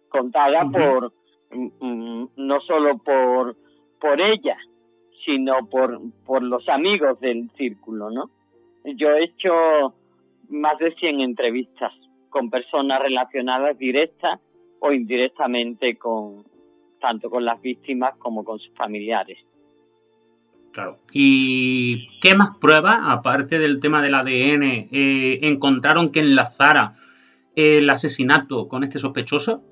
Contada 0.09 0.65
por, 0.69 1.11
mm, 1.51 1.69
mm, 1.79 2.29
no 2.37 2.61
solo 2.61 2.97
por, 2.99 3.55
por 3.99 4.21
ella, 4.21 4.57
sino 5.25 5.67
por, 5.69 5.99
por 6.25 6.43
los 6.43 6.69
amigos 6.69 7.19
del 7.19 7.49
círculo, 7.57 8.11
¿no? 8.11 8.29
Yo 8.85 9.09
he 9.11 9.25
hecho 9.25 9.95
más 10.49 10.77
de 10.77 10.93
100 10.93 11.21
entrevistas 11.21 11.93
con 12.29 12.49
personas 12.49 13.01
relacionadas 13.01 13.77
directa 13.77 14.39
o 14.79 14.91
indirectamente 14.91 15.97
con 15.97 16.45
tanto 16.99 17.29
con 17.29 17.43
las 17.43 17.61
víctimas 17.61 18.15
como 18.17 18.43
con 18.43 18.59
sus 18.59 18.73
familiares. 18.75 19.37
Claro. 20.77 20.99
¿Y 21.11 22.19
qué 22.19 22.35
más 22.35 22.55
pruebas, 22.61 22.99
aparte 23.01 23.57
del 23.57 23.79
tema 23.79 24.03
del 24.03 24.13
ADN, 24.13 24.87
eh, 24.91 25.39
encontraron 25.41 26.11
que 26.11 26.19
enlazara 26.19 26.93
el 27.55 27.89
asesinato 27.89 28.67
con 28.67 28.83
este 28.83 28.99
sospechoso? 28.99 29.63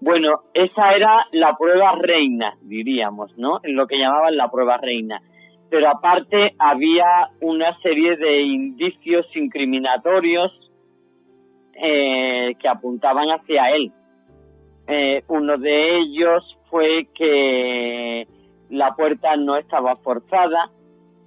Bueno, 0.00 0.44
esa 0.54 0.92
era 0.92 1.26
la 1.32 1.54
prueba 1.58 1.96
reina, 2.00 2.56
diríamos, 2.62 3.36
¿no? 3.36 3.60
Lo 3.64 3.86
que 3.86 3.98
llamaban 3.98 4.38
la 4.38 4.50
prueba 4.50 4.78
reina. 4.78 5.20
Pero 5.68 5.90
aparte 5.90 6.54
había 6.58 7.28
una 7.42 7.78
serie 7.82 8.16
de 8.16 8.40
indicios 8.40 9.26
incriminatorios 9.36 10.50
eh, 11.74 12.54
que 12.58 12.68
apuntaban 12.68 13.28
hacia 13.28 13.70
él. 13.72 13.92
Eh, 14.86 15.22
uno 15.28 15.58
de 15.58 15.98
ellos 15.98 16.56
fue 16.70 17.06
que 17.14 18.26
la 18.72 18.94
puerta 18.94 19.36
no 19.36 19.56
estaba 19.56 19.96
forzada, 19.96 20.70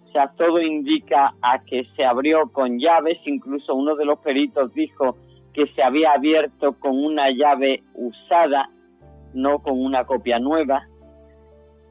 o 0.08 0.12
sea, 0.12 0.32
todo 0.36 0.60
indica 0.60 1.36
a 1.42 1.60
que 1.60 1.86
se 1.96 2.04
abrió 2.04 2.50
con 2.52 2.80
llaves, 2.80 3.20
incluso 3.26 3.76
uno 3.76 3.96
de 3.96 4.06
los 4.06 4.18
peritos 4.20 4.74
dijo 4.74 5.16
que 5.54 5.68
se 5.68 5.84
había 5.84 6.14
abierto 6.14 6.74
con 6.80 6.98
una 7.06 7.30
llave 7.30 7.84
usada, 7.94 8.70
no 9.36 9.60
con 9.60 9.80
una 9.80 10.06
copia 10.06 10.40
nueva. 10.40 10.88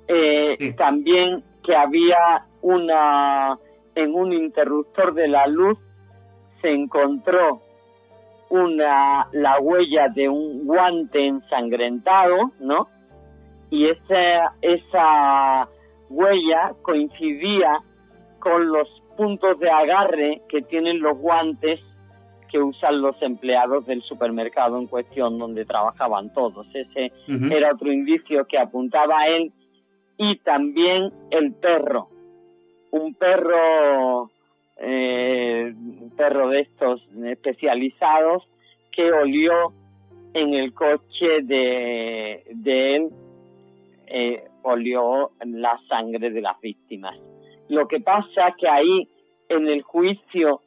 Eh, 0.09 0.75
también 0.77 1.45
que 1.63 1.77
había 1.77 2.47
una, 2.61 3.57
en 3.95 4.13
un 4.13 4.33
interruptor 4.33 5.15
de 5.15 5.29
la 5.29 5.47
luz 5.47 5.79
se 6.61 6.73
encontró 6.73 7.63
una, 8.51 9.29
la 9.31 9.61
huella 9.61 10.09
de 10.09 10.29
un 10.29 10.67
guante 10.67 11.27
ensangrentado, 11.27 12.51
¿no? 12.59 12.89
Y 13.75 13.89
esa, 13.89 14.55
esa 14.63 15.69
huella 16.09 16.75
coincidía 16.83 17.81
con 18.39 18.69
los 18.69 18.89
puntos 19.17 19.59
de 19.59 19.69
agarre 19.69 20.43
que 20.49 20.63
tienen 20.63 21.01
los 21.01 21.19
guantes 21.19 21.81
que 22.53 22.61
usan 22.61 23.03
los 23.03 23.21
empleados 23.21 23.85
del 23.87 24.01
supermercado 24.03 24.79
en 24.79 24.87
cuestión 24.87 25.41
donde 25.41 25.65
trabajaban 25.65 26.33
todos. 26.33 26.69
Ese 26.73 27.11
era 27.51 27.73
otro 27.73 27.91
indicio 27.91 28.45
que 28.45 28.59
apuntaba 28.59 29.23
a 29.23 29.29
él 29.29 29.51
y 30.19 30.37
también 30.39 31.13
el 31.33 31.53
perro. 31.55 32.11
Un 32.93 33.15
perro, 33.15 34.31
eh, 34.77 35.75
un 35.75 36.13
perro 36.17 36.51
de 36.51 36.61
estos 36.61 37.05
especializados 37.25 38.45
que 38.93 39.11
olió 39.11 39.73
en 40.33 40.55
el 40.55 40.73
coche 40.73 41.43
de, 41.43 42.45
de 42.55 42.97
él, 42.97 43.11
eh, 44.07 44.45
olió 44.63 45.31
la 45.45 45.79
sangre 45.89 46.31
de 46.31 46.41
las 46.41 46.61
víctimas. 46.61 47.19
Lo 47.69 47.89
que 47.89 48.01
pasa 48.01 48.55
que 48.59 48.69
ahí 48.69 49.09
en 49.49 49.69
el 49.69 49.83
juicio 49.83 50.61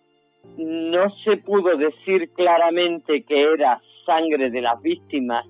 no 0.57 1.09
se 1.23 1.37
pudo 1.37 1.75
decir 1.77 2.31
claramente 2.33 3.23
que 3.23 3.41
era 3.53 3.81
sangre 4.05 4.49
de 4.49 4.61
las 4.61 4.81
víctimas. 4.81 5.45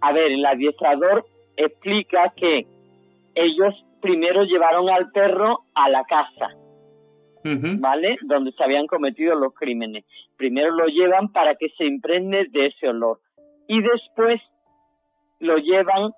A 0.00 0.12
ver, 0.12 0.32
el 0.32 0.44
adiestrador 0.44 1.26
explica 1.56 2.32
que 2.36 2.66
ellos 3.34 3.74
primero 4.00 4.44
llevaron 4.44 4.88
al 4.88 5.10
perro 5.12 5.60
a 5.74 5.88
la 5.90 6.04
casa, 6.04 6.56
¿vale? 7.44 8.16
Donde 8.22 8.52
se 8.52 8.64
habían 8.64 8.86
cometido 8.86 9.34
los 9.34 9.54
crímenes. 9.54 10.04
Primero 10.36 10.70
lo 10.72 10.86
llevan 10.86 11.32
para 11.32 11.54
que 11.54 11.68
se 11.76 11.84
impregne 11.84 12.46
de 12.46 12.66
ese 12.66 12.88
olor. 12.88 13.20
Y 13.68 13.82
después 13.82 14.40
lo 15.38 15.56
llevan, 15.58 16.12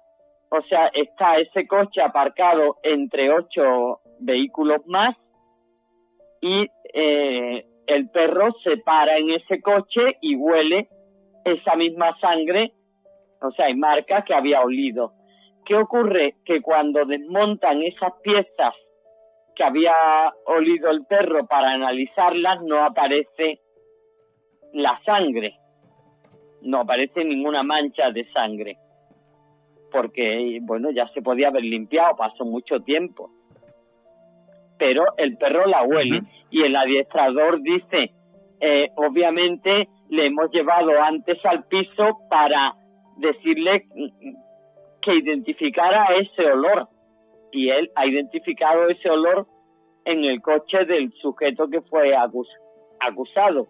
o 0.54 0.60
sea, 0.68 0.90
está 0.92 1.38
ese 1.38 1.66
coche 1.66 2.02
aparcado 2.02 2.76
entre 2.82 3.32
ocho 3.32 4.00
vehículos 4.20 4.86
más 4.86 5.16
y 6.42 6.68
eh, 6.92 7.64
el 7.86 8.10
perro 8.10 8.52
se 8.62 8.76
para 8.76 9.16
en 9.16 9.30
ese 9.30 9.62
coche 9.62 10.18
y 10.20 10.36
huele 10.36 10.88
esa 11.46 11.74
misma 11.74 12.14
sangre, 12.20 12.72
o 13.40 13.50
sea, 13.52 13.66
hay 13.66 13.74
marca 13.74 14.24
que 14.24 14.34
había 14.34 14.60
olido. 14.60 15.12
¿Qué 15.64 15.74
ocurre? 15.74 16.34
Que 16.44 16.60
cuando 16.60 17.06
desmontan 17.06 17.82
esas 17.82 18.12
piezas 18.22 18.74
que 19.56 19.64
había 19.64 19.94
olido 20.44 20.90
el 20.90 21.06
perro 21.06 21.46
para 21.46 21.70
analizarlas, 21.70 22.60
no 22.62 22.84
aparece 22.84 23.60
la 24.74 25.00
sangre, 25.04 25.54
no 26.60 26.80
aparece 26.80 27.24
ninguna 27.24 27.62
mancha 27.62 28.10
de 28.10 28.30
sangre, 28.32 28.76
porque, 29.92 30.58
bueno, 30.62 30.90
ya 30.90 31.06
se 31.08 31.22
podía 31.22 31.48
haber 31.48 31.64
limpiado, 31.64 32.16
pasó 32.16 32.44
mucho 32.44 32.80
tiempo. 32.80 33.30
Pero 34.78 35.04
el 35.16 35.36
perro 35.36 35.66
la 35.66 35.84
huele 35.84 36.22
y 36.50 36.62
el 36.62 36.74
adiestrador 36.74 37.60
dice, 37.62 38.12
eh, 38.60 38.88
obviamente 38.96 39.88
le 40.08 40.26
hemos 40.26 40.50
llevado 40.50 40.90
antes 41.00 41.38
al 41.44 41.64
piso 41.64 42.18
para 42.28 42.74
decirle 43.18 43.86
que 45.00 45.14
identificara 45.14 46.14
ese 46.16 46.50
olor. 46.50 46.88
Y 47.52 47.68
él 47.68 47.90
ha 47.94 48.06
identificado 48.06 48.88
ese 48.88 49.10
olor 49.10 49.46
en 50.04 50.24
el 50.24 50.40
coche 50.40 50.84
del 50.86 51.12
sujeto 51.20 51.68
que 51.68 51.82
fue 51.82 52.14
acusado. 52.16 53.68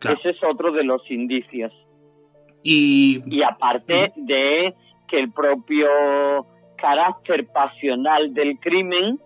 Ese 0.00 0.30
es 0.30 0.42
otro 0.42 0.72
de 0.72 0.84
los 0.84 1.08
indicios. 1.10 1.72
Y, 2.64 3.22
y 3.26 3.42
aparte 3.42 4.12
de 4.16 4.74
que 5.06 5.20
el 5.20 5.30
propio 5.30 5.86
carácter 6.76 7.46
pasional 7.46 8.34
del 8.34 8.58
crimen 8.58 9.20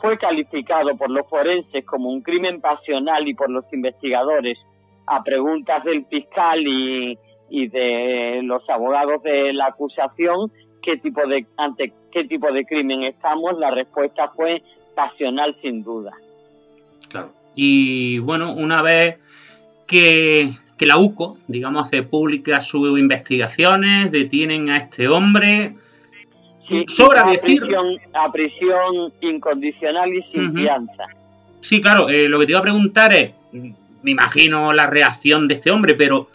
fue 0.00 0.18
calificado 0.18 0.96
por 0.96 1.10
los 1.10 1.28
forenses 1.28 1.84
como 1.84 2.08
un 2.10 2.22
crimen 2.22 2.60
pasional 2.60 3.28
y 3.28 3.34
por 3.34 3.48
los 3.48 3.64
investigadores 3.72 4.58
a 5.06 5.22
preguntas 5.22 5.84
del 5.84 6.04
fiscal 6.06 6.66
y, 6.66 7.16
y 7.50 7.68
de 7.68 8.40
los 8.42 8.68
abogados 8.68 9.22
de 9.22 9.52
la 9.52 9.66
acusación 9.66 10.50
qué 10.82 10.96
tipo 10.96 11.26
de 11.26 11.46
ante 11.56 11.92
qué 12.12 12.24
tipo 12.24 12.52
de 12.52 12.64
crimen 12.64 13.04
estamos, 13.04 13.58
la 13.58 13.70
respuesta 13.70 14.28
fue 14.36 14.62
pasional 14.94 15.56
sin 15.62 15.82
duda. 15.82 16.12
Claro. 17.08 17.30
Y 17.54 18.18
bueno, 18.18 18.52
una 18.54 18.82
vez 18.82 19.18
que, 19.86 20.50
que 20.76 20.86
la 20.86 20.96
UCO, 20.98 21.38
digamos, 21.46 21.86
hace 21.86 22.02
pública 22.02 22.60
sus 22.60 22.98
investigaciones, 22.98 24.10
detienen 24.10 24.70
a 24.70 24.78
este 24.78 25.08
hombre, 25.08 25.76
sobra 26.86 27.24
decir... 27.24 27.60
Prisión, 27.60 27.96
a 28.14 28.32
prisión 28.32 29.12
incondicional 29.20 30.12
y 30.12 30.22
sin 30.32 30.54
fianza. 30.54 31.04
Sí, 31.60 31.80
claro, 31.80 32.08
eh, 32.08 32.28
lo 32.28 32.38
que 32.38 32.46
te 32.46 32.52
iba 32.52 32.58
a 32.58 32.64
preguntar 32.64 33.12
es, 33.12 33.30
me 33.52 34.10
imagino 34.10 34.72
la 34.72 34.86
reacción 34.86 35.46
de 35.46 35.54
este 35.54 35.70
hombre, 35.70 35.94
pero 35.94 36.28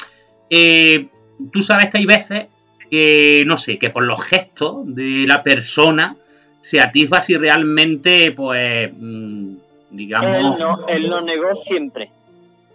eh, 0.49 1.07
tú 1.51 1.61
sabes 1.61 1.89
que 1.89 1.97
hay 1.97 2.05
veces 2.05 2.47
que, 2.89 3.43
no 3.45 3.57
sé, 3.57 3.77
que 3.77 3.89
por 3.89 4.03
los 4.03 4.23
gestos 4.23 4.83
de 4.95 5.25
la 5.27 5.43
persona 5.43 6.15
se 6.61 6.79
atisba 6.79 7.21
si 7.21 7.35
realmente, 7.35 8.31
pues, 8.31 8.91
mm, 8.97 9.55
digamos... 9.91 10.57
Él, 10.87 11.07
lo 11.07 11.21
negó 11.21 11.61
siempre. 11.65 12.09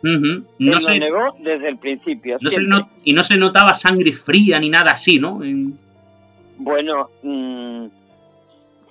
No 0.03 0.81
se, 0.81 0.99
lo 0.99 1.05
negó 1.05 1.37
desde 1.41 1.69
el 1.69 1.79
principio. 1.79 2.39
y 3.05 3.13
no 3.13 3.25
se 3.25 3.37
notaba 3.37 3.75
sangre 3.75 4.13
fría 4.13 4.59
ni 4.59 4.69
nada 4.69 4.93
así, 4.93 5.19
¿no? 5.19 5.41
Bueno, 6.59 7.09
mm, 7.23 7.87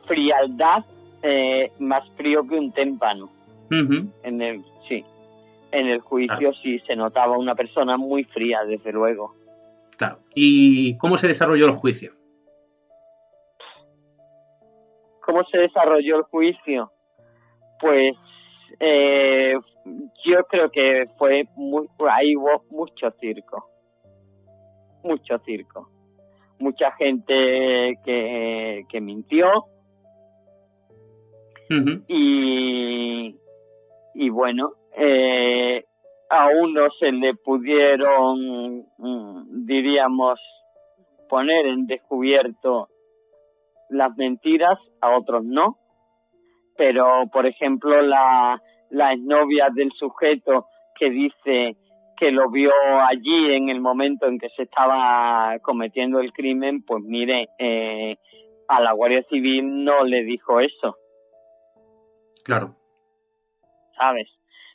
frialdad 0.07 0.83
eh, 1.23 1.71
más 1.79 2.03
frío 2.17 2.47
que 2.47 2.55
un 2.55 2.71
témpano. 2.71 3.29
En 3.69 4.41
el 4.41 4.63
en 5.71 5.87
el 5.87 6.01
juicio 6.01 6.53
sí 6.61 6.79
se 6.85 6.95
notaba 6.95 7.37
una 7.37 7.55
persona 7.55 7.97
muy 7.97 8.25
fría, 8.25 8.63
desde 8.65 8.91
luego. 8.91 9.33
Claro. 9.97 10.19
¿Y 10.35 10.97
cómo 10.97 11.17
se 11.17 11.27
desarrolló 11.27 11.65
el 11.65 11.71
juicio? 11.71 12.13
¿Cómo 15.21 15.43
se 15.45 15.57
desarrolló 15.59 16.17
el 16.17 16.23
juicio? 16.23 16.91
Pues 17.79 18.15
eh, 18.79 19.53
yo 20.23 20.43
creo 20.49 20.69
que 20.69 21.05
fue 21.17 21.45
muy, 21.55 21.87
ahí 22.09 22.35
hubo 22.35 22.63
mucho 22.69 23.11
circo, 23.19 23.69
mucho 25.03 25.39
circo, 25.39 25.89
mucha 26.59 26.91
gente 26.93 27.99
que, 28.03 28.83
que 28.89 29.01
mintió. 29.01 29.49
Y, 32.09 33.33
y 34.13 34.29
bueno, 34.29 34.73
eh, 34.97 35.85
a 36.29 36.49
uno 36.49 36.89
se 36.99 37.13
le 37.13 37.33
pudieron, 37.35 38.85
mm, 38.97 39.65
diríamos, 39.65 40.37
poner 41.29 41.65
en 41.65 41.87
descubierto 41.87 42.89
las 43.89 44.15
mentiras, 44.17 44.77
a 44.99 45.17
otros 45.17 45.45
no. 45.45 45.77
Pero, 46.77 47.27
por 47.31 47.45
ejemplo, 47.45 48.01
la, 48.01 48.61
la 48.91 49.13
exnovia 49.13 49.69
del 49.73 49.91
sujeto 49.93 50.67
que 50.95 51.09
dice 51.09 51.75
que 52.17 52.31
lo 52.31 52.51
vio 52.51 52.71
allí 53.09 53.53
en 53.53 53.69
el 53.69 53.81
momento 53.81 54.27
en 54.27 54.37
que 54.37 54.49
se 54.49 54.63
estaba 54.63 55.57
cometiendo 55.63 56.19
el 56.19 56.31
crimen, 56.31 56.83
pues 56.83 57.03
mire, 57.03 57.49
eh, 57.57 58.17
a 58.67 58.79
la 58.79 58.91
Guardia 58.91 59.23
Civil 59.23 59.83
no 59.83 60.03
le 60.03 60.23
dijo 60.23 60.59
eso. 60.59 60.97
Claro. 62.45 62.75
¿Sabes? 63.97 64.27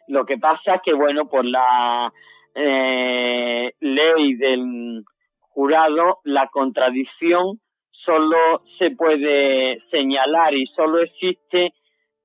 Lo 0.09 0.24
que 0.24 0.38
pasa 0.38 0.81
que, 0.85 0.92
bueno, 0.92 1.29
por 1.29 1.44
la 1.44 2.12
eh, 2.55 3.72
ley 3.81 4.35
del 4.35 5.05
jurado, 5.40 6.18
la 6.24 6.48
contradicción 6.48 7.61
solo 7.90 8.62
se 8.79 8.90
puede 8.90 9.81
señalar 9.90 10.55
y 10.55 10.66
solo 10.66 11.00
existe 11.00 11.74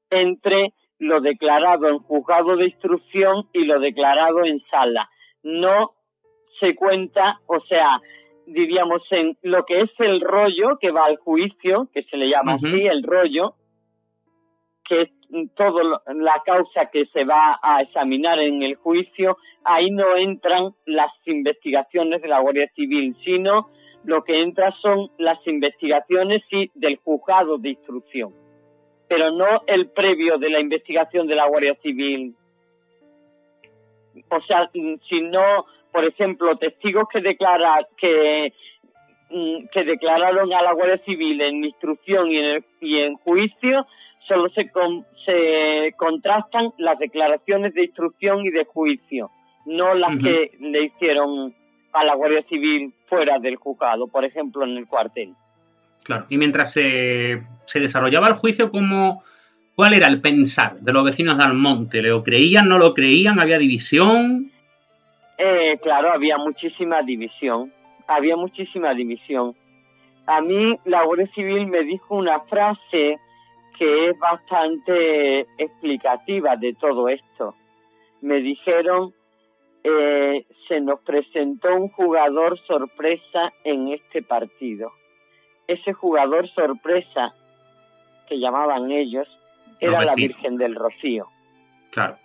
entre 0.09 0.73
lo 1.01 1.19
declarado 1.19 1.89
en 1.89 1.97
juzgado 1.97 2.55
de 2.55 2.65
instrucción 2.65 3.47
y 3.53 3.65
lo 3.65 3.79
declarado 3.79 4.45
en 4.45 4.59
sala. 4.69 5.09
No 5.41 5.93
se 6.59 6.75
cuenta, 6.75 7.39
o 7.47 7.59
sea, 7.61 7.99
diríamos 8.45 9.01
en 9.09 9.35
lo 9.41 9.65
que 9.65 9.81
es 9.81 9.89
el 9.97 10.21
rollo 10.21 10.77
que 10.79 10.91
va 10.91 11.05
al 11.05 11.17
juicio, 11.17 11.89
que 11.91 12.03
se 12.03 12.17
le 12.17 12.29
llama 12.29 12.53
así, 12.53 12.85
el 12.85 13.01
rollo, 13.01 13.55
que 14.87 15.01
es 15.01 15.09
toda 15.55 16.03
la 16.05 16.43
causa 16.45 16.91
que 16.91 17.07
se 17.07 17.23
va 17.23 17.59
a 17.63 17.81
examinar 17.81 18.39
en 18.39 18.61
el 18.61 18.75
juicio, 18.75 19.37
ahí 19.63 19.89
no 19.89 20.15
entran 20.15 20.75
las 20.85 21.11
investigaciones 21.25 22.21
de 22.21 22.27
la 22.27 22.41
Guardia 22.41 22.69
Civil, 22.75 23.15
sino 23.25 23.69
lo 24.03 24.23
que 24.23 24.41
entra 24.41 24.71
son 24.83 25.09
las 25.17 25.39
investigaciones 25.47 26.43
sí, 26.47 26.69
del 26.75 26.97
juzgado 26.97 27.57
de 27.57 27.69
instrucción, 27.69 28.33
pero 29.11 29.29
no 29.29 29.63
el 29.67 29.89
previo 29.89 30.37
de 30.37 30.49
la 30.49 30.61
investigación 30.61 31.27
de 31.27 31.35
la 31.35 31.45
Guardia 31.45 31.75
Civil. 31.83 32.33
O 34.29 34.41
sea, 34.43 34.69
si 34.71 35.21
no, 35.23 35.65
por 35.91 36.05
ejemplo, 36.05 36.55
testigos 36.55 37.09
que 37.11 37.19
declara 37.19 37.85
que 37.97 38.53
mm, 39.29 39.67
que 39.73 39.83
declararon 39.83 40.53
a 40.53 40.61
la 40.61 40.71
Guardia 40.71 41.03
Civil 41.03 41.41
en 41.41 41.65
instrucción 41.65 42.31
y 42.31 42.37
en, 42.37 42.65
y 42.79 42.99
en 42.99 43.15
juicio, 43.15 43.85
solo 44.29 44.47
se, 44.51 44.71
se 45.25 45.93
contrastan 45.97 46.71
las 46.77 46.97
declaraciones 46.97 47.73
de 47.73 47.83
instrucción 47.83 48.45
y 48.45 48.49
de 48.49 48.63
juicio, 48.63 49.29
no 49.65 49.93
las 49.93 50.17
que 50.19 50.51
le 50.61 50.85
hicieron 50.85 51.53
a 51.91 52.05
la 52.05 52.15
Guardia 52.15 52.43
Civil 52.43 52.93
fuera 53.09 53.39
del 53.39 53.57
juzgado, 53.57 54.07
por 54.07 54.23
ejemplo, 54.23 54.63
en 54.63 54.77
el 54.77 54.87
cuartel. 54.87 55.33
Claro, 56.03 56.25
y 56.29 56.37
mientras 56.37 56.73
se, 56.73 57.43
se 57.65 57.79
desarrollaba 57.79 58.27
el 58.27 58.33
juicio, 58.33 58.69
¿cómo, 58.69 59.23
¿cuál 59.75 59.93
era 59.93 60.07
el 60.07 60.21
pensar 60.21 60.79
de 60.79 60.93
los 60.93 61.03
vecinos 61.03 61.37
de 61.37 61.43
Almonte? 61.43 62.01
¿Lo 62.01 62.23
creían, 62.23 62.67
no 62.67 62.77
lo 62.77 62.93
creían? 62.93 63.39
¿Había 63.39 63.57
división? 63.57 64.51
Eh, 65.37 65.79
claro, 65.81 66.11
había 66.11 66.37
muchísima 66.37 67.01
división, 67.01 67.71
había 68.07 68.35
muchísima 68.35 68.93
división. 68.93 69.55
A 70.27 70.41
mí 70.41 70.77
la 70.85 71.03
Guardia 71.03 71.29
Civil 71.33 71.67
me 71.67 71.83
dijo 71.83 72.15
una 72.15 72.41
frase 72.41 73.17
que 73.77 74.09
es 74.09 74.19
bastante 74.19 75.47
explicativa 75.57 76.55
de 76.55 76.73
todo 76.73 77.09
esto. 77.09 77.55
Me 78.21 78.39
dijeron 78.39 79.13
eh, 79.83 80.45
se 80.67 80.79
nos 80.79 80.99
presentó 81.01 81.75
un 81.75 81.89
jugador 81.89 82.59
sorpresa 82.67 83.51
en 83.63 83.87
este 83.87 84.21
partido. 84.21 84.91
Ese 85.71 85.93
jugador 85.93 86.49
sorpresa, 86.49 87.33
que 88.27 88.39
llamaban 88.39 88.91
ellos, 88.91 89.27
era 89.79 90.03
la 90.03 90.15
Virgen 90.15 90.57
del 90.57 90.75
Rocío. 90.75 91.27
Claro. 91.91 92.17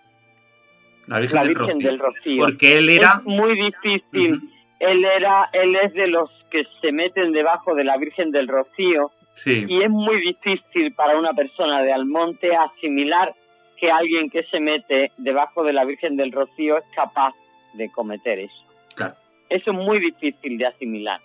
La 1.06 1.20
Virgen, 1.20 1.78
del, 1.78 1.98
Rocío. 1.98 2.44
Porque 2.44 2.78
él 2.78 2.88
era... 2.88 3.22
muy 3.24 3.54
difícil. 3.54 4.50
Él 4.80 5.04
era, 5.04 5.48
él 5.52 5.76
es 5.76 5.92
de 5.94 6.08
los 6.08 6.28
que 6.50 6.64
se 6.80 6.90
meten 6.90 7.32
debajo 7.32 7.74
de 7.74 7.84
la 7.84 7.96
Virgen 7.96 8.32
del 8.32 8.48
Rocío. 8.48 9.12
Sí. 9.34 9.64
Y 9.68 9.82
es 9.82 9.90
muy 9.90 10.20
difícil 10.20 10.92
para 10.94 11.16
una 11.16 11.32
persona 11.32 11.82
de 11.82 11.92
Almonte 11.92 12.54
asimilar 12.56 13.34
que 13.78 13.90
alguien 13.90 14.28
que 14.28 14.42
se 14.44 14.58
mete 14.58 15.12
debajo 15.18 15.62
de 15.62 15.72
la 15.72 15.84
Virgen 15.84 16.16
del 16.16 16.32
Rocío 16.32 16.78
es 16.78 16.84
capaz 16.94 17.34
de 17.74 17.90
cometer 17.90 18.40
eso. 18.40 18.64
Claro. 18.96 19.14
Eso 19.48 19.70
es 19.70 19.76
muy 19.76 20.00
difícil 20.00 20.58
de 20.58 20.66
asimilar. 20.66 21.20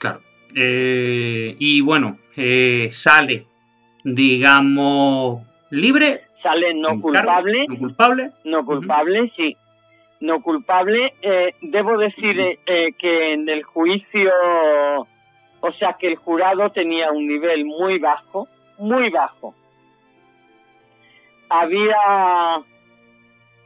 Claro. 0.00 0.20
Eh, 0.54 1.56
y 1.58 1.80
bueno, 1.80 2.18
eh, 2.36 2.88
sale, 2.90 3.46
digamos, 4.04 5.42
libre. 5.70 6.22
Sale 6.42 6.74
no 6.74 7.00
culpable. 7.00 7.66
no 7.68 7.78
culpable. 7.78 8.30
No 8.44 8.64
culpable, 8.64 9.32
sí. 9.36 9.56
No 10.20 10.42
culpable. 10.42 11.14
Eh, 11.22 11.54
debo 11.62 11.98
decir 11.98 12.58
que 12.66 13.32
en 13.32 13.48
el 13.48 13.62
juicio, 13.62 14.30
o 15.60 15.72
sea 15.78 15.96
que 15.98 16.08
el 16.08 16.16
jurado 16.16 16.70
tenía 16.70 17.10
un 17.10 17.26
nivel 17.26 17.64
muy 17.64 17.98
bajo, 17.98 18.48
muy 18.78 19.10
bajo. 19.10 19.54
Había 21.48 22.62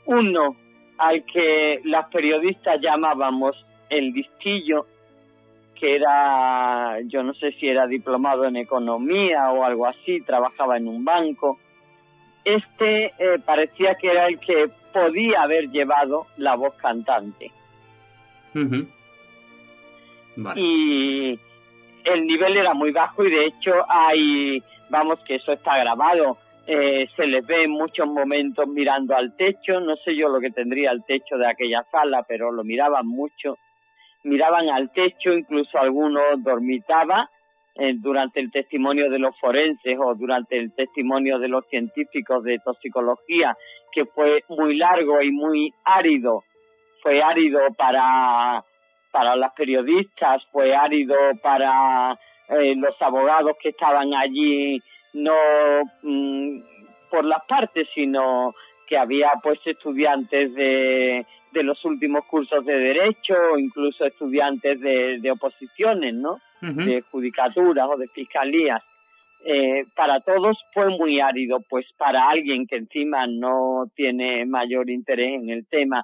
uno 0.06 0.56
al 0.98 1.24
que 1.24 1.80
las 1.84 2.08
periodistas 2.08 2.80
llamábamos 2.80 3.56
el 3.90 4.12
distillo, 4.12 4.86
que 5.78 5.94
era, 5.94 7.00
yo 7.02 7.22
no 7.22 7.34
sé 7.34 7.52
si 7.52 7.68
era 7.68 7.86
diplomado 7.86 8.44
en 8.44 8.56
economía 8.56 9.50
o 9.50 9.64
algo 9.64 9.86
así, 9.86 10.20
trabajaba 10.22 10.76
en 10.76 10.88
un 10.88 11.04
banco. 11.04 11.58
Este 12.44 13.06
eh, 13.18 13.38
parecía 13.44 13.94
que 13.94 14.10
era 14.10 14.26
el 14.26 14.38
que 14.38 14.68
podía 14.92 15.42
haber 15.42 15.70
llevado 15.70 16.26
la 16.36 16.54
voz 16.56 16.74
cantante. 16.76 17.52
Y 20.56 21.38
el 22.04 22.26
nivel 22.26 22.56
era 22.56 22.72
muy 22.72 22.92
bajo 22.92 23.24
y 23.24 23.30
de 23.30 23.46
hecho 23.46 23.72
hay, 23.88 24.62
vamos 24.88 25.18
que 25.20 25.36
eso 25.36 25.52
está 25.52 25.76
grabado, 25.78 26.38
eh, 26.66 27.08
se 27.14 27.26
les 27.26 27.46
ve 27.46 27.64
en 27.64 27.70
muchos 27.70 28.06
momentos 28.06 28.66
mirando 28.68 29.14
al 29.14 29.36
techo, 29.36 29.80
no 29.80 29.96
sé 29.96 30.16
yo 30.16 30.28
lo 30.28 30.40
que 30.40 30.50
tendría 30.50 30.90
el 30.90 31.04
techo 31.04 31.36
de 31.36 31.46
aquella 31.46 31.84
sala, 31.90 32.24
pero 32.26 32.50
lo 32.50 32.64
miraban 32.64 33.06
mucho, 33.06 33.58
miraban 34.26 34.68
al 34.68 34.90
techo, 34.92 35.32
incluso 35.32 35.78
algunos 35.78 36.42
dormitaban 36.42 37.26
eh, 37.76 37.94
durante 37.96 38.40
el 38.40 38.50
testimonio 38.50 39.08
de 39.10 39.18
los 39.18 39.38
forenses 39.38 39.98
o 39.98 40.14
durante 40.14 40.58
el 40.58 40.74
testimonio 40.74 41.38
de 41.38 41.48
los 41.48 41.66
científicos 41.68 42.42
de 42.42 42.58
toxicología, 42.58 43.56
que 43.92 44.04
fue 44.06 44.42
muy 44.48 44.76
largo 44.76 45.22
y 45.22 45.30
muy 45.30 45.72
árido, 45.84 46.42
fue 47.02 47.22
árido 47.22 47.60
para, 47.76 48.64
para 49.12 49.36
las 49.36 49.52
periodistas, 49.54 50.44
fue 50.50 50.74
árido 50.74 51.16
para 51.42 52.18
eh, 52.48 52.74
los 52.76 53.00
abogados 53.00 53.56
que 53.62 53.70
estaban 53.70 54.12
allí 54.14 54.80
no 55.12 55.34
mm, 56.02 56.60
por 57.10 57.24
las 57.24 57.44
partes, 57.46 57.88
sino 57.94 58.54
que 58.86 58.96
había 58.96 59.30
pues 59.42 59.58
estudiantes 59.64 60.54
de, 60.54 61.26
de 61.52 61.62
los 61.62 61.84
últimos 61.84 62.24
cursos 62.26 62.64
de 62.64 62.78
derecho, 62.78 63.58
incluso 63.58 64.04
estudiantes 64.04 64.80
de, 64.80 65.18
de 65.20 65.30
oposiciones, 65.30 66.14
¿no? 66.14 66.38
De 66.60 67.02
judicaturas 67.02 67.88
o 67.88 67.96
de 67.96 68.08
fiscalías. 68.08 68.82
Eh, 69.44 69.84
para 69.94 70.20
todos 70.20 70.58
fue 70.72 70.88
muy 70.88 71.20
árido, 71.20 71.60
pues 71.68 71.86
para 71.96 72.28
alguien 72.28 72.66
que 72.66 72.76
encima 72.76 73.26
no 73.26 73.84
tiene 73.94 74.44
mayor 74.46 74.90
interés 74.90 75.34
en 75.34 75.50
el 75.50 75.66
tema. 75.66 76.02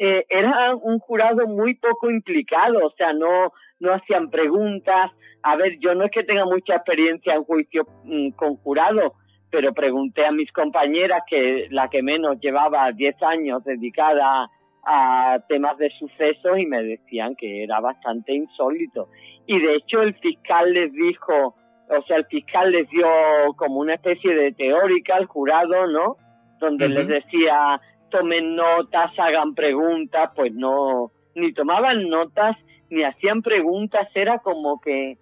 Eh, 0.00 0.24
era 0.28 0.74
un 0.76 0.98
jurado 0.98 1.46
muy 1.46 1.74
poco 1.74 2.10
implicado, 2.10 2.86
o 2.86 2.90
sea, 2.96 3.12
no, 3.12 3.52
no 3.80 3.92
hacían 3.92 4.30
preguntas, 4.30 5.10
a 5.42 5.56
ver, 5.56 5.78
yo 5.80 5.94
no 5.94 6.04
es 6.04 6.10
que 6.10 6.24
tenga 6.24 6.44
mucha 6.44 6.76
experiencia 6.76 7.34
en 7.34 7.44
juicio 7.44 7.86
mm, 8.04 8.30
con 8.30 8.56
jurado, 8.56 9.14
pero 9.50 9.72
pregunté 9.72 10.26
a 10.26 10.32
mis 10.32 10.50
compañeras, 10.52 11.22
que 11.28 11.66
la 11.70 11.88
que 11.88 12.02
menos 12.02 12.38
llevaba 12.40 12.90
10 12.92 13.22
años 13.22 13.64
dedicada 13.64 14.50
a 14.84 15.38
temas 15.48 15.76
de 15.78 15.90
sucesos 15.98 16.58
y 16.58 16.66
me 16.66 16.82
decían 16.82 17.34
que 17.36 17.64
era 17.64 17.80
bastante 17.80 18.32
insólito. 18.34 19.08
Y 19.46 19.58
de 19.60 19.76
hecho 19.76 20.02
el 20.02 20.14
fiscal 20.14 20.72
les 20.72 20.92
dijo, 20.92 21.54
o 21.88 22.02
sea, 22.06 22.16
el 22.16 22.26
fiscal 22.26 22.72
les 22.72 22.88
dio 22.90 23.06
como 23.56 23.80
una 23.80 23.94
especie 23.94 24.34
de 24.34 24.52
teórica 24.52 25.16
al 25.16 25.26
jurado, 25.26 25.86
¿no? 25.86 26.16
Donde 26.58 26.88
les 26.88 27.06
decía, 27.06 27.80
tomen 28.10 28.56
notas, 28.56 29.12
hagan 29.18 29.54
preguntas, 29.54 30.30
pues 30.34 30.52
no, 30.52 31.12
ni 31.34 31.52
tomaban 31.52 32.08
notas, 32.08 32.56
ni 32.90 33.04
hacían 33.04 33.42
preguntas, 33.42 34.08
era 34.14 34.38
como 34.38 34.80
que 34.80 35.16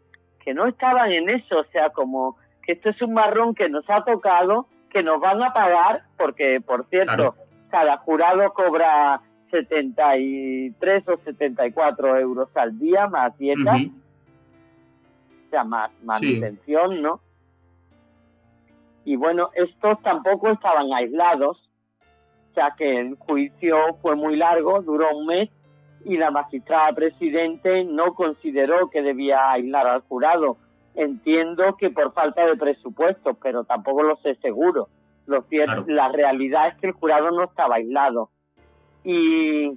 que 0.46 0.54
no 0.54 0.66
estaban 0.66 1.10
en 1.10 1.28
eso, 1.28 1.58
o 1.58 1.64
sea, 1.72 1.90
como 1.90 2.36
que 2.66 2.72
esto 2.72 2.90
es 2.90 3.00
un 3.00 3.14
marrón 3.14 3.54
que 3.54 3.68
nos 3.68 3.88
ha 3.88 4.04
tocado, 4.04 4.66
que 4.90 5.02
nos 5.02 5.20
van 5.20 5.42
a 5.42 5.52
pagar, 5.52 6.02
porque 6.18 6.60
por 6.60 6.86
cierto, 6.88 7.36
cada 7.70 7.98
jurado 7.98 8.52
cobra 8.52 9.20
73 9.50 11.08
o 11.08 11.16
74 11.18 12.18
euros 12.18 12.48
al 12.56 12.78
día 12.78 13.06
más 13.06 13.36
dietas, 13.38 13.82
o 13.82 15.50
sea, 15.50 15.64
más 15.64 15.90
manutención, 16.02 17.00
¿no? 17.00 17.20
Y 19.04 19.14
bueno, 19.14 19.50
estos 19.54 20.02
tampoco 20.02 20.50
estaban 20.50 20.92
aislados, 20.92 21.70
sea 22.56 22.74
que 22.76 22.98
el 22.98 23.14
juicio 23.16 23.76
fue 24.02 24.16
muy 24.16 24.34
largo, 24.34 24.82
duró 24.82 25.16
un 25.16 25.26
mes, 25.26 25.48
y 26.04 26.16
la 26.16 26.30
magistrada 26.30 26.92
presidente 26.92 27.84
no 27.84 28.14
consideró 28.14 28.90
que 28.90 29.02
debía 29.02 29.50
aislar 29.50 29.86
al 29.86 30.00
jurado. 30.02 30.56
Entiendo 30.96 31.76
que 31.76 31.90
por 31.90 32.12
falta 32.12 32.44
de 32.46 32.56
presupuesto, 32.56 33.34
pero 33.34 33.64
tampoco 33.64 34.02
lo 34.02 34.16
sé 34.16 34.34
seguro. 34.36 34.88
Lo 35.26 35.42
cierto, 35.42 35.84
La 35.86 36.08
realidad 36.08 36.68
es 36.68 36.76
que 36.76 36.86
el 36.88 36.92
jurado 36.92 37.30
no 37.30 37.44
estaba 37.44 37.76
aislado. 37.76 38.30
Y 39.04 39.70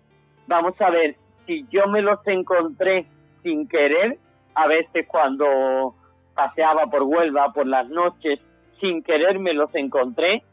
vamos 0.48 0.80
a 0.82 0.90
ver, 0.90 1.16
si 1.46 1.66
yo 1.70 1.88
me 1.88 2.02
los 2.02 2.20
encontré 2.28 3.06
sin 3.44 3.68
querer, 3.68 4.18
a 4.56 4.68
veces 4.68 5.06
cuando 5.08 5.96
paseaba 6.36 6.88
por 6.88 7.04
Huelva 7.04 7.52
por 7.54 7.68
las 7.68 7.90
noches, 7.90 8.40
sin 8.80 9.04
querer 9.04 9.40
me 9.40 9.54
los 9.54 9.74
encontré, 9.76 10.44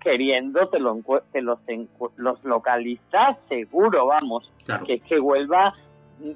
queriendo 0.00 0.68
te, 0.68 0.78
los, 0.78 1.58
los 2.16 2.44
localizas 2.44 3.38
seguro, 3.48 4.06
vamos. 4.06 4.50
Que 4.86 4.94
es 4.94 5.02
que 5.02 5.18
Huelva 5.18 5.74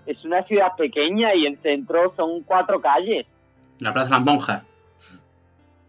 es 0.07 0.25
una 0.25 0.43
ciudad 0.45 0.75
pequeña 0.77 1.35
y 1.35 1.47
el 1.47 1.59
centro 1.59 2.13
son 2.17 2.43
cuatro 2.43 2.81
calles. 2.81 3.27
La 3.79 3.93
Plaza 3.93 4.11
Las 4.11 4.25
Monjas. 4.25 4.65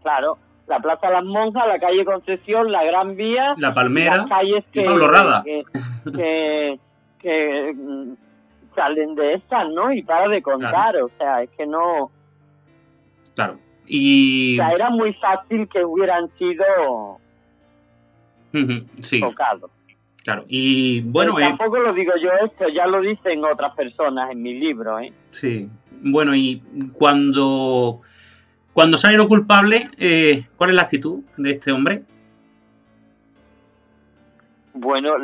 Claro, 0.02 0.38
la 0.66 0.78
Plaza 0.78 1.10
Las 1.10 1.24
Monjas, 1.24 1.66
la 1.66 1.78
calle 1.78 2.04
Concesión, 2.04 2.70
la 2.70 2.84
Gran 2.84 3.16
Vía. 3.16 3.54
La 3.58 3.74
Palmera. 3.74 4.18
Las 4.18 4.28
calles 4.28 4.64
que, 4.72 4.84
Pablo 4.84 5.08
Rada. 5.08 5.42
Que, 5.42 6.78
mm, 7.74 8.12
salen 8.74 9.14
de 9.14 9.34
estas, 9.34 9.68
¿no? 9.70 9.92
Y 9.92 10.02
para 10.02 10.28
de 10.28 10.40
contar, 10.40 10.96
o 10.96 11.10
sea, 11.18 11.42
es 11.42 11.50
que 11.50 11.66
no. 11.66 12.10
Claro. 13.34 13.58
Y. 13.86 14.58
O 14.58 14.62
sea, 14.62 14.72
era 14.72 14.90
muy 14.90 15.12
fácil 15.14 15.68
que 15.68 15.84
hubieran 15.84 16.30
sido. 16.38 17.18
sí. 19.00 19.20
tocados. 19.20 19.70
Claro, 20.22 20.44
y 20.48 21.00
bueno... 21.00 21.38
Eh, 21.38 21.42
tampoco 21.42 21.78
lo 21.78 21.94
digo 21.94 22.12
yo 22.22 22.30
esto, 22.44 22.68
ya 22.68 22.86
lo 22.86 23.00
dicen 23.00 23.42
otras 23.44 23.74
personas 23.74 24.30
en 24.30 24.42
mi 24.42 24.58
libro, 24.58 25.00
¿eh? 25.00 25.12
Sí, 25.30 25.68
bueno, 26.02 26.34
y 26.34 26.62
cuando, 26.92 28.00
cuando 28.72 28.98
sale 28.98 29.16
lo 29.16 29.28
culpable, 29.28 29.90
eh, 29.98 30.44
¿cuál 30.56 30.70
es 30.70 30.76
la 30.76 30.82
actitud 30.82 31.20
de 31.36 31.50
este 31.52 31.72
hombre? 31.72 32.02
Bueno, 34.72 35.14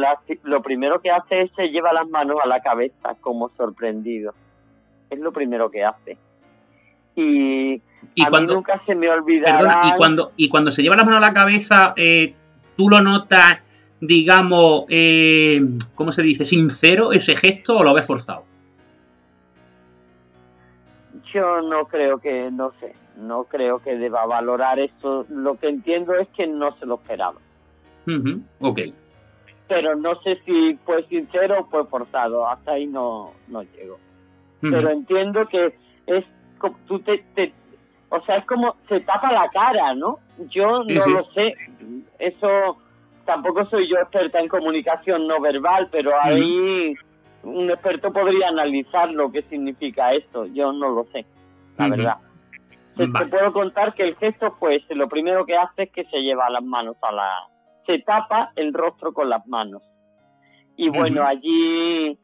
lo 0.43 0.63
primero 0.63 1.01
que 1.01 1.11
hace 1.11 1.43
es 1.43 1.51
se 1.57 1.69
lleva 1.69 1.93
las 1.93 2.09
manos 2.09 2.39
a 2.43 2.49
la 2.49 2.61
cabeza 2.61 3.15
como 3.21 3.49
sorprendido. 3.57 4.35
Es 5.09 5.19
lo 5.19 5.33
primero 5.33 5.71
que 5.71 5.85
hace. 5.85 6.19
Y, 7.15 7.77
a 8.23 8.29
cuando, 8.29 8.53
mí 8.53 8.57
nunca 8.57 8.83
se 8.85 8.95
me 8.95 9.09
olvidará... 9.09 9.81
y 9.85 9.97
cuando, 9.97 10.33
y 10.37 10.49
cuando 10.49 10.71
se 10.71 10.83
lleva 10.83 10.97
las 10.97 11.07
manos 11.07 11.23
a 11.23 11.29
la 11.29 11.33
cabeza, 11.33 11.95
eh, 11.97 12.35
¿tú 12.77 12.91
lo 12.91 13.01
notas 13.01 13.63
digamos, 14.01 14.85
eh, 14.89 15.61
¿cómo 15.95 16.13
se 16.13 16.23
dice? 16.23 16.45
¿Sincero 16.45 17.13
ese 17.13 17.37
gesto 17.37 17.79
o 17.79 17.85
lo 17.85 17.95
ves 17.95 18.07
forzado? 18.07 18.45
Yo 21.37 21.61
no 21.61 21.85
creo 21.85 22.19
que, 22.19 22.51
no 22.51 22.73
sé, 22.81 22.95
no 23.19 23.45
creo 23.45 23.81
que 23.81 23.99
deba 23.99 24.25
valorar 24.25 24.79
esto. 24.79 25.27
Lo 25.29 25.59
que 25.59 25.69
entiendo 25.69 26.15
es 26.15 26.27
que 26.29 26.47
no 26.47 26.75
se 26.79 26.87
lo 26.87 26.95
esperaba. 26.95 27.37
Ok. 28.61 28.81
Pero 29.69 29.97
no 29.97 30.19
sé 30.23 30.41
si 30.47 30.79
fue 30.87 31.03
sincero 31.09 31.61
o 31.61 31.65
fue 31.67 31.85
forzado. 31.85 32.49
Hasta 32.49 32.73
ahí 32.73 32.87
no, 32.87 33.33
no 33.49 33.63
llego. 33.65 33.99
Pero 34.63 34.89
entiendo 34.89 35.47
que 35.47 35.75
es, 36.07 36.25
tú 36.87 37.01
te, 37.01 37.23
o 38.09 38.21
sea, 38.23 38.37
es 38.39 38.47
como 38.47 38.77
se 38.89 39.01
tapa 39.01 39.31
la 39.31 39.51
cara, 39.51 39.95
¿no? 39.95 40.19
Yo 40.49 40.85
no 40.85 41.07
lo 41.07 41.25
sé. 41.33 41.55
Eso 42.19 42.79
tampoco 43.27 43.67
soy 43.67 43.91
yo 43.91 43.97
experta 43.97 44.41
en 44.41 44.49
comunicación 44.49 45.27
no 45.29 45.39
verbal, 45.39 45.89
pero 45.93 46.13
ahí 46.19 46.95
un 47.47 47.71
experto 47.71 48.13
podría 48.13 48.49
analizar 48.49 49.11
lo 49.11 49.31
que 49.31 49.43
significa 49.43 50.13
esto. 50.13 50.47
Yo 50.47 50.73
no 50.73 50.91
lo 50.91 51.05
sé, 51.05 51.25
la 51.79 51.89
verdad. 51.89 52.17
Te, 52.97 53.07
puedo 53.07 53.53
contar 53.53 53.95
que 53.95 54.05
el 54.05 54.17
gesto, 54.17 54.57
pues, 54.59 54.83
lo 54.91 55.09
primero 55.09 55.45
que 55.45 55.57
hace 55.57 55.85
es 55.85 55.91
que 55.93 56.05
se 56.07 56.23
lleva 56.23 56.49
las 56.49 56.65
manos 56.65 56.97
a 57.03 57.13
la... 57.13 57.31
Se 57.85 57.99
tapa 58.01 58.53
el 58.57 58.73
rostro 58.73 59.13
con 59.13 59.29
las 59.29 59.47
manos. 59.47 59.83
Y 60.77 60.89
bueno, 60.89 61.25
allí 61.25 62.19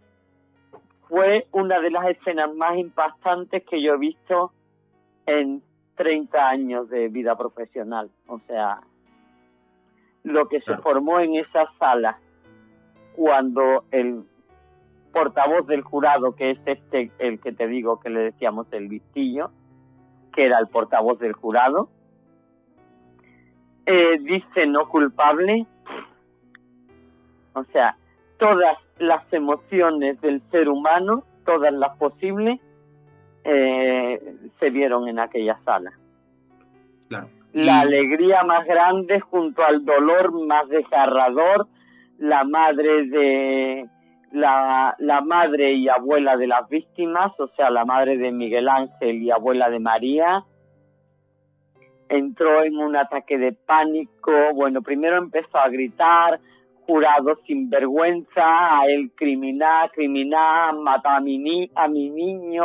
fue 1.08 1.46
una 1.52 1.78
de 1.80 1.90
las 1.90 2.06
escenas 2.06 2.54
más 2.54 2.76
impactantes 2.78 3.62
que 3.64 3.82
yo 3.82 3.94
he 3.94 3.98
visto 3.98 4.52
en 5.26 5.62
30 5.96 6.48
años 6.48 6.88
de 6.88 7.08
vida 7.08 7.36
profesional. 7.36 8.10
O 8.26 8.40
sea, 8.46 8.80
lo 10.24 10.48
que 10.48 10.60
se 10.62 10.76
formó 10.78 11.20
en 11.20 11.36
esa 11.36 11.70
sala 11.78 12.18
cuando 13.14 13.84
el 13.90 14.24
portavoz 15.12 15.66
del 15.66 15.82
jurado, 15.82 16.34
que 16.34 16.52
es 16.52 16.58
este, 16.66 17.10
el 17.18 17.40
que 17.40 17.52
te 17.52 17.66
digo 17.66 18.00
que 18.00 18.10
le 18.10 18.20
decíamos 18.20 18.66
el 18.72 18.88
vistillo, 18.88 19.50
que 20.32 20.46
era 20.46 20.58
el 20.58 20.68
portavoz 20.68 21.18
del 21.18 21.32
jurado, 21.32 21.88
eh, 23.86 24.18
dice 24.20 24.66
no 24.66 24.88
culpable, 24.88 25.66
o 27.54 27.64
sea, 27.64 27.96
todas 28.38 28.78
las 28.98 29.30
emociones 29.32 30.20
del 30.20 30.42
ser 30.50 30.68
humano, 30.68 31.24
todas 31.44 31.72
las 31.72 31.96
posibles, 31.96 32.60
eh, 33.44 34.36
se 34.58 34.70
vieron 34.70 35.08
en 35.08 35.18
aquella 35.18 35.58
sala. 35.64 35.92
Claro 37.08 37.28
la 37.52 37.80
alegría 37.80 38.42
más 38.44 38.66
grande 38.66 39.20
junto 39.20 39.62
al 39.62 39.84
dolor 39.84 40.32
más 40.46 40.68
desgarrador, 40.68 41.68
la 42.18 42.44
madre 42.44 43.06
de 43.06 43.88
la, 44.32 44.94
la 44.98 45.20
madre 45.20 45.72
y 45.74 45.88
abuela 45.88 46.36
de 46.36 46.46
las 46.46 46.68
víctimas, 46.68 47.32
o 47.38 47.48
sea, 47.48 47.70
la 47.70 47.84
madre 47.84 48.16
de 48.16 48.32
Miguel 48.32 48.68
Ángel 48.68 49.22
y 49.22 49.30
abuela 49.30 49.70
de 49.70 49.78
María, 49.78 50.44
entró 52.08 52.62
en 52.62 52.76
un 52.76 52.96
ataque 52.96 53.38
de 53.38 53.52
pánico. 53.52 54.32
Bueno, 54.54 54.82
primero 54.82 55.16
empezó 55.16 55.58
a 55.58 55.68
gritar, 55.68 56.40
jurado 56.86 57.36
sin 57.46 57.70
vergüenza, 57.70 58.80
a 58.80 58.86
él 58.86 59.12
criminal, 59.14 59.90
criminal, 59.92 60.78
matado 60.80 61.16
a 61.16 61.20
mi, 61.20 61.70
a 61.74 61.88
mi 61.88 62.10
niño, 62.10 62.64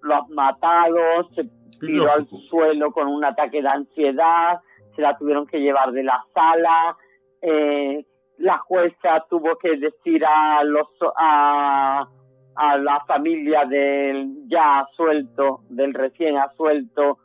lo 0.00 0.14
has 0.14 0.28
matado, 0.30 1.28
se 1.34 1.44
tiró 1.80 2.10
al 2.10 2.26
suelo 2.48 2.92
con 2.92 3.08
un 3.08 3.24
ataque 3.24 3.60
de 3.62 3.68
ansiedad, 3.68 4.60
se 4.94 5.02
la 5.02 5.16
tuvieron 5.16 5.46
que 5.46 5.60
llevar 5.60 5.92
de 5.92 6.02
la 6.02 6.24
sala, 6.32 6.96
eh, 7.42 8.04
la 8.38 8.58
jueza 8.58 9.24
tuvo 9.28 9.56
que 9.56 9.76
decir 9.76 10.24
a 10.24 10.62
los 10.64 10.88
a, 11.16 12.08
a 12.54 12.78
la 12.78 13.04
familia 13.06 13.64
del 13.64 14.48
ya 14.48 14.80
asuelto, 14.80 15.60
del 15.68 15.94
recién 15.94 16.36
asuelto, 16.38 17.18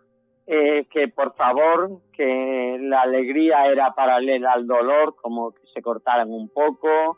eh, 0.48 0.86
que 0.92 1.08
por 1.08 1.34
favor, 1.36 2.02
que 2.12 2.78
la 2.82 3.02
alegría 3.04 3.68
era 3.68 3.94
paralela 3.94 4.54
al 4.54 4.68
dolor, 4.68 5.16
como 5.16 5.52
que 5.52 5.62
se 5.74 5.82
cortaran 5.82 6.30
un 6.30 6.50
poco. 6.50 7.18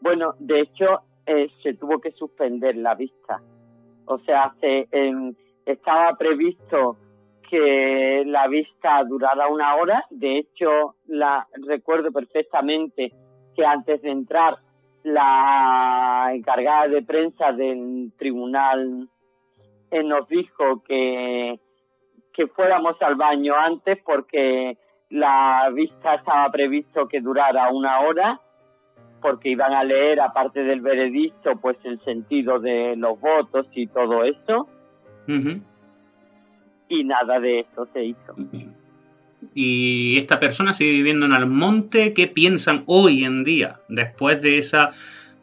Bueno, 0.00 0.34
de 0.38 0.60
hecho, 0.60 1.00
eh, 1.24 1.48
se 1.62 1.74
tuvo 1.74 2.00
que 2.00 2.12
suspender 2.12 2.76
la 2.76 2.94
vista. 2.94 3.40
O 4.06 4.18
sea, 4.18 4.54
se, 4.60 4.88
estaba 5.64 6.16
previsto 6.16 6.96
que 7.48 8.24
la 8.26 8.46
vista 8.48 9.02
durara 9.04 9.48
una 9.48 9.76
hora. 9.76 10.04
De 10.10 10.38
hecho, 10.38 10.96
la 11.06 11.46
recuerdo 11.66 12.12
perfectamente 12.12 13.12
que 13.56 13.64
antes 13.64 14.02
de 14.02 14.10
entrar 14.10 14.58
la 15.02 16.30
encargada 16.34 16.88
de 16.88 17.02
prensa 17.02 17.52
del 17.52 18.12
tribunal 18.18 19.08
eh, 19.90 20.02
nos 20.02 20.28
dijo 20.28 20.82
que, 20.82 21.58
que 22.32 22.46
fuéramos 22.48 23.00
al 23.00 23.14
baño 23.14 23.54
antes 23.54 23.98
porque 24.04 24.76
la 25.10 25.70
vista 25.72 26.16
estaba 26.16 26.50
previsto 26.50 27.06
que 27.08 27.20
durara 27.20 27.70
una 27.70 28.00
hora 28.00 28.40
porque 29.22 29.50
iban 29.50 29.72
a 29.72 29.84
leer 29.84 30.20
aparte 30.20 30.62
del 30.62 30.80
veredicto 30.80 31.56
pues 31.56 31.76
el 31.84 32.00
sentido 32.00 32.58
de 32.58 32.96
los 32.96 33.18
votos 33.20 33.66
y 33.72 33.86
todo 33.86 34.24
eso 34.24 34.68
y 36.88 37.04
nada 37.04 37.40
de 37.40 37.60
eso 37.60 37.86
se 37.92 38.04
hizo. 38.04 38.34
Y 39.58 40.18
esta 40.18 40.38
persona 40.38 40.74
sigue 40.74 40.90
viviendo 40.90 41.24
en 41.24 41.32
Almonte. 41.32 42.12
¿Qué 42.12 42.26
piensan 42.26 42.84
hoy 42.84 43.24
en 43.24 43.42
día, 43.42 43.80
después 43.88 44.42
de 44.42 44.58
esa 44.58 44.90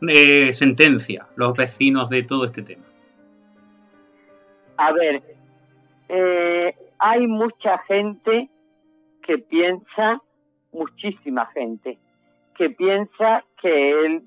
eh, 0.07 0.53
sentencia, 0.53 1.25
los 1.35 1.57
vecinos 1.57 2.11
de 2.11 2.21
todo 2.21 2.45
este 2.45 2.61
tema? 2.61 2.83
A 4.77 4.91
ver, 4.91 5.23
eh, 6.09 6.75
hay 6.99 7.25
mucha 7.25 7.79
gente 7.87 8.51
que 9.23 9.39
piensa, 9.39 10.21
muchísima 10.71 11.47
gente, 11.47 11.97
que 12.55 12.69
piensa 12.69 13.43
que 13.59 14.05
él 14.05 14.21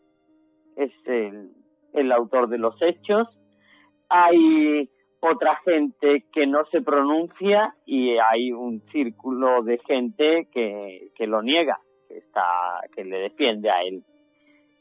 es 0.74 0.90
el, 1.04 1.52
el 1.92 2.10
autor 2.10 2.48
de 2.48 2.58
los 2.58 2.74
hechos. 2.82 3.28
Hay 4.08 4.90
otra 5.26 5.56
gente 5.64 6.24
que 6.32 6.46
no 6.46 6.64
se 6.66 6.82
pronuncia 6.82 7.74
y 7.84 8.16
hay 8.18 8.52
un 8.52 8.80
círculo 8.92 9.62
de 9.62 9.78
gente 9.78 10.48
que, 10.52 11.10
que 11.14 11.26
lo 11.26 11.42
niega, 11.42 11.78
que, 12.08 12.18
está, 12.18 12.42
que 12.94 13.04
le 13.04 13.18
defiende 13.18 13.70
a 13.70 13.82
él. 13.82 14.02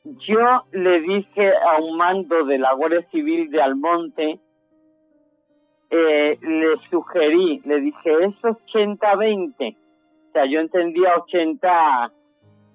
Yo 0.04 0.64
le 0.72 1.02
dije 1.02 1.52
a 1.56 1.82
un 1.82 1.98
mando 1.98 2.46
de 2.46 2.60
la 2.60 2.74
Guardia 2.74 3.02
Civil 3.10 3.50
de 3.50 3.62
Almonte 3.62 4.40
eh, 5.90 6.38
le 6.42 6.78
sugerí, 6.90 7.62
le 7.64 7.80
dije, 7.82 8.26
es 8.26 8.36
80-20. 8.42 9.76
O 9.76 10.32
sea, 10.32 10.46
yo 10.46 10.60
entendía 10.60 11.16
80 11.16 12.12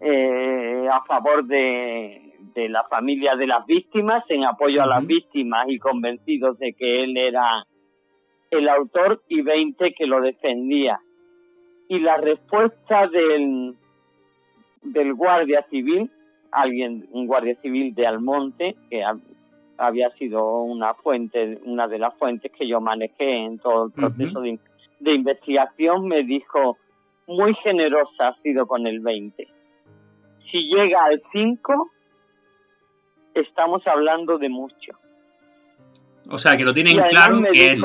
eh, 0.01 0.89
a 0.91 1.05
favor 1.05 1.45
de, 1.45 2.30
de 2.55 2.69
la 2.69 2.85
familia 2.85 3.37
de 3.37 3.47
las 3.47 3.67
víctimas, 3.67 4.25
en 4.29 4.45
apoyo 4.45 4.83
a 4.83 4.87
las 4.87 5.07
víctimas 5.07 5.67
y 5.69 5.79
convencidos 5.79 6.59
de 6.59 6.73
que 6.73 7.05
él 7.05 7.17
era 7.17 7.65
el 8.51 8.69
autor 8.69 9.23
y 9.29 9.43
20 9.43 9.93
que 9.93 10.07
lo 10.07 10.21
defendía. 10.21 11.01
Y 11.89 12.01
la 12.01 12.17
respuesta 12.17 13.07
del, 13.09 13.75
del 14.83 15.15
guardia 15.15 15.65
civil, 15.71 16.11
alguien, 16.51 17.09
un 17.13 17.27
guardia 17.27 17.57
civil 17.61 17.95
de 17.95 18.07
Almonte, 18.07 18.77
que 18.89 19.05
había 19.79 20.11
sido 20.11 20.63
una 20.63 20.95
fuente, 20.95 21.59
una 21.65 21.89
de 21.89 21.99
las 21.99 22.15
fuentes 22.15 22.53
que 22.53 22.69
yo 22.69 22.81
manejé 22.81 23.45
en 23.45 23.59
todo 23.59 23.87
el 23.87 23.93
proceso 23.93 24.41
de, 24.41 24.59
de, 25.01 25.15
investigación, 25.15 26.07
me 26.07 26.23
dijo, 26.25 26.77
muy 27.27 27.55
generosa 27.55 28.29
ha 28.29 28.43
sido 28.43 28.67
con 28.67 28.87
el 28.87 29.01
20. 29.01 29.49
Si 30.51 30.63
llega 30.69 31.05
al 31.05 31.23
5, 31.33 31.91
estamos 33.35 33.87
hablando 33.87 34.39
de 34.39 34.49
mucho. 34.49 34.93
O 36.29 36.39
sea, 36.39 36.57
que 36.57 36.65
lo 36.65 36.73
tienen 36.73 36.99
claro 37.09 37.41
que 37.51 37.73
él... 37.73 37.85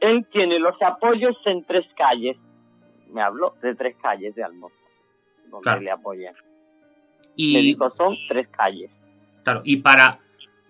él... 0.00 0.26
tiene 0.30 0.58
los 0.58 0.80
apoyos 0.82 1.36
en 1.46 1.64
tres 1.64 1.86
calles. 1.96 2.36
Me 3.10 3.22
habló 3.22 3.54
de 3.62 3.74
tres 3.74 3.96
calles 4.00 4.34
de 4.34 4.44
Almonte, 4.44 4.76
donde 5.50 5.80
le 5.80 5.90
apoyan. 5.90 6.34
Y... 7.34 7.54
Me 7.54 7.60
dijo, 7.60 7.90
son 7.96 8.16
tres 8.28 8.48
calles. 8.48 8.90
Claro, 9.44 9.62
y 9.64 9.76
para 9.76 10.18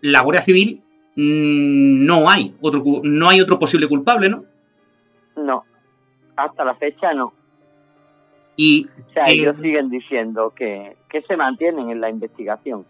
la 0.01 0.21
Guardia 0.21 0.43
Civil 0.43 0.83
mm, 1.17 2.07
no 2.07 2.31
hay 2.31 2.55
otro 2.61 2.83
no 3.03 3.29
hay 3.29 3.41
otro 3.41 3.59
posible 3.59 3.89
culpable, 3.89 4.29
¿no? 4.29 4.45
No, 5.37 5.65
hasta 6.37 6.65
la 6.65 6.75
fecha 6.77 7.13
no. 7.13 7.33
Y 8.61 8.87
o 8.87 9.13
sea, 9.13 9.27
ellos 9.29 9.55
siguen 9.63 9.89
diciendo 9.89 10.51
que, 10.51 10.97
que 11.09 11.23
se 11.23 11.37
mantienen 11.37 11.91
en 11.91 12.01
la 12.01 12.11
investigación. 12.11 12.85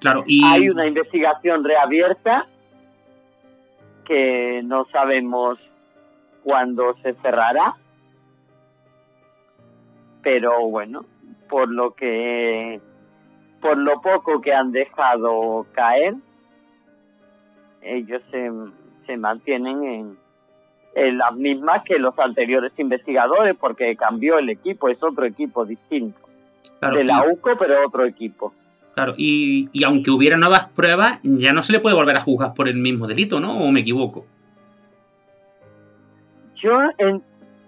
Claro, 0.00 0.22
y 0.26 0.42
hay 0.42 0.70
una 0.70 0.86
investigación 0.86 1.62
reabierta 1.64 2.46
que 4.06 4.62
no 4.64 4.86
sabemos 4.86 5.58
cuándo 6.42 6.96
se 7.02 7.12
cerrará, 7.16 7.76
pero 10.22 10.66
bueno, 10.66 11.04
por 11.50 11.68
lo 11.68 11.90
que 11.92 12.80
por 13.60 13.76
lo 13.76 14.00
poco 14.00 14.40
que 14.40 14.54
han 14.54 14.72
dejado 14.72 15.66
caer, 15.72 16.14
ellos 17.82 18.22
se, 18.30 18.50
se 19.06 19.18
mantienen 19.18 19.84
en, 19.84 20.25
en 20.96 21.18
las 21.18 21.34
mismas 21.34 21.82
que 21.84 21.98
los 21.98 22.18
anteriores 22.18 22.72
investigadores, 22.78 23.54
porque 23.60 23.94
cambió 23.96 24.38
el 24.38 24.48
equipo, 24.48 24.88
es 24.88 25.00
otro 25.02 25.26
equipo 25.26 25.66
distinto. 25.66 26.18
de 26.80 27.04
la 27.04 27.22
UCO, 27.30 27.50
pero 27.58 27.86
otro 27.86 28.06
equipo. 28.06 28.54
Claro, 28.94 29.12
y, 29.14 29.68
y, 29.72 29.84
aunque 29.84 30.10
hubiera 30.10 30.38
nuevas 30.38 30.70
pruebas, 30.70 31.20
ya 31.22 31.52
no 31.52 31.60
se 31.60 31.74
le 31.74 31.80
puede 31.80 31.94
volver 31.94 32.16
a 32.16 32.22
juzgar 32.22 32.54
por 32.54 32.66
el 32.66 32.76
mismo 32.76 33.06
delito, 33.06 33.40
¿no? 33.40 33.60
¿O 33.60 33.70
me 33.70 33.80
equivoco? 33.80 34.24
Yo, 36.54 36.72
en, 36.96 37.22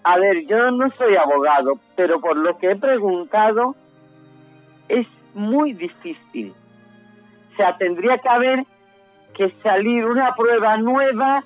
a 0.05 0.19
ver, 0.19 0.47
yo 0.47 0.71
no 0.71 0.91
soy 0.97 1.17
abogado, 1.17 1.79
pero 1.97 2.23
por 2.23 2.35
lo 2.35 2.57
que 2.57 2.71
he 2.71 2.77
preguntado, 2.77 3.77
es 4.89 5.07
muy 5.35 5.75
difícil. 5.75 6.55
O 7.53 7.57
sea, 7.57 7.77
tendría 7.77 8.17
que 8.17 8.29
haber 8.31 8.65
que 9.35 9.51
salir 9.63 10.07
una 10.07 10.35
prueba 10.35 10.79
nueva 10.79 11.45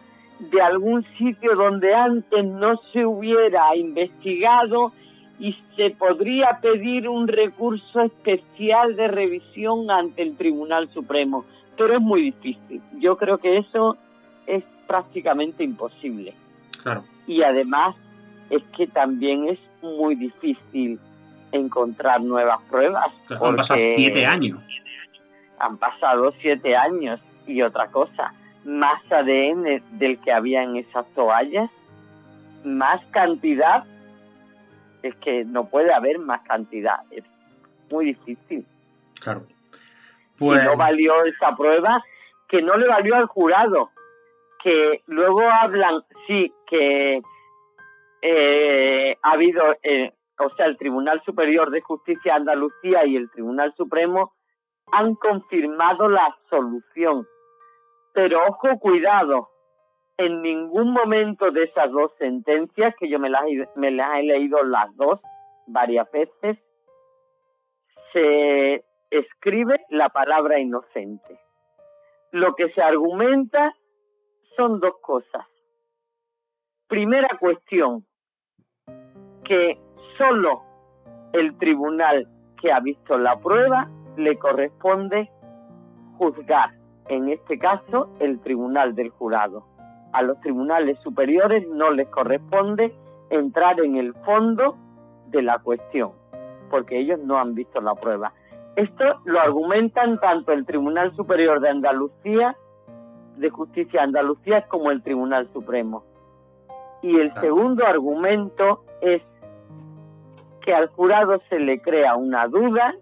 de 0.51 0.61
algún 0.61 1.05
sitio 1.17 1.55
donde 1.55 1.95
antes 1.95 2.45
no 2.45 2.77
se 2.93 3.07
hubiera 3.07 3.75
investigado 3.77 4.93
y 5.39 5.57
se 5.77 5.91
podría 5.91 6.59
pedir 6.61 7.09
un 7.09 7.29
recurso 7.29 8.03
especial 8.03 8.97
de 8.97 9.09
revisión 9.09 9.91
ante 9.91 10.23
el 10.23 10.37
Tribunal 10.37 10.89
Supremo, 10.91 11.45
pero 11.77 11.95
es 11.95 12.01
muy 12.01 12.23
difícil. 12.23 12.81
Yo 12.99 13.17
creo 13.17 13.39
que 13.39 13.59
eso 13.59 13.97
es 14.47 14.65
prácticamente 14.87 15.65
imposible. 15.65 16.35
Claro. 16.83 17.05
Y 17.27 17.43
además 17.43 17.97
es 18.51 18.63
que 18.77 18.87
también 18.87 19.49
es 19.49 19.59
muy 19.81 20.15
difícil 20.17 20.99
encontrar 21.53 22.21
nuevas 22.21 22.61
pruebas. 22.71 23.07
han 23.31 23.57
pasado 23.57 23.79
siete 23.79 24.27
años. 24.27 24.59
Han 25.59 25.77
pasado 25.79 26.33
siete 26.41 26.77
años. 26.77 27.21
Y 27.47 27.63
otra 27.63 27.89
cosa, 27.89 28.33
más 28.65 29.01
ADN 29.11 29.83
del 29.99 30.19
que 30.21 30.33
había 30.33 30.63
en 30.63 30.77
esas 30.77 31.07
toallas, 31.15 31.71
más 32.65 33.05
cantidad, 33.07 33.85
es 35.03 35.15
que 35.17 35.45
no 35.45 35.69
puede 35.69 35.93
haber 35.93 36.19
más 36.19 36.43
cantidad. 36.43 37.01
Es 37.11 37.25
muy 37.91 38.07
difícil. 38.07 38.65
Claro. 39.23 39.43
Pues... 40.39 40.65
no 40.65 40.77
valió 40.77 41.25
esa 41.25 41.55
prueba, 41.57 42.03
que 42.49 42.63
no 42.63 42.77
le 42.77 42.89
valió 42.89 43.17
al 43.17 43.27
jurado, 43.27 43.91
que 44.63 45.03
luego 45.07 45.43
hablan, 45.43 46.03
sí, 46.27 46.53
que 46.67 47.23
eh, 48.23 49.17
ha 49.23 49.33
habido 49.33 49.63
eh, 49.83 50.13
o 50.39 50.51
sea, 50.57 50.67
el 50.67 50.77
Tribunal 50.77 51.23
Superior 51.25 51.71
de 51.71 51.81
Justicia 51.81 52.33
de 52.33 52.39
Andalucía 52.41 53.07
y 53.07 53.17
el 53.17 53.31
Tribunal 53.31 53.75
Supremo 53.77 54.33
han 54.91 55.15
confirmado 55.15 56.09
la 56.09 56.25
absolución. 56.27 57.27
Pero 58.13 58.47
ojo, 58.47 58.79
cuidado, 58.79 59.49
en 60.19 60.43
ningún 60.43 60.93
momento 60.93 61.51
de 61.51 61.65
esas 61.65 61.91
dos 61.91 62.13
sentencias, 62.19 62.95
que 62.99 63.09
yo 63.09 63.19
me 63.19 63.31
las, 63.31 63.45
he 63.47 64.23
leído 64.23 64.63
las 64.63 64.95
dos 64.97 65.21
varias 65.67 66.11
veces, 66.13 66.59
se 68.13 68.85
escribe 69.11 69.81
la 69.89 70.11
palabra 70.11 70.59
inocente. 70.59 71.39
Lo 72.31 72.55
que 72.55 72.71
se 72.73 72.83
argumenta 72.83 73.75
son 74.57 74.81
dos 74.81 74.95
cosas. 75.01 75.47
Primera 76.89 77.39
cuestión, 77.39 78.05
que 79.45 79.79
solo 80.19 80.63
el 81.33 81.57
tribunal 81.57 82.29
que 82.61 82.71
ha 82.71 82.81
visto 82.81 83.17
la 83.17 83.39
prueba 83.41 83.89
le 84.17 84.39
corresponde 84.39 85.31
juzgar, 86.19 86.71
en 87.09 87.29
este 87.29 87.59
caso 87.59 88.11
el 88.21 88.41
tribunal 88.41 88.95
del 88.95 89.11
jurado. 89.11 89.65
A 90.13 90.23
los 90.23 90.41
tribunales 90.41 90.99
superiores 91.01 91.67
no 91.69 91.91
les 91.91 92.09
corresponde 92.09 92.95
entrar 93.31 93.81
en 93.81 93.97
el 93.97 94.15
fondo 94.25 94.77
de 95.29 95.43
la 95.43 95.59
cuestión, 95.59 96.13
porque 96.71 96.99
ellos 96.99 97.19
no 97.21 97.39
han 97.39 97.55
visto 97.55 97.81
la 97.81 97.95
prueba. 97.95 98.33
Esto 98.77 99.05
lo 99.25 99.41
argumentan 99.41 100.19
tanto 100.19 100.53
el 100.53 100.65
Tribunal 100.65 101.15
Superior 101.15 101.61
de 101.61 101.71
Andalucía, 101.71 102.57
de 103.37 103.51
Justicia 103.51 104.01
de 104.01 104.07
Andalucía, 104.07 104.67
como 104.69 104.91
el 104.91 105.03
Tribunal 105.03 105.49
Supremo. 105.53 106.05
Y 107.03 107.19
el 107.19 107.35
segundo 107.35 107.85
argumento 107.85 108.85
es 109.01 109.23
que 110.61 110.73
al 110.73 110.89
jurado 110.89 111.41
se 111.49 111.59
le 111.59 111.81
crea 111.81 112.17
una 112.17 112.47
duda 112.47 112.95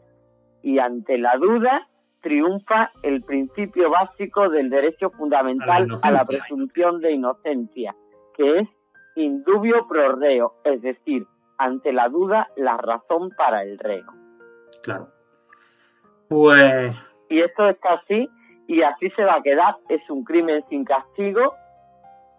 y 0.62 0.78
ante 0.78 1.18
la 1.18 1.36
duda 1.36 1.88
triunfa 2.20 2.90
el 3.02 3.22
principio 3.22 3.90
básico 3.90 4.48
del 4.48 4.70
derecho 4.70 5.10
fundamental 5.10 5.86
a 6.02 6.10
la, 6.10 6.24
presunción 6.24 7.00
de 7.00 7.12
inocencia, 7.12 7.94
que 8.36 8.60
es 8.60 8.68
indubio 9.16 9.86
pro 9.88 10.16
reo, 10.16 10.54
es 10.64 10.82
decir, 10.82 11.26
ante 11.58 11.92
la 11.92 12.08
duda 12.08 12.48
la 12.56 12.76
razón 12.76 13.30
para 13.36 13.62
el 13.62 13.78
reo. 13.78 14.06
Claro. 14.82 15.08
Pues... 16.28 16.94
Y 17.28 17.40
esto 17.40 17.68
está 17.68 17.94
así 17.94 18.28
y 18.66 18.82
así 18.82 19.10
se 19.10 19.24
va 19.24 19.36
a 19.36 19.42
quedar. 19.42 19.76
Es 19.88 20.08
un 20.10 20.24
crimen 20.24 20.64
sin 20.68 20.84
castigo 20.84 21.54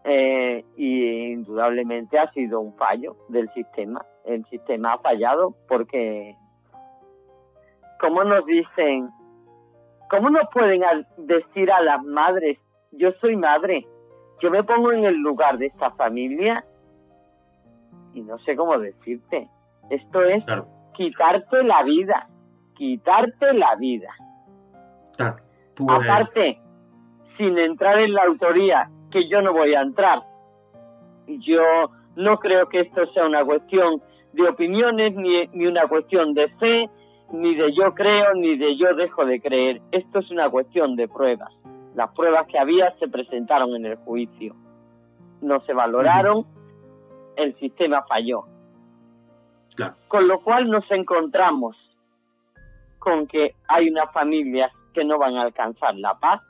eh, 0.03 0.65
y 0.75 1.31
indudablemente 1.31 2.19
ha 2.19 2.31
sido 2.33 2.59
un 2.59 2.75
fallo 2.75 3.15
del 3.29 3.49
sistema 3.53 4.05
el 4.25 4.45
sistema 4.45 4.93
ha 4.93 4.99
fallado 4.99 5.55
porque, 5.67 6.35
¿cómo 7.99 8.23
nos 8.23 8.45
dicen? 8.45 9.09
¿Cómo 10.11 10.29
nos 10.29 10.49
pueden 10.53 10.81
decir 11.15 11.71
a 11.71 11.81
las 11.81 12.03
madres, 12.03 12.59
yo 12.91 13.13
soy 13.21 13.37
madre, 13.37 13.87
yo 14.41 14.51
me 14.51 14.61
pongo 14.61 14.91
en 14.91 15.05
el 15.05 15.15
lugar 15.15 15.57
de 15.57 15.67
esta 15.67 15.91
familia 15.91 16.65
y 18.13 18.19
no 18.21 18.37
sé 18.39 18.57
cómo 18.57 18.77
decirte? 18.77 19.47
Esto 19.89 20.21
es 20.23 20.43
quitarte 20.95 21.63
la 21.63 21.83
vida, 21.83 22.27
quitarte 22.75 23.53
la 23.53 23.75
vida. 23.77 24.09
Pues 25.75 26.03
Aparte, 26.03 26.59
sin 27.37 27.57
entrar 27.57 27.97
en 27.99 28.13
la 28.13 28.23
autoría, 28.23 28.89
que 29.11 29.29
yo 29.29 29.41
no 29.41 29.53
voy 29.53 29.73
a 29.75 29.81
entrar. 29.81 30.23
Yo 31.25 31.63
no 32.17 32.37
creo 32.37 32.67
que 32.67 32.81
esto 32.81 33.05
sea 33.13 33.25
una 33.25 33.45
cuestión 33.45 34.01
de 34.33 34.43
opiniones, 34.43 35.15
ni, 35.15 35.47
ni 35.53 35.67
una 35.67 35.87
cuestión 35.87 36.33
de 36.33 36.49
fe, 36.57 36.89
ni 37.31 37.55
de 37.55 37.73
yo 37.73 37.93
creo, 37.93 38.33
ni 38.33 38.57
de 38.57 38.77
yo 38.77 38.93
dejo 38.95 39.25
de 39.25 39.41
creer. 39.41 39.81
Esto 39.91 40.19
es 40.19 40.29
una 40.31 40.49
cuestión 40.49 40.95
de 40.95 41.07
pruebas. 41.07 41.51
Las 41.95 42.11
pruebas 42.11 42.47
que 42.47 42.57
había 42.57 42.95
se 42.99 43.07
presentaron 43.07 43.75
en 43.75 43.85
el 43.85 43.95
juicio. 43.97 44.55
No 45.41 45.59
se 45.61 45.73
valoraron, 45.73 46.45
el 47.35 47.55
sistema 47.57 48.03
falló. 48.03 48.45
Con 50.07 50.27
lo 50.27 50.41
cual 50.41 50.69
nos 50.69 50.89
encontramos 50.91 51.75
con 52.99 53.25
que 53.25 53.55
hay 53.67 53.89
unas 53.89 54.11
familias 54.11 54.71
que 54.93 55.03
no 55.03 55.17
van 55.17 55.35
a 55.37 55.43
alcanzar 55.43 55.95
la 55.95 56.19
paz 56.19 56.41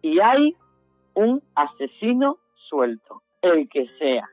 y 0.00 0.20
hay 0.20 0.56
un 1.14 1.42
asesino 1.54 2.38
suelto, 2.68 3.22
el 3.42 3.68
que 3.68 3.86
sea. 3.98 4.28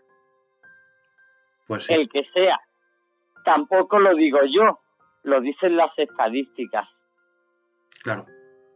Pues 1.68 1.90
El 1.90 2.08
que 2.10 2.24
sea. 2.34 2.60
Tampoco 3.44 4.00
lo 4.00 4.16
digo 4.16 4.40
yo, 4.50 4.80
lo 5.24 5.42
dicen 5.42 5.76
las 5.78 5.92
estadísticas. 5.98 6.88
Claro. 8.04 8.26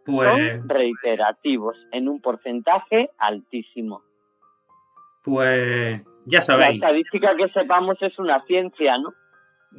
Pues... 0.06 0.30
Son 0.30 0.70
reiterativos 0.70 1.78
en 1.92 2.08
un 2.08 2.22
porcentaje 2.22 3.10
altísimo. 3.18 4.04
Pues 5.24 6.04
ya 6.26 6.42
sabéis. 6.42 6.80
La 6.80 6.88
estadística 6.88 7.36
que 7.36 7.50
sepamos 7.50 7.98
es 8.02 8.18
una 8.20 8.44
ciencia, 8.46 8.98
¿no? 8.98 9.14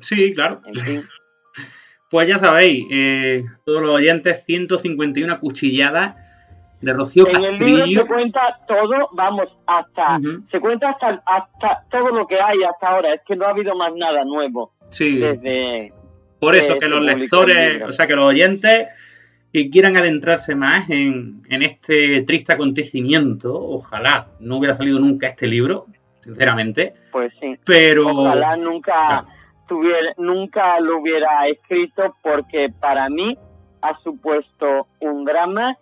Sí, 0.01 0.35
claro. 0.35 0.63
En 0.67 0.75
fin. 0.75 1.03
Pues 2.11 2.29
ya 2.29 2.37
sabéis, 2.37 2.87
eh, 2.91 3.43
todos 3.65 3.81
los 3.81 3.91
oyentes, 3.93 4.45
151 4.45 5.41
cuchilladas 5.41 6.15
de 6.83 6.93
Rocío 6.93 7.27
en 7.27 7.33
Castrillo. 7.33 7.85
el 7.85 7.89
libro 7.89 8.03
se 8.03 8.09
cuenta 8.09 8.61
todo, 8.69 9.09
vamos, 9.13 9.49
hasta, 9.67 10.21
se 10.51 10.61
cuenta 10.61 10.91
hasta, 10.91 11.23
hasta 11.25 11.85
todo 11.91 12.11
lo 12.11 12.27
que 12.27 12.39
hay 12.39 12.63
hasta 12.65 12.89
ahora, 12.89 13.15
es 13.15 13.23
que 13.27 13.35
no 13.35 13.47
ha 13.47 13.51
habido 13.51 13.75
más 13.77 13.95
nada 13.95 14.27
nuevo 14.27 14.75
Sí, 14.91 15.21
desde... 15.21 15.91
por 16.43 16.57
eso 16.57 16.77
que 16.77 16.89
los 16.89 17.01
lectores, 17.01 17.81
o 17.87 17.93
sea, 17.93 18.09
que 18.09 18.17
los 18.17 18.25
oyentes 18.25 18.89
que 19.53 19.71
quieran 19.71 19.97
adentrarse 19.97 20.57
más 20.57 20.91
en, 20.91 21.45
en 21.49 21.63
este 21.63 22.23
triste 22.23 22.53
acontecimiento, 22.53 23.55
ojalá 23.55 24.27
no 24.41 24.57
hubiera 24.57 24.75
salido 24.75 24.99
nunca 24.99 25.29
este 25.29 25.47
libro, 25.47 25.87
sinceramente, 26.19 26.91
Pues 27.13 27.33
sí, 27.39 27.55
pero... 27.65 28.09
ojalá 28.09 28.57
nunca 28.57 29.25
tuviera, 29.69 30.15
nunca 30.17 30.81
lo 30.81 30.99
hubiera 30.99 31.47
escrito 31.47 32.17
porque 32.25 32.71
para 32.81 33.09
mí 33.09 33.39
ha 33.81 33.97
supuesto 34.01 34.89
un 34.99 35.25
drama 35.25 35.77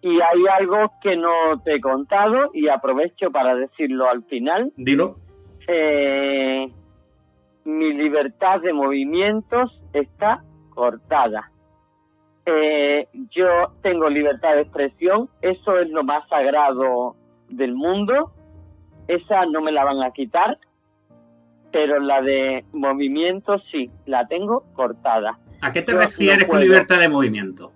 y 0.00 0.12
hay 0.14 0.46
algo 0.58 0.94
que 1.02 1.14
no 1.18 1.60
te 1.62 1.74
he 1.74 1.80
contado 1.82 2.52
y 2.54 2.68
aprovecho 2.68 3.30
para 3.30 3.54
decirlo 3.54 4.08
al 4.08 4.24
final. 4.24 4.72
Dilo. 4.78 5.18
Eh, 5.68 6.70
mi 7.66 7.92
libertad 7.92 8.60
de 8.62 8.72
movimientos 8.72 9.78
está 10.00 10.42
cortada. 10.70 11.50
Eh, 12.44 13.08
yo 13.30 13.72
tengo 13.82 14.08
libertad 14.08 14.54
de 14.54 14.62
expresión, 14.62 15.28
eso 15.42 15.78
es 15.78 15.90
lo 15.90 16.04
más 16.04 16.28
sagrado 16.28 17.16
del 17.48 17.74
mundo, 17.74 18.32
esa 19.08 19.46
no 19.46 19.60
me 19.60 19.72
la 19.72 19.84
van 19.84 20.02
a 20.02 20.12
quitar, 20.12 20.58
pero 21.72 21.98
la 21.98 22.22
de 22.22 22.64
movimientos 22.72 23.62
sí, 23.72 23.90
la 24.04 24.26
tengo 24.28 24.64
cortada. 24.74 25.38
¿A 25.60 25.72
qué 25.72 25.82
te 25.82 25.92
Yo 25.92 25.98
no 25.98 26.04
refieres 26.04 26.46
con 26.46 26.60
libertad 26.60 27.00
de 27.00 27.08
movimiento? 27.08 27.72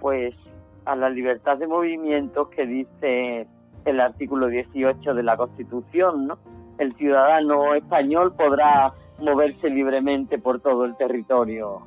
Pues 0.00 0.34
a 0.86 0.96
la 0.96 1.10
libertad 1.10 1.58
de 1.58 1.66
movimientos 1.66 2.48
que 2.48 2.66
dice 2.66 3.46
el 3.84 4.00
artículo 4.00 4.48
18 4.48 5.14
de 5.14 5.22
la 5.22 5.36
Constitución, 5.36 6.26
¿no? 6.26 6.38
El 6.78 6.94
ciudadano 6.96 7.74
español 7.74 8.34
podrá 8.34 8.94
moverse 9.20 9.68
libremente 9.70 10.38
por 10.38 10.60
todo 10.60 10.84
el 10.84 10.96
territorio. 10.96 11.80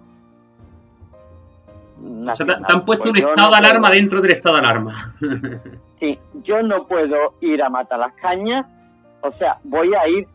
O 2.06 2.34
sea, 2.34 2.46
te, 2.46 2.54
han 2.54 2.84
puesto 2.86 3.04
Pues 3.10 3.12
un 3.14 3.22
yo 3.22 3.30
estado 3.30 3.48
no 3.48 3.52
de 3.52 3.58
alarma 3.58 3.88
puedo- 3.88 3.94
dentro 4.00 4.22
del 4.22 4.32
estado 4.32 4.56
de 4.56 4.62
alarma. 4.62 4.92
Sí, 6.00 6.20
yo 6.44 6.62
no 6.62 6.86
puedo 6.86 7.16
ir 7.40 7.64
a 7.64 7.70
matar 7.70 7.98
las 8.00 8.14
cañas, 8.16 8.66
o 9.22 9.32
sea, 9.38 9.58
voy 9.64 9.94
a 9.94 10.06
ir, 10.10 10.28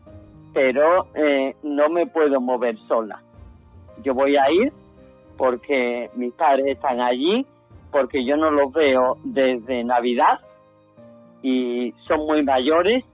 pero 0.51 1.05
eh, 1.13 1.55
no 1.61 1.89
me 1.89 2.07
puedo 2.07 2.41
mover 2.41 2.75
sola. 2.87 3.21
Yo 4.03 4.15
voy 4.15 4.35
a 4.35 4.49
ir 4.51 4.73
porque 5.37 6.09
mis 6.15 6.33
padres 6.33 6.65
están 6.75 7.01
allí, 7.01 7.45
porque 7.91 8.25
yo 8.25 8.35
no 8.35 8.49
los 8.49 8.73
veo 8.73 9.17
desde 9.23 9.83
Navidad 9.83 10.39
y 11.43 11.93
son 12.07 12.21
muy 12.25 12.41
mayores 12.43 13.05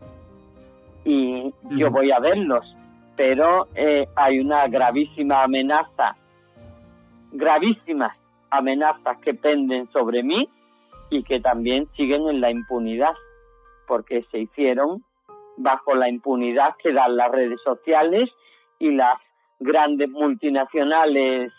y 1.03 1.53
yo 1.71 1.91
voy 1.91 2.11
a 2.11 2.19
verlos, 2.19 2.65
pero 3.15 3.67
eh, 3.75 4.07
hay 4.15 4.39
una 4.39 4.67
gravísima 4.67 5.43
amenaza, 5.43 6.15
gravísimas 7.31 8.17
amenazas 8.49 9.17
que 9.19 9.33
penden 9.33 9.89
sobre 9.91 10.23
mí 10.23 10.49
y 11.09 11.23
que 11.23 11.39
también 11.39 11.87
siguen 11.95 12.27
en 12.27 12.41
la 12.41 12.51
impunidad, 12.51 13.13
porque 13.87 14.23
se 14.31 14.39
hicieron 14.39 15.03
bajo 15.57 15.95
la 15.95 16.09
impunidad 16.09 16.75
que 16.81 16.91
dan 16.91 17.15
las 17.15 17.31
redes 17.31 17.59
sociales 17.63 18.29
y 18.79 18.91
las 18.91 19.19
grandes 19.59 20.09
multinacionales 20.09 21.53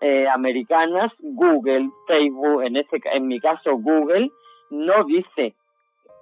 eh, 0.00 0.28
americanas, 0.28 1.12
Google, 1.18 1.90
Facebook, 2.06 2.62
en 2.62 2.76
este 2.76 3.00
en 3.12 3.26
mi 3.26 3.40
caso 3.40 3.76
Google, 3.76 4.30
no 4.70 5.04
dice, 5.04 5.54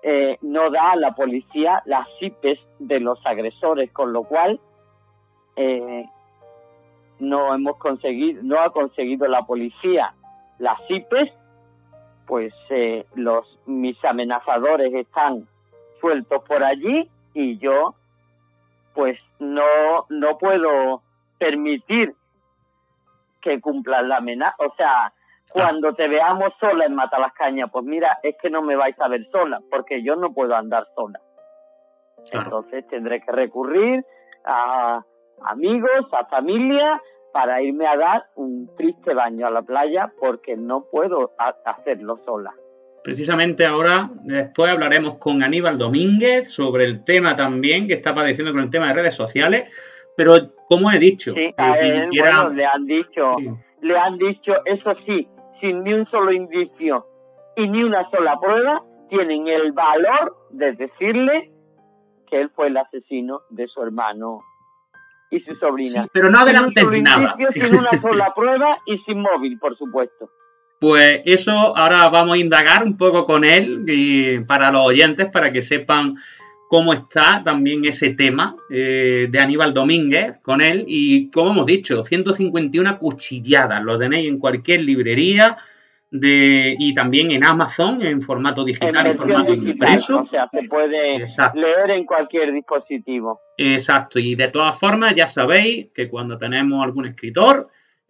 eh, 0.07 0.37
no 0.43 0.69
da 0.69 0.93
a 0.93 0.97
la 0.97 1.15
policía 1.15 1.83
las 1.87 2.07
IPs 2.21 2.61
de 2.79 3.01
los 3.01 3.25
agresores, 3.25 3.91
con 3.91 4.13
lo 4.13 4.25
cual 4.25 4.61
eh, 5.57 6.05
no 7.21 7.55
hemos 7.55 7.79
conseguido, 7.79 8.43
no 8.43 8.61
ha 8.61 8.71
conseguido 8.71 9.27
la 9.29 9.47
policía 9.47 10.13
las 10.59 10.79
IPs 10.91 11.33
pues 12.27 12.53
eh, 12.71 13.07
los 13.15 13.47
mis 13.67 14.03
amenazadores 14.05 14.93
están 14.93 15.47
sueltos 16.01 16.43
por 16.45 16.63
allí 16.63 17.09
y 17.33 17.59
yo 17.59 17.95
pues 18.95 19.19
no 19.39 20.07
no 20.11 20.39
puedo 20.39 21.03
permitir 21.39 22.15
que 23.41 23.61
cumplan 23.61 24.09
la 24.09 24.19
amenaza 24.19 24.57
o 24.59 24.75
sea 24.77 25.13
cuando 25.55 25.95
te 25.95 26.09
veamos 26.09 26.53
sola 26.61 26.85
en 26.85 26.95
Matalascaña 26.95 27.69
pues 27.69 27.85
mira 27.85 28.19
es 28.23 28.35
que 28.43 28.51
no 28.51 28.61
me 28.61 28.77
vais 28.77 29.01
a 29.01 29.09
ver 29.09 29.25
sola 29.31 29.61
porque 29.71 30.03
yo 30.03 30.17
no 30.17 30.33
puedo 30.35 30.55
andar 30.55 30.87
sola 30.95 31.21
Claro. 32.31 32.45
entonces 32.47 32.87
tendré 32.89 33.21
que 33.21 33.31
recurrir 33.33 34.05
a 34.45 35.01
amigos 35.47 36.07
a 36.13 36.27
familia 36.27 37.01
para 37.33 37.61
irme 37.63 37.87
a 37.87 37.97
dar 37.97 38.25
un 38.37 38.71
triste 38.77 39.13
baño 39.15 39.47
a 39.47 39.51
la 39.51 39.63
playa 39.63 40.13
porque 40.21 40.57
no 40.57 40.85
puedo 40.91 41.33
ha- 41.39 41.57
hacerlo 41.67 42.19
sola. 42.25 42.53
Precisamente 43.03 43.67
ahora, 43.67 44.09
después 44.23 44.71
hablaremos 44.71 45.17
con 45.19 45.43
Aníbal 45.43 45.77
Domínguez 45.77 46.51
sobre 46.53 46.85
el 46.85 47.05
tema 47.05 47.35
también 47.37 47.87
que 47.89 47.95
está 47.95 48.15
padeciendo 48.15 48.53
con 48.53 48.63
el 48.63 48.71
tema 48.71 48.87
de 48.89 48.95
redes 48.95 49.15
sociales. 49.17 49.71
Pero 50.17 50.35
como 50.69 50.91
he 50.93 50.99
dicho, 51.01 51.35
Sí, 51.35 51.53
a 51.57 51.73
quien 51.79 51.95
él, 51.97 52.09
quiera- 52.09 52.37
bueno, 52.45 52.51
le 52.55 52.65
han 52.67 52.87
dicho, 52.87 53.35
Sí. 53.37 53.51
le 53.83 53.99
han 53.99 54.17
dicho, 54.17 54.53
eso 54.65 54.95
sí, 55.05 55.29
sin 55.65 55.83
ni 55.83 55.95
un 55.95 56.07
solo 56.11 56.31
indicio 56.31 57.07
y 57.57 57.67
ni 57.69 57.83
una 57.83 58.09
sola 58.11 58.39
prueba, 58.39 58.83
tienen 59.09 59.49
el 59.49 59.73
valor 59.73 60.37
de 60.51 60.73
decirle 60.73 61.51
que 62.29 62.41
él 62.43 62.51
fue 62.55 62.67
el 62.67 62.77
asesino 62.77 63.41
de 63.49 63.67
su 63.69 63.83
hermano 63.83 64.41
y 65.31 65.41
su 65.41 65.55
sobrina. 65.55 66.03
Sí, 66.03 66.09
pero 66.13 66.29
no 66.29 66.39
solo 66.41 66.53
nada. 67.01 67.37
sin 67.55 67.79
una 67.79 67.91
sola 68.03 68.35
prueba 68.35 68.77
y 68.87 68.99
sin 68.99 69.23
móvil, 69.23 69.59
por 69.59 69.77
supuesto. 69.79 70.29
Pues 70.81 71.23
eso 71.25 71.53
ahora 71.75 72.11
vamos 72.11 72.35
a 72.35 72.39
indagar 72.39 72.85
un 72.85 72.99
poco 72.99 73.25
con 73.25 73.43
él 73.43 73.85
y 73.87 74.41
para 74.45 74.71
los 74.71 74.85
oyentes 74.85 75.31
para 75.31 75.51
que 75.51 75.63
sepan 75.63 76.17
cómo 76.75 76.93
está 76.93 77.41
también 77.45 77.85
ese 77.85 78.15
tema 78.15 78.57
eh, 78.69 79.29
de 79.31 79.39
Aníbal 79.39 79.73
Domínguez 79.73 80.41
con 80.43 80.61
él 80.61 80.85
y 80.89 81.31
como 81.31 81.53
hemos 81.53 81.67
dicho, 81.67 82.03
151 82.03 82.99
cuchilladas, 82.99 83.81
lo 83.81 83.97
tenéis 83.97 84.29
en 84.29 84.41
cualquier 84.41 84.81
librería 84.81 85.55
de, 86.11 86.75
y 86.77 86.93
también 86.93 87.31
en 87.31 87.45
Amazon 87.45 88.05
en 88.05 88.21
formato 88.21 88.63
En 88.63 88.67
digital 88.67 88.91
y 88.91 89.05
versión 89.05 89.29
formato 89.29 89.53
digital, 89.53 89.71
impreso. 89.71 90.23
o 90.23 90.27
sea, 90.27 90.49
se 90.51 90.65
puede 90.65 91.15
Exacto. 91.19 91.61
leer 91.61 91.93
en 91.93 92.07
cualquier 92.07 92.53
dispositivo. 92.53 93.41
Exacto, 93.57 94.19
y 94.19 94.35
de 94.35 94.49
todas 94.49 94.77
formas 94.77 95.15
ya 95.15 95.29
sabéis 95.29 95.93
que 95.95 96.09
cuando 96.09 96.39
tenemos 96.39 96.83
algún 96.83 97.07
escritor, 97.07 97.69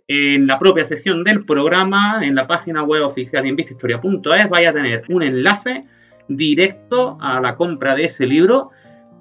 en 0.08 0.46
la 0.46 0.58
propia 0.58 0.86
sección 0.86 1.22
del 1.22 1.44
programa, 1.44 2.20
en 2.22 2.34
la 2.34 2.46
página 2.46 2.82
web 2.82 3.04
oficial 3.04 3.46
invistahistoria.es, 3.46 4.48
vais 4.48 4.66
a 4.66 4.72
tener 4.72 5.02
un 5.10 5.22
enlace 5.22 5.84
directo 6.28 7.18
a 7.20 7.40
la 7.40 7.54
compra 7.56 7.94
de 7.94 8.04
ese 8.04 8.26
libro 8.26 8.70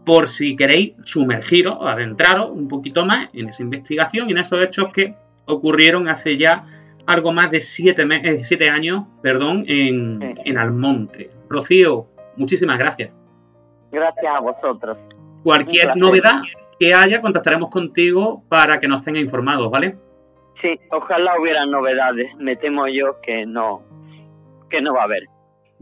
por 0.05 0.27
si 0.27 0.55
queréis 0.55 0.93
sumergiros, 1.03 1.77
adentraros 1.81 2.49
un 2.49 2.67
poquito 2.67 3.05
más 3.05 3.29
en 3.33 3.47
esa 3.49 3.63
investigación 3.63 4.27
y 4.27 4.31
en 4.33 4.37
esos 4.39 4.61
hechos 4.61 4.89
que 4.93 5.15
ocurrieron 5.45 6.07
hace 6.09 6.37
ya 6.37 6.61
algo 7.05 7.31
más 7.31 7.51
de 7.51 7.61
siete, 7.61 8.05
me- 8.05 8.17
eh, 8.17 8.43
siete 8.43 8.69
años 8.69 9.03
perdón, 9.21 9.63
en, 9.67 10.33
en 10.43 10.57
Almonte. 10.57 11.29
Rocío, 11.49 12.07
muchísimas 12.37 12.77
gracias. 12.77 13.13
Gracias 13.91 14.25
a 14.35 14.39
vosotros. 14.39 14.97
Cualquier 15.43 15.95
novedad 15.97 16.41
que 16.79 16.93
haya, 16.93 17.21
contactaremos 17.21 17.69
contigo 17.69 18.43
para 18.49 18.79
que 18.79 18.87
nos 18.87 19.05
tenga 19.05 19.19
informados, 19.19 19.69
¿vale? 19.69 19.97
Sí, 20.61 20.79
ojalá 20.91 21.39
hubiera 21.39 21.65
novedades. 21.65 22.33
Me 22.37 22.55
temo 22.55 22.87
yo 22.87 23.19
que 23.21 23.45
no, 23.45 23.83
que 24.69 24.81
no 24.81 24.93
va 24.93 25.01
a 25.01 25.03
haber. 25.03 25.23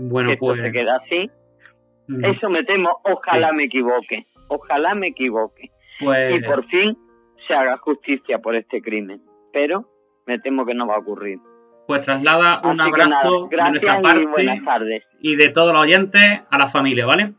Bueno, 0.10 0.32
pues. 0.40 0.62
se 0.62 0.72
queda 0.72 0.96
así. 0.98 1.30
Eso 2.24 2.50
me 2.50 2.64
temo. 2.64 2.90
Ojalá 3.04 3.50
Sí. 3.50 3.56
me 3.56 3.64
equivoque. 3.66 4.26
Ojalá 4.48 4.96
me 4.96 5.08
equivoque. 5.08 5.70
pues, 6.00 6.36
Y 6.36 6.44
por 6.44 6.66
fin 6.68 6.98
se 7.48 7.54
haga 7.54 7.78
justicia 7.78 8.40
por 8.40 8.56
este 8.56 8.82
crimen. 8.82 9.22
Pero 9.54 9.86
me 10.26 10.40
temo 10.40 10.66
que 10.66 10.74
no 10.74 10.88
va 10.88 10.96
a 10.96 11.00
ocurrir. 11.00 11.40
pues 11.88 12.02
traslada 12.02 12.62
un 12.64 12.72
que 12.72 12.78
nada, 12.78 12.90
abrazo 12.90 13.48
de 13.50 13.58
nuestra 13.58 14.00
y 14.00 14.02
parte 14.02 14.62
tardes. 14.64 15.04
y 15.20 15.36
de 15.36 15.50
todos 15.50 15.74
los 15.74 15.82
oyentes 15.82 16.42
a 16.50 16.58
la 16.58 16.68
familia, 16.70 17.06
¿vale? 17.06 17.34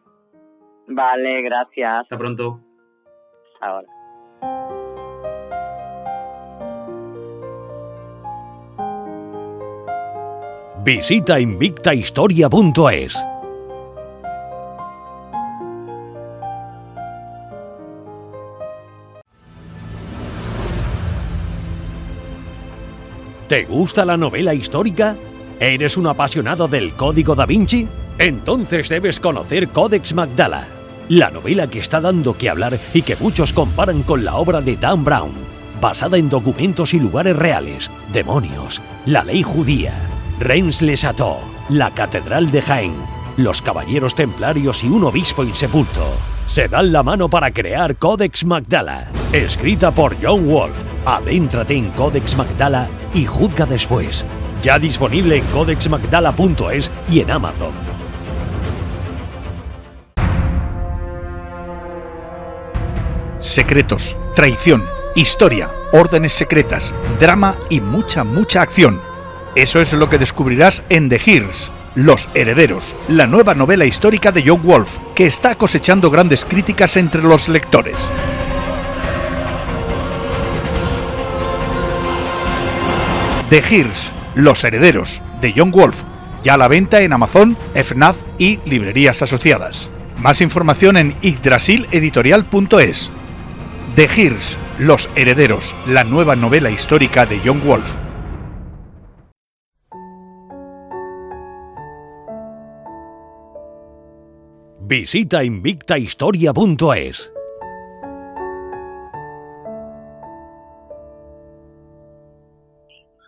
Vale, 0.88 1.40
gracias. 1.42 2.02
Hasta 2.02 2.18
pronto. 2.18 2.60
Ahora. 3.60 3.88
Visita 10.84 11.38
invictahistoria.es. 11.38 13.24
¿Te 23.46 23.64
gusta 23.66 24.04
la 24.04 24.16
novela 24.16 24.54
histórica? 24.54 25.16
¿Eres 25.60 25.96
un 25.96 26.08
apasionado 26.08 26.66
del 26.66 26.94
Código 26.94 27.36
da 27.36 27.46
Vinci? 27.46 27.86
Entonces 28.18 28.88
debes 28.88 29.20
conocer 29.20 29.68
Codex 29.68 30.12
Magdala, 30.14 30.66
la 31.08 31.30
novela 31.30 31.68
que 31.68 31.78
está 31.78 32.00
dando 32.00 32.36
que 32.36 32.50
hablar 32.50 32.76
y 32.92 33.02
que 33.02 33.14
muchos 33.14 33.52
comparan 33.52 34.02
con 34.02 34.24
la 34.24 34.34
obra 34.34 34.60
de 34.60 34.76
Dan 34.76 35.04
Brown, 35.04 35.30
basada 35.80 36.16
en 36.16 36.28
documentos 36.28 36.92
y 36.92 36.98
lugares 36.98 37.36
reales, 37.36 37.88
demonios, 38.12 38.82
la 39.06 39.22
ley 39.22 39.44
judía, 39.44 39.94
Reims-les-Châteaux, 40.42 41.38
la 41.70 41.90
Catedral 41.90 42.50
de 42.50 42.62
Jaén, 42.62 42.94
los 43.36 43.62
Caballeros 43.62 44.14
Templarios 44.14 44.82
y 44.82 44.88
un 44.88 45.04
obispo 45.04 45.44
insepulto. 45.44 46.04
Se 46.48 46.68
dan 46.68 46.92
la 46.92 47.02
mano 47.02 47.28
para 47.28 47.50
crear 47.52 47.96
Codex 47.96 48.44
Magdala, 48.44 49.08
escrita 49.32 49.92
por 49.92 50.16
John 50.20 50.48
Wolf. 50.48 50.76
Adéntrate 51.06 51.74
en 51.74 51.90
Codex 51.90 52.36
Magdala 52.36 52.88
y 53.14 53.24
juzga 53.24 53.66
después. 53.66 54.24
Ya 54.62 54.78
disponible 54.78 55.38
en 55.38 55.44
codexmagdala.es 55.46 56.90
y 57.10 57.20
en 57.20 57.30
Amazon. 57.30 57.72
Secretos, 63.40 64.16
traición, 64.36 64.84
historia, 65.16 65.68
órdenes 65.92 66.32
secretas, 66.32 66.94
drama 67.18 67.56
y 67.70 67.80
mucha, 67.80 68.22
mucha 68.22 68.62
acción. 68.62 69.11
Eso 69.54 69.80
es 69.80 69.92
lo 69.92 70.08
que 70.08 70.16
descubrirás 70.16 70.82
en 70.88 71.10
The 71.10 71.20
Heirs, 71.26 71.70
Los 71.94 72.26
Herederos, 72.32 72.94
la 73.08 73.26
nueva 73.26 73.54
novela 73.54 73.84
histórica 73.84 74.32
de 74.32 74.42
John 74.46 74.62
Wolfe, 74.62 74.98
que 75.14 75.26
está 75.26 75.56
cosechando 75.56 76.10
grandes 76.10 76.46
críticas 76.46 76.96
entre 76.96 77.22
los 77.22 77.48
lectores. 77.48 77.98
The 83.50 83.62
Heirs, 83.70 84.10
Los 84.34 84.64
Herederos, 84.64 85.20
de 85.42 85.52
John 85.54 85.70
Wolfe, 85.70 86.02
ya 86.42 86.54
a 86.54 86.56
la 86.56 86.68
venta 86.68 87.02
en 87.02 87.12
Amazon, 87.12 87.54
FNAF 87.74 88.16
y 88.38 88.58
librerías 88.64 89.20
asociadas. 89.20 89.90
Más 90.22 90.40
información 90.40 90.96
en 90.96 91.14
yggdrasileditorial.es. 91.20 93.10
The 93.96 94.08
Heirs, 94.16 94.58
Los 94.78 95.10
Herederos, 95.14 95.76
la 95.86 96.04
nueva 96.04 96.36
novela 96.36 96.70
histórica 96.70 97.26
de 97.26 97.38
John 97.44 97.60
Wolfe. 97.62 98.11
Visita 104.92 105.42
invictahistoria.es. 105.42 107.32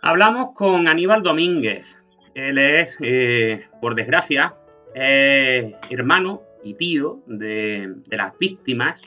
Hablamos 0.03 0.51
con 0.53 0.87
Aníbal 0.87 1.23
Domínguez. 1.23 1.99
Él 2.35 2.59
es, 2.59 2.99
eh, 3.01 3.65
por 3.81 3.95
desgracia, 3.95 4.53
es 4.93 5.73
hermano 5.89 6.43
y 6.63 6.75
tío 6.75 7.23
de, 7.25 7.95
de 8.05 8.15
las 8.15 8.37
víctimas 8.37 9.01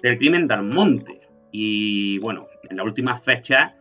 del 0.00 0.16
crimen 0.16 0.46
de 0.46 0.54
Almonte. 0.54 1.28
Y 1.50 2.18
bueno, 2.18 2.46
en 2.70 2.76
la 2.76 2.84
última 2.84 3.16
fecha 3.16 3.74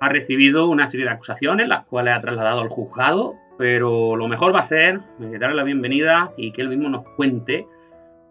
ha 0.00 0.08
recibido 0.08 0.66
una 0.66 0.88
serie 0.88 1.06
de 1.06 1.12
acusaciones, 1.12 1.68
las 1.68 1.84
cuales 1.84 2.14
ha 2.14 2.20
trasladado 2.20 2.62
al 2.62 2.68
juzgado, 2.68 3.36
pero 3.56 4.16
lo 4.16 4.28
mejor 4.28 4.54
va 4.54 4.60
a 4.60 4.64
ser 4.64 5.00
eh, 5.20 5.38
darle 5.38 5.56
la 5.56 5.64
bienvenida 5.64 6.30
y 6.36 6.52
que 6.52 6.62
él 6.62 6.68
mismo 6.68 6.88
nos 6.88 7.02
cuente, 7.16 7.66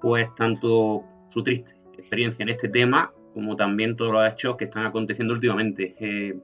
pues, 0.02 0.34
tanto 0.36 1.04
su 1.30 1.44
triste 1.44 1.76
experiencia 1.98 2.44
en 2.44 2.50
este 2.50 2.70
tema, 2.70 3.12
como 3.34 3.56
también 3.56 3.96
todos 3.96 4.14
los 4.14 4.32
hechos 4.32 4.56
que 4.56 4.66
están 4.66 4.86
aconteciendo 4.86 5.34
últimamente. 5.34 5.96
Eh, 6.00 6.36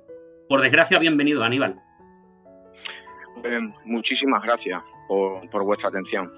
por 0.47 0.61
desgracia, 0.61 0.97
bienvenido, 0.97 1.43
Aníbal. 1.43 1.79
Eh, 3.43 3.59
muchísimas 3.85 4.41
gracias 4.43 4.81
por, 5.07 5.47
por 5.49 5.63
vuestra 5.63 5.89
atención. 5.89 6.31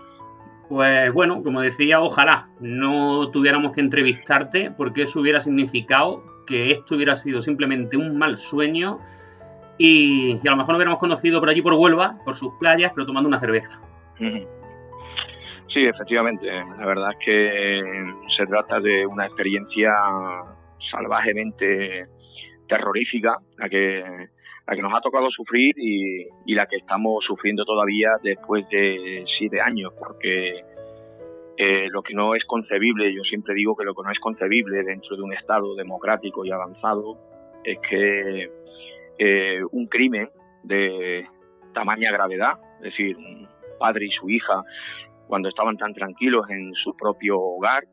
Pues 0.68 1.12
bueno, 1.14 1.44
como 1.44 1.62
decía, 1.62 2.02
ojalá 2.02 2.50
no 2.60 3.30
tuviéramos 3.32 3.72
que 3.72 3.82
entrevistarte, 3.82 4.72
porque 4.72 5.04
eso 5.04 5.20
hubiera 5.20 5.40
significado 5.40 6.24
que 6.48 6.72
esto 6.72 6.96
hubiera 6.96 7.16
sido 7.16 7.42
simplemente 7.42 7.98
un 7.98 8.18
mal 8.18 8.38
sueño 8.38 9.00
y, 9.78 10.40
a 10.48 10.52
lo 10.52 10.58
mejor 10.58 10.70
nos 10.70 10.78
hubiéramos 10.78 11.00
conocido 11.00 11.40
por 11.40 11.50
allí 11.50 11.62
por 11.62 11.74
Huelva, 11.74 12.18
por 12.24 12.36
sus 12.36 12.54
playas, 12.60 12.92
pero 12.94 13.06
tomando 13.06 13.28
una 13.28 13.40
cerveza. 13.40 13.80
Sí, 14.20 15.86
efectivamente. 15.86 16.48
La 16.48 16.86
verdad 16.86 17.12
es 17.12 17.26
que 17.26 17.82
se 18.38 18.46
trata 18.46 18.80
de 18.80 19.06
una 19.06 19.26
experiencia 19.26 19.92
salvajemente 20.92 22.08
terrorífica, 22.68 23.38
la 23.58 23.70
que, 23.70 24.04
la 24.68 24.76
que 24.76 24.82
nos 24.82 24.94
ha 24.94 25.02
tocado 25.02 25.30
sufrir 25.32 25.74
y, 25.78 26.28
y 26.46 26.56
la 26.56 26.68
que 26.68 26.78
estamos 26.78 27.24
sufriendo 27.26 27.66
todavía 27.66 28.12
después 28.22 28.68
de 28.70 29.24
siete 29.38 29.62
años, 29.62 29.94
porque 29.98 30.64
eh, 31.58 31.90
lo 31.92 32.02
que 32.02 32.14
no 32.14 32.34
es 32.34 32.44
concebible, 32.46 33.14
yo 33.14 33.24
siempre 33.24 33.54
digo 33.54 33.76
que 33.76 33.84
lo 33.84 33.94
que 33.94 34.02
no 34.04 34.12
es 34.12 34.20
concebible 34.20 34.84
dentro 34.84 35.16
de 35.16 35.22
un 35.22 35.32
Estado 35.32 35.76
democrático 35.76 36.44
y 36.44 36.52
avanzado 36.52 37.18
es 37.64 37.78
que 37.88 38.50
eh, 39.24 39.62
un 39.72 39.86
crimen 39.86 40.30
de 40.64 41.28
tamaña 41.76 42.12
gravedad, 42.12 42.54
es 42.78 42.86
decir, 42.86 43.16
un 43.16 43.48
padre 43.78 44.08
y 44.08 44.10
su 44.10 44.28
hija, 44.32 44.64
cuando 45.28 45.48
estaban 45.48 45.78
tan 45.78 45.94
tranquilos 45.94 46.50
en 46.50 46.74
su 46.74 46.98
propio 46.98 47.40
hogar, 47.40 47.84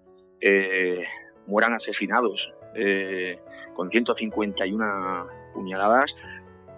eh, 0.40 1.04
mueran 1.46 1.74
asesinados 1.74 2.40
eh, 2.74 3.38
con 3.74 3.90
151 3.90 5.26
puñaladas 5.52 6.10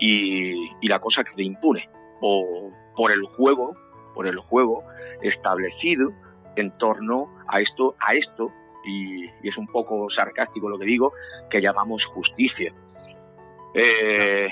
y, 0.00 0.68
y 0.80 0.88
la 0.88 0.98
cosa 0.98 1.22
quede 1.22 1.44
impune 1.44 1.88
por, 2.20 2.72
por 2.96 3.12
el 3.12 3.22
juego, 3.36 3.76
por 4.16 4.26
el 4.26 4.38
juego 4.38 4.82
establecido 5.22 6.10
en 6.56 6.76
torno 6.78 7.32
a 7.46 7.60
esto, 7.60 7.94
a 8.00 8.14
esto, 8.14 8.50
y 8.84 9.26
es 9.48 9.56
un 9.56 9.68
poco 9.68 10.10
sarcástico 10.10 10.68
lo 10.68 10.76
que 10.76 10.86
digo, 10.86 11.12
que 11.50 11.62
llamamos 11.62 12.04
justicia. 12.06 12.74
Eh, 13.74 14.48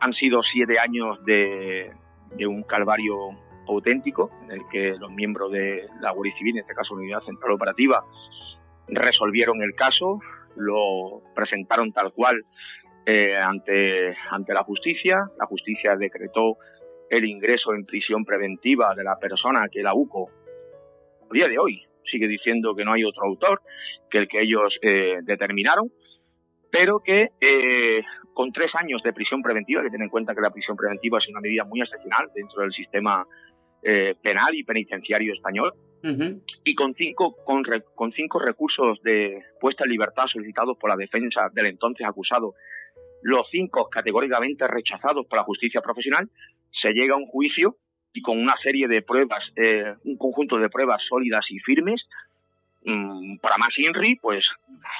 han 0.00 0.12
sido 0.14 0.42
siete 0.42 0.78
años 0.78 1.22
de, 1.24 1.90
un 2.46 2.62
calvario 2.62 3.30
auténtico 3.66 4.30
en 4.44 4.52
el 4.52 4.60
que 4.70 4.94
los 4.98 5.10
miembros 5.10 5.52
de 5.52 5.86
la 6.00 6.12
Guardia 6.12 6.36
Civil, 6.38 6.56
en 6.56 6.62
este 6.62 6.74
caso 6.74 6.94
Unidad 6.94 7.22
Central 7.22 7.52
Operativa, 7.52 8.04
resolvieron 8.88 9.62
el 9.62 9.74
caso, 9.74 10.20
lo 10.56 11.22
presentaron 11.34 11.92
tal 11.92 12.12
cual 12.12 12.42
eh, 13.04 13.36
ante, 13.36 14.16
ante 14.30 14.54
la 14.54 14.64
justicia. 14.64 15.18
La 15.38 15.46
justicia 15.46 15.96
decretó 15.96 16.56
el 17.10 17.24
ingreso 17.24 17.74
en 17.74 17.84
prisión 17.84 18.24
preventiva 18.24 18.94
de 18.94 19.04
la 19.04 19.18
persona 19.18 19.66
que 19.70 19.82
la 19.82 19.94
UCO, 19.94 20.30
a 21.30 21.32
día 21.32 21.48
de 21.48 21.58
hoy, 21.58 21.82
sigue 22.10 22.28
diciendo 22.28 22.74
que 22.74 22.84
no 22.84 22.92
hay 22.92 23.04
otro 23.04 23.24
autor 23.24 23.60
que 24.10 24.18
el 24.18 24.28
que 24.28 24.40
ellos 24.40 24.78
eh, 24.82 25.18
determinaron, 25.22 25.90
pero 26.70 27.00
que 27.00 27.30
eh, 27.40 28.02
con 28.34 28.52
tres 28.52 28.70
años 28.74 29.02
de 29.02 29.12
prisión 29.12 29.42
preventiva, 29.42 29.82
que 29.82 29.88
tienen 29.88 30.06
en 30.06 30.10
cuenta 30.10 30.34
que 30.34 30.40
la 30.40 30.50
prisión 30.50 30.76
preventiva 30.76 31.18
es 31.18 31.28
una 31.28 31.40
medida 31.40 31.64
muy 31.64 31.80
excepcional 31.80 32.28
dentro 32.34 32.62
del 32.62 32.72
sistema 32.72 33.26
eh, 33.82 34.14
penal 34.22 34.54
y 34.54 34.64
penitenciario 34.64 35.32
español, 35.34 35.72
y 36.64 36.74
con 36.76 36.94
cinco, 36.94 37.34
con, 37.44 37.64
re- 37.64 37.82
con 37.96 38.12
cinco 38.12 38.38
recursos 38.38 39.02
de 39.02 39.42
puesta 39.60 39.82
en 39.84 39.90
libertad 39.90 40.26
solicitados 40.28 40.78
por 40.78 40.90
la 40.90 40.96
defensa 40.96 41.48
del 41.52 41.66
entonces 41.66 42.06
acusado, 42.06 42.54
los 43.22 43.48
cinco 43.50 43.88
categóricamente 43.88 44.68
rechazados 44.68 45.26
por 45.26 45.38
la 45.38 45.42
justicia 45.44 45.80
profesional, 45.80 46.28
se 46.70 46.92
llega 46.92 47.14
a 47.14 47.18
un 47.18 47.26
juicio 47.26 47.74
y 48.12 48.22
con 48.22 48.38
una 48.38 48.56
serie 48.58 48.86
de 48.86 49.02
pruebas, 49.02 49.42
eh, 49.56 49.94
un 50.04 50.16
conjunto 50.16 50.58
de 50.58 50.68
pruebas 50.68 51.02
sólidas 51.08 51.44
y 51.50 51.58
firmes, 51.58 52.00
mm, 52.84 53.38
para 53.38 53.58
más 53.58 53.76
INRI, 53.76 54.16
pues 54.22 54.44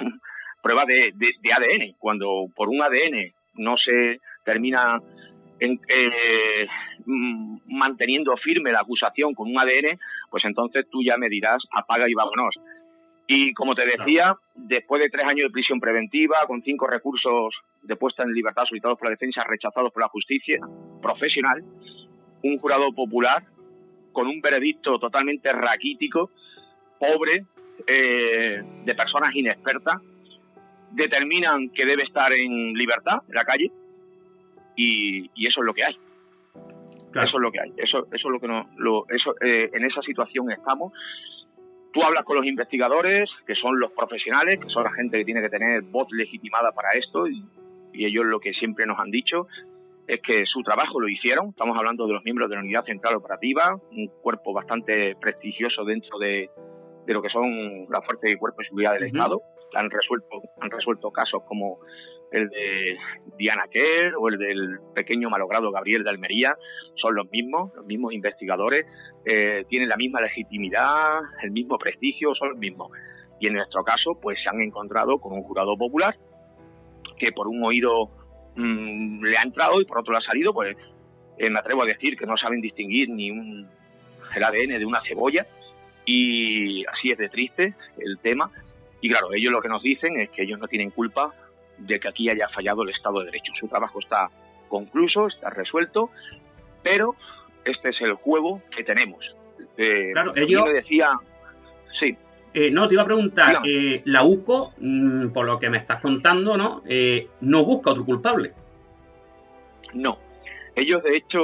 prueba 0.62 0.84
de, 0.84 1.12
de- 1.14 1.34
de 1.40 1.52
ADN, 1.52 1.94
cuando 1.98 2.46
por 2.54 2.68
un 2.68 2.82
ADN 2.82 3.32
no 3.56 3.76
se 3.76 4.18
termina 4.44 5.00
eh, 5.60 6.66
mm, 7.06 7.58
manteniendo 7.66 8.36
firme 8.36 8.72
la 8.72 8.80
acusación 8.80 9.34
con 9.34 9.48
un 9.50 9.58
ADN, 9.58 9.98
pues 10.30 10.44
entonces 10.44 10.86
tú 10.90 11.02
ya 11.02 11.16
me 11.16 11.28
dirás 11.28 11.62
apaga 11.72 12.08
y 12.08 12.14
vámonos. 12.14 12.54
Y 13.26 13.52
como 13.52 13.74
te 13.74 13.84
decía, 13.84 14.36
después 14.54 15.02
de 15.02 15.10
tres 15.10 15.26
años 15.26 15.48
de 15.48 15.52
prisión 15.52 15.80
preventiva, 15.80 16.38
con 16.46 16.62
cinco 16.62 16.86
recursos 16.86 17.54
de 17.82 17.96
puesta 17.96 18.22
en 18.22 18.32
libertad 18.32 18.64
solicitados 18.64 18.98
por 18.98 19.06
la 19.08 19.10
defensa, 19.10 19.44
rechazados 19.46 19.92
por 19.92 20.02
la 20.02 20.08
justicia 20.08 20.58
profesional, 21.02 21.62
un 22.42 22.58
jurado 22.58 22.90
popular 22.92 23.42
con 24.12 24.28
un 24.28 24.40
veredicto 24.40 24.98
totalmente 24.98 25.52
raquítico, 25.52 26.30
pobre, 26.98 27.44
eh, 27.86 28.62
de 28.84 28.94
personas 28.94 29.34
inexpertas, 29.34 30.00
determinan 30.92 31.70
que 31.70 31.84
debe 31.84 32.02
estar 32.04 32.32
en 32.32 32.74
libertad, 32.74 33.18
en 33.28 33.34
la 33.34 33.44
calle, 33.44 33.70
y, 34.76 35.24
eso 35.46 35.60
es 35.60 35.66
lo 35.66 35.74
que 35.74 35.84
hay. 35.84 35.96
Eso 37.10 37.36
es 37.36 37.40
lo 37.40 37.50
que 37.50 37.60
hay. 37.60 37.72
Eso, 37.76 38.06
eso 38.06 38.08
es 38.12 38.24
lo 38.24 38.38
que 38.38 38.48
no, 38.48 38.66
eso, 39.08 39.34
eh, 39.40 39.70
en 39.72 39.84
esa 39.84 40.02
situación 40.02 40.50
estamos. 40.50 40.92
Tú 41.92 42.02
hablas 42.02 42.24
con 42.24 42.36
los 42.36 42.46
investigadores, 42.46 43.30
que 43.46 43.54
son 43.54 43.80
los 43.80 43.90
profesionales, 43.92 44.60
que 44.60 44.68
son 44.68 44.84
la 44.84 44.92
gente 44.92 45.18
que 45.18 45.24
tiene 45.24 45.40
que 45.40 45.48
tener 45.48 45.82
voz 45.82 46.06
legitimada 46.12 46.70
para 46.72 46.92
esto, 46.92 47.26
y, 47.26 47.42
y 47.92 48.04
ellos 48.04 48.26
lo 48.26 48.40
que 48.40 48.52
siempre 48.52 48.86
nos 48.86 48.98
han 48.98 49.10
dicho 49.10 49.48
es 50.06 50.20
que 50.22 50.46
su 50.46 50.62
trabajo 50.62 51.00
lo 51.00 51.08
hicieron. 51.08 51.50
Estamos 51.50 51.76
hablando 51.76 52.06
de 52.06 52.14
los 52.14 52.24
miembros 52.24 52.48
de 52.48 52.56
la 52.56 52.62
Unidad 52.62 52.84
Central 52.84 53.16
Operativa, 53.16 53.76
un 53.90 54.06
cuerpo 54.22 54.52
bastante 54.54 55.16
prestigioso 55.16 55.84
dentro 55.84 56.18
de, 56.18 56.48
de 57.08 57.14
lo 57.14 57.22
que 57.22 57.30
son 57.30 57.86
las 57.88 58.04
fuerzas 58.04 58.30
y 58.30 58.36
cuerpos 58.36 58.58
de 58.58 58.68
seguridad 58.68 58.92
del 58.92 59.04
Estado. 59.04 59.40
Han 59.74 59.88
resuelto, 59.90 60.42
han 60.60 60.70
resuelto 60.70 61.10
casos 61.10 61.42
como 61.48 61.78
el 62.30 62.50
de 62.50 62.98
Diana 63.38 63.64
Kerr 63.70 64.14
o 64.18 64.28
el 64.28 64.36
del 64.36 64.78
pequeño 64.94 65.30
malogrado 65.30 65.72
Gabriel 65.72 66.04
de 66.04 66.10
Almería, 66.10 66.54
son 66.96 67.14
los 67.14 67.30
mismos, 67.30 67.72
los 67.74 67.86
mismos 67.86 68.12
investigadores, 68.12 68.84
eh, 69.24 69.64
tienen 69.70 69.88
la 69.88 69.96
misma 69.96 70.20
legitimidad, 70.20 71.20
el 71.42 71.50
mismo 71.50 71.78
prestigio, 71.78 72.34
son 72.34 72.50
los 72.50 72.58
mismos. 72.58 72.90
Y 73.40 73.46
en 73.46 73.54
nuestro 73.54 73.82
caso, 73.84 74.18
pues 74.20 74.38
se 74.42 74.50
han 74.50 74.60
encontrado 74.60 75.18
con 75.18 75.32
un 75.32 75.42
jurado 75.44 75.78
popular 75.78 76.14
que 77.16 77.32
por 77.32 77.48
un 77.48 77.64
oído 77.64 78.10
mm, 78.54 79.24
le 79.24 79.38
ha 79.38 79.42
entrado 79.44 79.80
y 79.80 79.86
por 79.86 80.00
otro 80.00 80.12
le 80.12 80.18
ha 80.18 80.22
salido, 80.22 80.52
pues 80.52 80.76
eh, 81.38 81.48
me 81.48 81.58
atrevo 81.58 81.84
a 81.84 81.86
decir 81.86 82.18
que 82.18 82.26
no 82.26 82.36
saben 82.36 82.60
distinguir 82.60 83.08
ni 83.08 83.30
un, 83.30 83.66
el 84.36 84.44
ADN 84.44 84.78
de 84.78 84.84
una 84.84 85.00
cebolla 85.08 85.46
y 86.10 86.86
así 86.86 87.10
es 87.10 87.18
de 87.18 87.28
triste 87.28 87.74
el 87.98 88.18
tema. 88.18 88.50
Y 89.02 89.10
claro, 89.10 89.34
ellos 89.34 89.52
lo 89.52 89.60
que 89.60 89.68
nos 89.68 89.82
dicen 89.82 90.18
es 90.18 90.30
que 90.30 90.42
ellos 90.42 90.58
no 90.58 90.66
tienen 90.66 90.90
culpa 90.90 91.34
de 91.76 92.00
que 92.00 92.08
aquí 92.08 92.30
haya 92.30 92.48
fallado 92.48 92.82
el 92.82 92.88
Estado 92.88 93.18
de 93.20 93.26
Derecho. 93.26 93.52
Su 93.60 93.68
trabajo 93.68 94.00
está 94.00 94.30
concluso, 94.68 95.26
está 95.26 95.50
resuelto, 95.50 96.08
pero 96.82 97.14
este 97.62 97.90
es 97.90 98.00
el 98.00 98.14
juego 98.14 98.62
que 98.74 98.84
tenemos. 98.84 99.22
Eh, 99.76 100.10
claro, 100.12 100.32
ellos... 100.34 100.64
Me 100.64 100.72
decía... 100.72 101.10
Sí. 102.00 102.16
Eh, 102.54 102.70
no, 102.70 102.86
te 102.86 102.94
iba 102.94 103.02
a 103.02 103.06
preguntar, 103.06 103.60
eh, 103.66 104.00
la 104.06 104.22
UCO, 104.22 104.72
mm, 104.78 105.28
por 105.28 105.44
lo 105.44 105.58
que 105.58 105.68
me 105.68 105.76
estás 105.76 106.00
contando, 106.00 106.56
¿no? 106.56 106.82
no 107.42 107.64
busca 107.64 107.90
otro 107.90 108.06
culpable. 108.06 108.52
No. 109.92 110.18
Ellos, 110.74 111.02
de 111.02 111.18
hecho, 111.18 111.42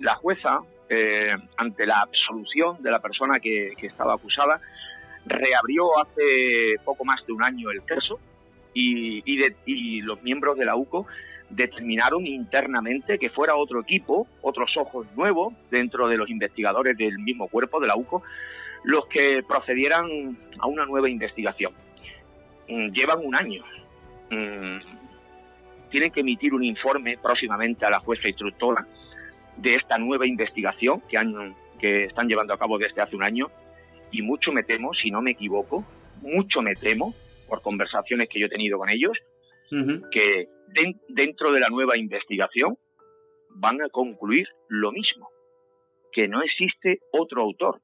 la 0.00 0.16
jueza 0.16 0.60
eh, 0.88 1.34
ante 1.56 1.86
la 1.86 2.02
absolución 2.02 2.82
de 2.82 2.90
la 2.90 3.00
persona 3.00 3.40
que, 3.40 3.72
estaba 3.82 4.14
acusada, 4.14 4.60
reabrió 5.24 5.98
hace 5.98 6.76
poco 6.84 7.04
más 7.04 7.24
de 7.26 7.32
un 7.32 7.42
año 7.42 7.70
el 7.70 7.82
caso 7.84 8.20
y, 8.74 9.22
y, 9.24 10.02
los 10.02 10.22
miembros 10.22 10.58
de 10.58 10.66
la 10.66 10.76
UCO 10.76 11.06
determinaron 11.48 12.26
internamente 12.26 13.18
que 13.18 13.30
fuera 13.30 13.56
otro 13.56 13.80
equipo, 13.80 14.26
otros 14.42 14.76
ojos 14.76 15.06
nuevos 15.16 15.54
dentro 15.70 16.08
de 16.08 16.16
los 16.16 16.28
investigadores 16.28 16.96
del 16.98 17.18
mismo 17.18 17.48
cuerpo 17.48 17.80
de 17.80 17.86
la 17.86 17.96
UCO, 17.96 18.22
los 18.82 19.06
que 19.06 19.42
procedieran 19.46 20.36
a 20.58 20.66
una 20.66 20.84
nueva 20.84 21.08
investigación. 21.08 21.72
Mm, 22.68 22.88
llevan 22.90 23.20
un 23.24 23.34
año. 23.34 23.64
Mm, 24.30 24.78
tienen 25.90 26.10
que 26.10 26.20
emitir 26.20 26.52
un 26.52 26.64
informe 26.64 27.16
próximamente 27.22 27.86
a 27.86 27.90
la 27.90 28.00
jueza 28.00 28.28
instructora 28.28 28.86
de 29.56 29.76
esta 29.76 29.98
nueva 29.98 30.26
investigación 30.26 31.02
que, 31.08 31.16
han, 31.16 31.54
que 31.78 32.04
están 32.04 32.28
llevando 32.28 32.54
a 32.54 32.58
cabo 32.58 32.78
desde 32.78 33.00
hace 33.00 33.16
un 33.16 33.22
año 33.22 33.48
y 34.10 34.22
mucho 34.22 34.52
me 34.52 34.62
temo, 34.62 34.94
si 34.94 35.10
no 35.10 35.22
me 35.22 35.32
equivoco, 35.32 35.84
mucho 36.20 36.62
me 36.62 36.74
temo, 36.76 37.14
por 37.48 37.62
conversaciones 37.62 38.28
que 38.28 38.38
yo 38.38 38.46
he 38.46 38.50
tenido 38.50 38.78
con 38.78 38.88
ellos, 38.88 39.18
que 40.12 40.46
dentro 41.08 41.52
de 41.52 41.60
la 41.60 41.68
nueva 41.68 41.96
investigación 41.96 42.76
van 43.50 43.82
a 43.82 43.88
concluir 43.88 44.46
lo 44.68 44.92
mismo, 44.92 45.28
que 46.12 46.28
no 46.28 46.42
existe 46.42 47.00
otro 47.12 47.42
autor. 47.42 47.80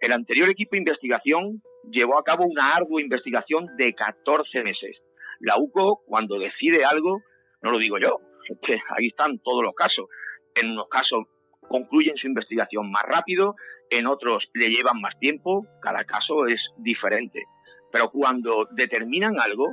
El 0.00 0.12
anterior 0.12 0.48
equipo 0.48 0.72
de 0.72 0.78
investigación 0.78 1.62
llevó 1.90 2.18
a 2.18 2.24
cabo 2.24 2.44
una 2.44 2.74
ardua 2.74 3.00
investigación 3.00 3.66
de 3.76 3.94
14 3.94 4.62
meses. 4.62 4.96
La 5.40 5.58
UCO, 5.58 6.02
cuando 6.06 6.38
decide 6.38 6.84
algo, 6.84 7.20
no 7.62 7.70
lo 7.70 7.78
digo 7.78 7.98
yo, 7.98 8.18
que 8.62 8.74
ahí 8.96 9.08
están 9.08 9.38
todos 9.38 9.62
los 9.62 9.74
casos, 9.74 10.06
en 10.56 10.72
unos 10.72 10.88
casos 10.88 11.26
concluyen 11.68 12.16
su 12.16 12.26
investigación 12.26 12.90
más 12.90 13.02
rápido, 13.04 13.54
en 13.90 14.06
otros 14.06 14.44
le 14.54 14.68
llevan 14.68 15.00
más 15.00 15.18
tiempo, 15.18 15.66
cada 15.80 16.04
caso 16.04 16.46
es 16.46 16.60
diferente. 16.78 17.44
Pero 17.92 18.10
cuando 18.10 18.66
determinan 18.72 19.38
algo, 19.38 19.68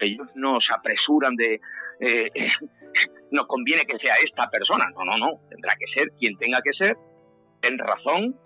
ellos 0.00 0.28
no 0.34 0.60
se 0.60 0.72
apresuran 0.72 1.34
de, 1.36 1.60
eh, 2.00 2.30
nos 3.30 3.46
conviene 3.46 3.86
que 3.86 3.98
sea 3.98 4.14
esta 4.24 4.48
persona, 4.50 4.86
no, 4.94 5.04
no, 5.04 5.18
no, 5.18 5.40
tendrá 5.48 5.74
que 5.78 5.86
ser 5.92 6.08
quien 6.18 6.36
tenga 6.36 6.60
que 6.62 6.72
ser 6.72 6.96
en 7.62 7.78
razón 7.78 8.36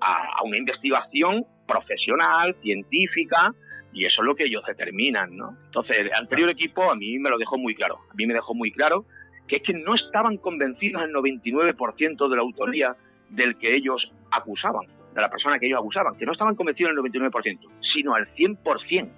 a, 0.00 0.42
una 0.44 0.56
investigación 0.56 1.44
profesional, 1.66 2.54
científica, 2.62 3.52
y 3.92 4.04
eso 4.04 4.22
es 4.22 4.26
lo 4.26 4.36
que 4.36 4.44
ellos 4.44 4.62
determinan, 4.66 5.36
¿no? 5.36 5.56
Entonces, 5.66 5.98
el 5.98 6.12
anterior 6.12 6.48
equipo 6.50 6.90
a 6.90 6.94
mí 6.94 7.18
me 7.18 7.28
lo 7.28 7.38
dejó 7.38 7.58
muy 7.58 7.74
claro, 7.74 7.98
a 8.10 8.14
mí 8.14 8.26
me 8.26 8.34
dejó 8.34 8.54
muy 8.54 8.70
claro 8.70 9.04
que 9.50 9.56
es 9.56 9.62
que 9.64 9.72
no 9.72 9.96
estaban 9.96 10.36
convencidos 10.36 11.02
el 11.02 11.12
99% 11.12 12.28
de 12.28 12.36
la 12.36 12.42
autoría 12.42 12.94
del 13.30 13.58
que 13.58 13.74
ellos 13.74 14.12
acusaban, 14.30 14.86
de 15.12 15.20
la 15.20 15.28
persona 15.28 15.58
que 15.58 15.66
ellos 15.66 15.80
acusaban, 15.80 16.16
que 16.16 16.24
no 16.24 16.32
estaban 16.32 16.54
convencidos 16.54 16.92
el 16.92 16.98
99%, 16.98 17.58
sino 17.92 18.14
al 18.14 18.32
100%. 18.34 19.10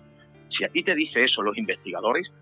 Si 0.48 0.64
a 0.64 0.70
ti 0.70 0.82
te 0.82 0.94
dice 0.94 1.22
eso 1.22 1.42
los 1.42 1.58
investigadores, 1.58 2.32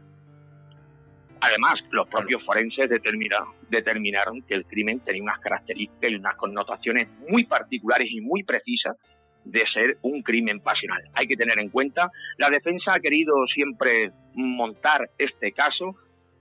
además 1.41 1.81
los 1.91 2.07
propios 2.07 2.45
forenses 2.45 2.89
determinaron, 2.89 3.49
determinaron 3.69 4.43
que 4.43 4.55
el 4.55 4.67
crimen 4.67 5.01
tenía 5.01 5.25
unas 5.25 5.41
características 5.41 6.13
y 6.13 6.15
unas 6.15 6.37
connotaciones 6.37 7.09
muy 7.29 7.45
particulares 7.45 8.07
y 8.09 8.21
muy 8.21 8.45
precisas 8.45 8.97
de 9.45 9.67
ser 9.67 9.99
un 10.03 10.23
crimen 10.23 10.61
pasional. 10.61 11.03
Hay 11.15 11.27
que 11.27 11.37
tener 11.37 11.59
en 11.59 11.71
cuenta, 11.71 12.13
la 12.39 12.51
defensa 12.51 12.95
ha 12.95 13.01
querido 13.01 13.35
siempre 13.53 14.13
montar 14.35 15.11
este 15.19 15.51
caso 15.51 15.97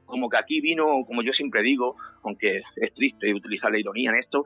como 0.10 0.30
que 0.30 0.38
aquí 0.38 0.60
vino, 0.60 1.06
como 1.06 1.22
yo 1.22 1.32
siempre 1.34 1.62
digo, 1.62 1.96
aunque 2.24 2.58
es 2.58 2.94
triste 2.94 3.34
utilizar 3.34 3.72
la 3.72 3.80
ironía 3.80 4.12
en 4.12 4.18
esto, 4.18 4.44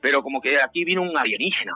pero 0.00 0.22
como 0.22 0.40
que 0.40 0.60
aquí 0.60 0.84
vino 0.84 1.02
un 1.02 1.16
alienígena. 1.16 1.74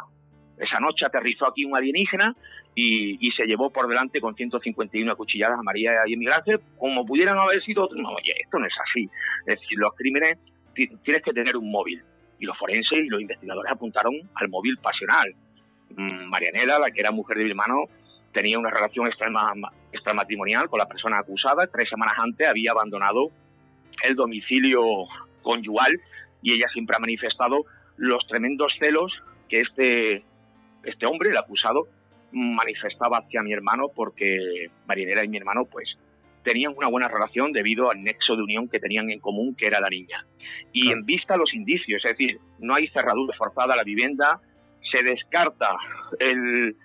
Esa 0.59 0.81
noche 0.81 1.05
aterrizó 1.05 1.47
aquí 1.47 1.64
un 1.64 1.77
alienígena 1.77 2.35
y, 2.74 3.31
se 3.33 3.47
llevó 3.47 3.70
por 3.70 3.89
delante 3.89 4.20
con 4.20 4.35
151 4.35 5.12
acuchilladas 5.12 5.59
a 5.59 5.62
María 5.62 5.93
y 6.07 6.14
a 6.14 6.16
Miguel 6.16 6.61
como 6.79 7.05
pudieran 7.05 7.39
haber 7.39 7.62
sido 7.62 7.85
otros. 7.85 8.01
No, 8.01 8.11
oye, 8.11 8.33
esto 8.43 8.59
no 8.59 8.66
es 8.66 8.74
así. 8.89 9.09
Es 9.47 9.61
decir, 9.61 9.79
los 9.79 9.95
crímenes 9.95 10.39
tienes 10.74 11.22
que 11.22 11.33
tener 11.33 11.57
un 11.57 11.70
móvil. 11.70 12.03
Y 12.39 12.45
los 12.45 12.57
forenses 12.59 12.99
y 12.99 13.09
los 13.09 13.20
investigadores 13.20 13.72
apuntaron 13.72 14.14
al 14.35 14.49
móvil 14.49 14.77
pasional. 14.79 15.35
Mm, 15.91 16.29
Marianela, 16.29 16.79
la 16.79 16.91
que 16.91 17.01
era 17.01 17.11
mujer 17.11 17.39
de 17.39 17.45
mi 17.45 17.51
hermano, 17.51 17.85
tenía 18.37 18.59
una 18.59 18.68
relación 18.68 19.09
extramatrimonial 19.93 20.68
con 20.68 20.78
la 20.78 20.87
persona 20.87 21.18
acusada. 21.20 21.66
Tres 21.68 21.89
semanas 21.89 22.16
antes 22.18 22.47
había 22.47 22.72
abandonado 22.72 23.30
el 24.03 24.14
domicilio 24.14 24.82
conyugal 25.41 25.99
y 26.43 26.53
ella 26.53 26.66
siempre 26.70 26.97
ha 26.97 26.99
manifestado 26.99 27.64
los 27.97 28.26
tremendos 28.26 28.74
celos 28.78 29.11
que 29.49 29.62
este, 29.62 30.22
este 30.84 31.07
hombre, 31.07 31.30
el 31.30 31.39
acusado, 31.39 31.87
manifestaba 32.30 33.20
hacia 33.20 33.41
mi 33.41 33.55
hermano 33.55 33.87
porque 33.97 34.68
Marinera 34.87 35.24
y 35.24 35.28
mi 35.28 35.39
hermano 35.39 35.64
pues 35.64 35.97
tenían 36.45 36.74
una 36.76 36.89
buena 36.89 37.09
relación 37.09 37.53
debido 37.53 37.91
al 37.91 38.03
nexo 38.03 38.37
de 38.37 38.43
unión 38.43 38.68
que 38.68 38.80
tenían 38.80 39.09
en 39.09 39.18
común, 39.18 39.57
que 39.57 39.66
era 39.66 39.80
la 39.80 39.89
niña. 39.89 40.26
Y 40.74 40.93
en 40.93 41.07
vista 41.07 41.34
a 41.34 41.37
los 41.39 41.55
indicios, 41.55 42.05
es 42.05 42.11
decir, 42.11 42.39
no 42.59 42.74
hay 42.74 42.87
cerradura 42.89 43.34
forzada 43.34 43.72
a 43.72 43.76
la 43.78 43.82
vivienda, 43.82 44.41
se 44.93 45.03
descarta 45.03 45.70
el, 46.20 46.76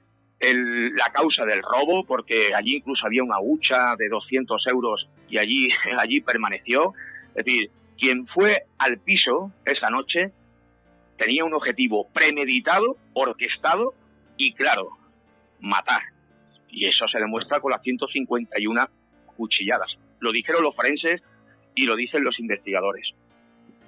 la 0.42 1.12
causa 1.12 1.46
del 1.46 1.62
robo, 1.62 2.04
porque 2.06 2.54
allí 2.56 2.78
incluso 2.78 3.06
había 3.06 3.24
una 3.24 3.40
hucha 3.40 3.96
de 3.98 4.10
200 4.10 4.66
euros 4.68 5.08
y 5.30 5.38
allí, 5.38 5.70
allí 6.00 6.22
permaneció. 6.22 6.94
Es 7.30 7.46
decir, 7.46 7.70
quien 7.98 8.28
fue 8.28 8.64
al 8.78 8.98
piso 8.98 9.52
esa 9.66 9.90
noche 9.90 10.32
tenía 11.18 11.46
un 11.46 11.54
objetivo 11.54 12.08
premeditado, 12.12 12.98
orquestado 13.14 13.94
y 14.38 14.54
claro, 14.54 14.90
matar. 15.60 16.02
Y 16.70 16.88
eso 16.88 17.08
se 17.08 17.20
demuestra 17.20 17.60
con 17.60 17.72
las 17.72 17.82
151 17.84 18.88
cuchilladas. 19.38 19.92
lo 20.20 20.32
dijeron 20.32 20.64
los 20.64 20.76
forenses 20.76 21.22
y 21.76 21.86
lo 21.86 21.96
dicen 21.96 22.24
los 22.24 22.40
investigadores. 22.40 23.08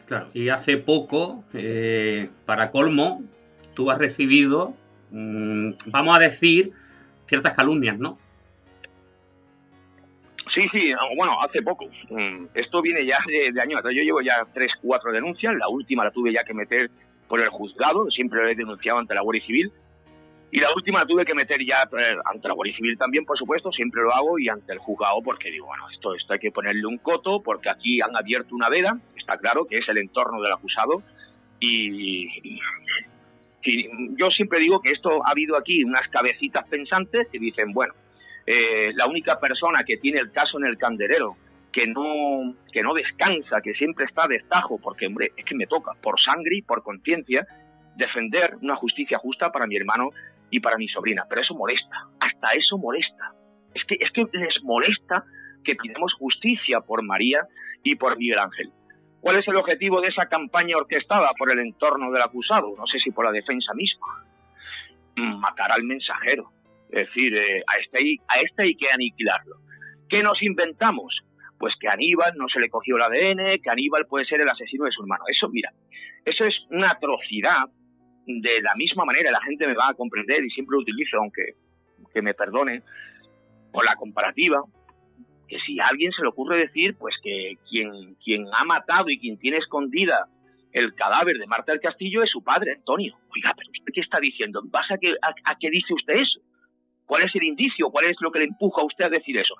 Claro, 0.06 0.30
y 0.34 0.50
hace 0.50 0.78
poco, 0.78 1.44
eh, 1.54 2.30
para 2.46 2.70
colmo, 2.72 3.24
tú 3.74 3.90
has 3.90 3.98
recibido, 3.98 4.76
mm, 5.14 5.76
vamos 5.88 6.18
a 6.18 6.20
decir, 6.20 6.74
ciertas 7.26 7.56
calumnias, 7.56 7.98
¿no? 7.98 8.18
Sí, 10.54 10.62
sí, 10.72 10.94
bueno, 11.16 11.42
hace 11.42 11.64
poco. 11.64 11.88
Mm, 12.10 12.46
esto 12.54 12.82
viene 12.82 13.06
ya 13.06 13.18
de, 13.26 13.60
años 13.60 13.80
atrás. 13.80 13.96
Yo 13.96 14.04
llevo 14.04 14.22
ya 14.22 14.46
tres, 14.54 14.72
cuatro 14.82 15.12
denuncias. 15.12 15.56
La 15.56 15.68
última 15.68 16.04
la 16.04 16.12
tuve 16.12 16.32
ya 16.32 16.44
que 16.44 16.54
meter 16.54 16.92
por 17.28 17.42
el 17.42 17.50
juzgado. 17.50 18.10
Siempre 18.12 18.42
lo 18.42 18.50
he 18.50 18.56
denunciado 18.56 19.00
ante 19.00 19.16
la 19.16 19.22
Guardia 19.22 19.44
Civil. 19.46 19.72
Y 20.52 20.60
la 20.60 20.72
última 20.76 21.00
la 21.00 21.08
tuve 21.08 21.26
que 21.26 21.34
meter 21.34 21.60
ya 21.66 21.84
eh, 21.98 22.16
ante 22.32 22.48
la 22.48 22.54
Guardia 22.54 22.76
Civil 22.76 22.96
también, 23.00 23.26
por 23.26 23.36
supuesto. 23.36 23.72
Siempre 23.72 24.04
lo 24.04 24.14
hago 24.14 24.38
y 24.38 24.48
ante 24.48 24.74
el 24.74 24.78
juzgado 24.78 25.24
porque 25.24 25.50
digo, 25.50 25.66
bueno, 25.66 25.90
esto, 25.92 26.14
esto 26.14 26.34
hay 26.34 26.40
que 26.40 26.52
ponerle 26.52 26.86
un 26.86 27.00
coto 27.00 27.42
porque 27.42 27.72
aquí 27.72 28.02
han 28.02 28.16
abierto 28.16 28.54
una 28.54 28.70
veda. 28.70 29.00
Está 29.18 29.38
claro 29.38 29.66
que 29.66 29.80
es 29.80 29.90
el 29.90 29.98
entorno 29.98 30.40
del 30.40 30.54
acusado. 30.54 31.02
Y 31.60 32.60
yo 34.18 34.30
siempre 34.32 34.60
digo 34.60 34.82
que 34.82 34.92
esto 34.92 35.26
ha 35.26 35.32
habido 35.32 35.58
aquí 35.58 35.84
unas 35.84 36.08
cabecitas 36.10 36.68
pensantes 36.68 37.28
que 37.32 37.40
dicen, 37.40 37.72
bueno, 37.74 37.94
eh, 38.46 38.92
la 38.96 39.08
única 39.08 39.40
persona 39.40 39.84
que 39.86 39.98
tiene 39.98 40.20
el 40.20 40.32
caso 40.32 40.58
en 40.58 40.66
el 40.66 40.78
candelero, 40.78 41.38
que 41.72 41.88
no, 41.88 42.56
que 42.72 42.84
no 42.84 42.94
descansa, 42.94 43.62
que 43.62 43.74
siempre 43.74 44.06
está 44.06 44.28
de 44.28 44.44
porque 44.82 45.08
hombre, 45.08 45.32
es 45.36 45.46
que 45.46 45.56
me 45.56 45.66
toca, 45.66 45.94
por 46.02 46.20
sangre 46.20 46.58
y 46.58 46.62
por 46.62 46.84
conciencia, 46.84 47.48
defender 47.96 48.56
una 48.62 48.76
justicia 48.76 49.18
justa 49.18 49.52
para 49.52 49.66
mi 49.66 49.76
hermano 49.76 50.10
y 50.50 50.60
para 50.60 50.78
mi 50.78 50.88
sobrina. 50.88 51.26
Pero 51.28 51.42
eso 51.42 51.56
molesta, 51.56 52.08
hasta 52.20 52.52
eso 52.52 52.78
molesta. 52.78 53.34
Es 53.74 53.84
que, 53.86 53.98
es 54.00 54.12
que 54.12 54.26
les 54.38 54.64
molesta 54.64 55.24
que 55.64 55.76
pidamos 55.76 56.14
justicia 56.14 56.82
por 56.82 57.02
María 57.02 57.48
y 57.84 57.96
por 57.96 58.18
Miguel 58.18 58.40
Ángel. 58.40 58.72
¿Cuál 59.24 59.38
es 59.38 59.48
el 59.48 59.56
objetivo 59.56 60.02
de 60.02 60.10
esa 60.10 60.26
campaña 60.26 60.76
orquestada 60.76 61.32
por 61.38 61.50
el 61.50 61.60
entorno 61.60 62.12
del 62.12 62.22
acusado? 62.22 62.76
No 62.78 62.86
sé 62.86 63.00
si 63.00 63.10
por 63.10 63.24
la 63.24 63.32
defensa 63.32 63.74
misma. 63.74 64.22
Matar 65.16 65.72
al 65.72 65.84
mensajero. 65.84 66.50
Es 66.90 67.08
decir, 67.08 67.34
eh, 67.34 67.64
a, 67.66 67.80
este 67.80 68.00
hay, 68.00 68.18
a 68.28 68.42
este 68.42 68.64
hay 68.64 68.76
que 68.76 68.92
aniquilarlo. 68.92 69.56
¿Qué 70.10 70.22
nos 70.22 70.44
inventamos? 70.44 71.22
Pues 71.58 71.74
que 71.80 71.88
Aníbal 71.88 72.34
no 72.36 72.50
se 72.50 72.60
le 72.60 72.68
cogió 72.68 72.98
el 72.98 73.04
ADN, 73.04 73.62
que 73.64 73.70
Aníbal 73.70 74.08
puede 74.08 74.26
ser 74.26 74.42
el 74.42 74.50
asesino 74.50 74.84
de 74.84 74.92
su 74.92 75.04
hermano. 75.04 75.24
Eso, 75.30 75.48
mira, 75.48 75.72
eso 76.26 76.44
es 76.44 76.56
una 76.70 76.92
atrocidad. 76.92 77.70
De 78.26 78.62
la 78.62 78.76
misma 78.76 79.06
manera, 79.06 79.32
la 79.32 79.42
gente 79.42 79.66
me 79.66 79.74
va 79.74 79.88
a 79.88 79.94
comprender 79.94 80.44
y 80.44 80.50
siempre 80.50 80.76
lo 80.76 80.82
utilizo, 80.82 81.16
aunque 81.18 81.54
que 82.14 82.22
me 82.22 82.34
perdone 82.34 82.84
por 83.72 83.86
la 83.86 83.96
comparativa, 83.96 84.62
que 85.54 85.60
si 85.60 85.80
a 85.80 85.86
alguien 85.88 86.12
se 86.12 86.24
le 86.24 86.30
ocurre 86.30 86.58
decir, 86.58 86.96
pues 86.98 87.16
que 87.22 87.58
quien, 87.70 88.16
quien 88.16 88.48
ha 88.52 88.64
matado 88.64 89.12
y 89.12 89.20
quien 89.20 89.38
tiene 89.38 89.58
escondida 89.58 90.28
el 90.72 90.96
cadáver 90.96 91.38
de 91.38 91.46
Marta 91.46 91.72
del 91.72 91.82
Castillo 91.82 92.24
es 92.24 92.32
su 92.32 92.44
padre, 92.44 92.74
Antonio. 92.74 93.16
Oiga, 93.36 93.54
pero 93.56 93.70
¿usted 93.70 93.94
qué 93.94 94.02
está 94.02 94.20
diciendo? 94.20 94.62
¿Vas 94.66 94.90
a, 94.90 94.98
que, 94.98 95.14
a 95.22 95.56
qué 95.60 95.70
dice 95.70 95.94
usted 95.94 96.16
eso? 96.16 96.40
¿Cuál 97.06 97.22
es 97.22 97.36
el 97.36 97.44
indicio? 97.44 97.92
¿Cuál 97.92 98.06
es 98.06 98.18
lo 98.20 98.32
que 98.32 98.40
le 98.40 98.46
empuja 98.46 98.82
a 98.82 98.86
usted 98.86 99.06
a 99.06 99.10
decir 99.10 99.38
eso? 99.38 99.54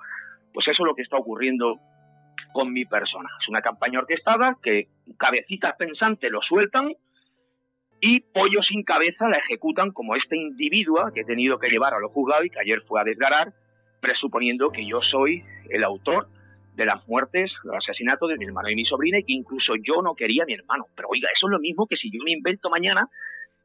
Pues 0.52 0.66
eso 0.66 0.82
es 0.82 0.86
lo 0.86 0.96
que 0.96 1.02
está 1.02 1.16
ocurriendo 1.16 1.78
con 2.52 2.72
mi 2.72 2.84
persona. 2.84 3.28
Es 3.40 3.48
una 3.48 3.62
campaña 3.62 4.00
orquestada 4.00 4.56
que 4.60 4.88
cabecitas 5.16 5.76
pensantes 5.76 6.28
lo 6.28 6.42
sueltan 6.42 6.92
y 8.00 8.18
pollo 8.20 8.62
sin 8.62 8.82
cabeza 8.82 9.28
la 9.28 9.38
ejecutan 9.38 9.92
como 9.92 10.16
este 10.16 10.36
individuo 10.36 11.12
que 11.14 11.20
he 11.20 11.24
tenido 11.24 11.60
que 11.60 11.68
llevar 11.68 11.94
a 11.94 12.00
lo 12.00 12.08
juzgado 12.08 12.42
y 12.42 12.50
que 12.50 12.58
ayer 12.58 12.80
fue 12.82 13.00
a 13.00 13.04
desgarar, 13.04 13.52
presuponiendo 14.04 14.70
que 14.70 14.86
yo 14.86 15.00
soy 15.00 15.42
el 15.70 15.82
autor 15.82 16.28
de 16.74 16.84
las 16.84 17.08
muertes, 17.08 17.50
del 17.64 17.74
asesinato 17.74 18.26
de 18.26 18.36
mi 18.36 18.44
hermano 18.44 18.68
y 18.68 18.76
mi 18.76 18.84
sobrina 18.84 19.18
y 19.18 19.24
que 19.24 19.32
incluso 19.32 19.72
yo 19.76 20.02
no 20.02 20.14
quería 20.14 20.42
a 20.42 20.46
mi 20.46 20.52
hermano. 20.52 20.84
Pero 20.94 21.08
oiga, 21.08 21.30
eso 21.34 21.46
es 21.46 21.52
lo 21.52 21.58
mismo 21.58 21.86
que 21.86 21.96
si 21.96 22.10
yo 22.10 22.22
me 22.22 22.32
invento 22.32 22.68
mañana 22.68 23.08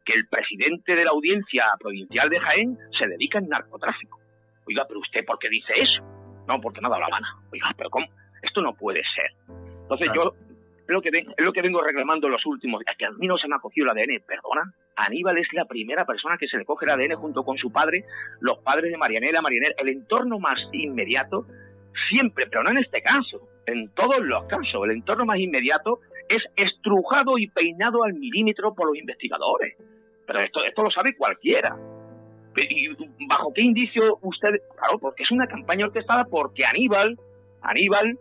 que 0.05 0.13
el 0.13 0.27
presidente 0.27 0.95
de 0.95 1.03
la 1.03 1.11
audiencia 1.11 1.65
provincial 1.77 2.29
de 2.29 2.39
Jaén 2.39 2.77
se 2.97 3.07
dedica 3.07 3.39
al 3.39 3.49
narcotráfico. 3.49 4.17
Oiga, 4.65 4.85
pero 4.87 5.01
usted, 5.01 5.25
¿por 5.25 5.37
qué 5.39 5.49
dice 5.49 5.73
eso? 5.75 6.01
No, 6.47 6.61
porque 6.61 6.79
dado 6.79 6.97
la 6.97 7.09
gana. 7.09 7.27
Oiga, 7.51 7.73
pero 7.75 7.89
¿cómo? 7.89 8.05
Esto 8.41 8.61
no 8.61 8.73
puede 8.73 9.01
ser. 9.13 9.31
Entonces 9.81 10.09
yo 10.15 10.33
lo, 10.89 11.01
que 11.01 11.09
es 11.09 11.25
lo 11.37 11.53
que 11.53 11.61
vengo 11.61 11.81
reclamando 11.81 12.29
los 12.29 12.45
últimos 12.45 12.81
días, 12.81 12.97
que 12.97 13.05
a 13.05 13.11
mí 13.11 13.27
se 13.39 13.47
me 13.47 13.55
ha 13.55 13.59
cogido 13.59 13.91
el 13.91 13.97
ADN, 13.97 14.23
perdona. 14.25 14.73
Aníbal 14.95 15.37
es 15.37 15.47
la 15.53 15.65
primera 15.65 16.05
persona 16.05 16.37
que 16.37 16.47
se 16.47 16.57
le 16.57 16.65
coge 16.65 16.85
el 16.85 16.91
ADN 16.91 17.15
junto 17.15 17.43
con 17.43 17.57
su 17.57 17.71
padre, 17.71 18.03
los 18.41 18.59
padres 18.59 18.91
de 18.91 18.97
Marianela, 18.97 19.41
Marianela, 19.41 19.75
el 19.77 19.89
entorno 19.89 20.39
más 20.39 20.59
inmediato, 20.73 21.45
siempre, 22.09 22.47
pero 22.47 22.63
no 22.63 22.71
en 22.71 22.79
este 22.79 23.01
caso, 23.01 23.41
en 23.65 23.89
todos 23.93 24.19
los 24.21 24.45
casos, 24.45 24.81
el 24.85 24.91
entorno 24.91 25.25
más 25.25 25.37
inmediato 25.37 25.99
es 26.27 26.43
estrujado 26.55 27.37
y 27.37 27.47
peinado 27.47 28.03
al 28.03 28.13
milímetro 28.13 28.73
por 28.73 28.87
los 28.87 28.97
investigadores. 28.97 29.75
Pero 30.25 30.41
esto, 30.41 30.63
esto 30.63 30.83
lo 30.83 30.91
sabe 30.91 31.15
cualquiera. 31.15 31.75
¿Y 32.55 32.89
bajo 33.27 33.53
qué 33.53 33.61
indicio 33.61 34.17
usted? 34.21 34.49
Claro, 34.77 34.99
porque 34.99 35.23
es 35.23 35.31
una 35.31 35.47
campaña 35.47 35.85
orquestada 35.85 36.25
porque 36.25 36.65
Aníbal, 36.65 37.17
Aníbal 37.61 38.17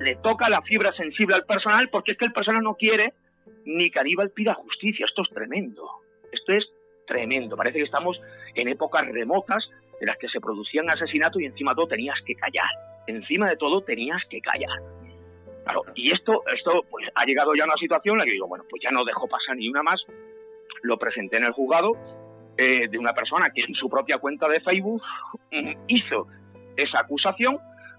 le 0.00 0.16
toca 0.16 0.48
la 0.48 0.62
fibra 0.62 0.92
sensible 0.92 1.34
al 1.34 1.44
personal 1.44 1.88
porque 1.90 2.12
es 2.12 2.18
que 2.18 2.24
el 2.24 2.32
personal 2.32 2.62
no 2.62 2.74
quiere 2.74 3.12
ni 3.64 3.90
que 3.90 4.00
Aníbal 4.00 4.30
pida 4.30 4.54
justicia. 4.54 5.06
Esto 5.06 5.22
es 5.22 5.30
tremendo. 5.30 5.88
Esto 6.32 6.52
es 6.52 6.64
tremendo. 7.06 7.56
Parece 7.56 7.78
que 7.78 7.84
estamos 7.84 8.20
en 8.54 8.68
épocas 8.68 9.06
remotas 9.06 9.68
en 10.00 10.06
las 10.06 10.18
que 10.18 10.28
se 10.28 10.40
producían 10.40 10.90
asesinatos 10.90 11.40
y 11.40 11.46
encima 11.46 11.72
de 11.72 11.76
todo 11.76 11.88
tenías 11.88 12.20
que 12.26 12.34
callar. 12.34 12.68
Encima 13.06 13.48
de 13.48 13.56
todo 13.56 13.82
tenías 13.82 14.22
que 14.28 14.40
callar. 14.40 14.78
Y 15.94 16.10
esto, 16.12 16.42
esto 16.54 16.84
pues 16.90 17.08
ha 17.14 17.24
llegado 17.24 17.54
ya 17.54 17.62
a 17.62 17.66
una 17.66 17.76
situación 17.76 18.14
en 18.14 18.18
la 18.18 18.24
que 18.26 18.32
digo, 18.32 18.46
bueno, 18.46 18.64
pues 18.68 18.82
ya 18.82 18.90
no 18.90 19.04
dejo 19.04 19.26
pasar 19.28 19.56
ni 19.56 19.68
una 19.68 19.82
más 19.82 20.04
lo 20.84 20.98
presenté 20.98 21.38
en 21.38 21.44
el 21.44 21.52
juzgado 21.52 21.92
eh, 22.56 22.88
de 22.88 22.98
una 22.98 23.14
persona 23.14 23.50
que 23.50 23.62
en 23.62 23.74
su 23.74 23.88
propia 23.88 24.18
cuenta 24.18 24.46
de 24.48 24.60
Facebook 24.60 25.02
mm, 25.50 25.72
hizo 25.88 26.28
esa 26.76 27.00
acusación. 27.00 27.58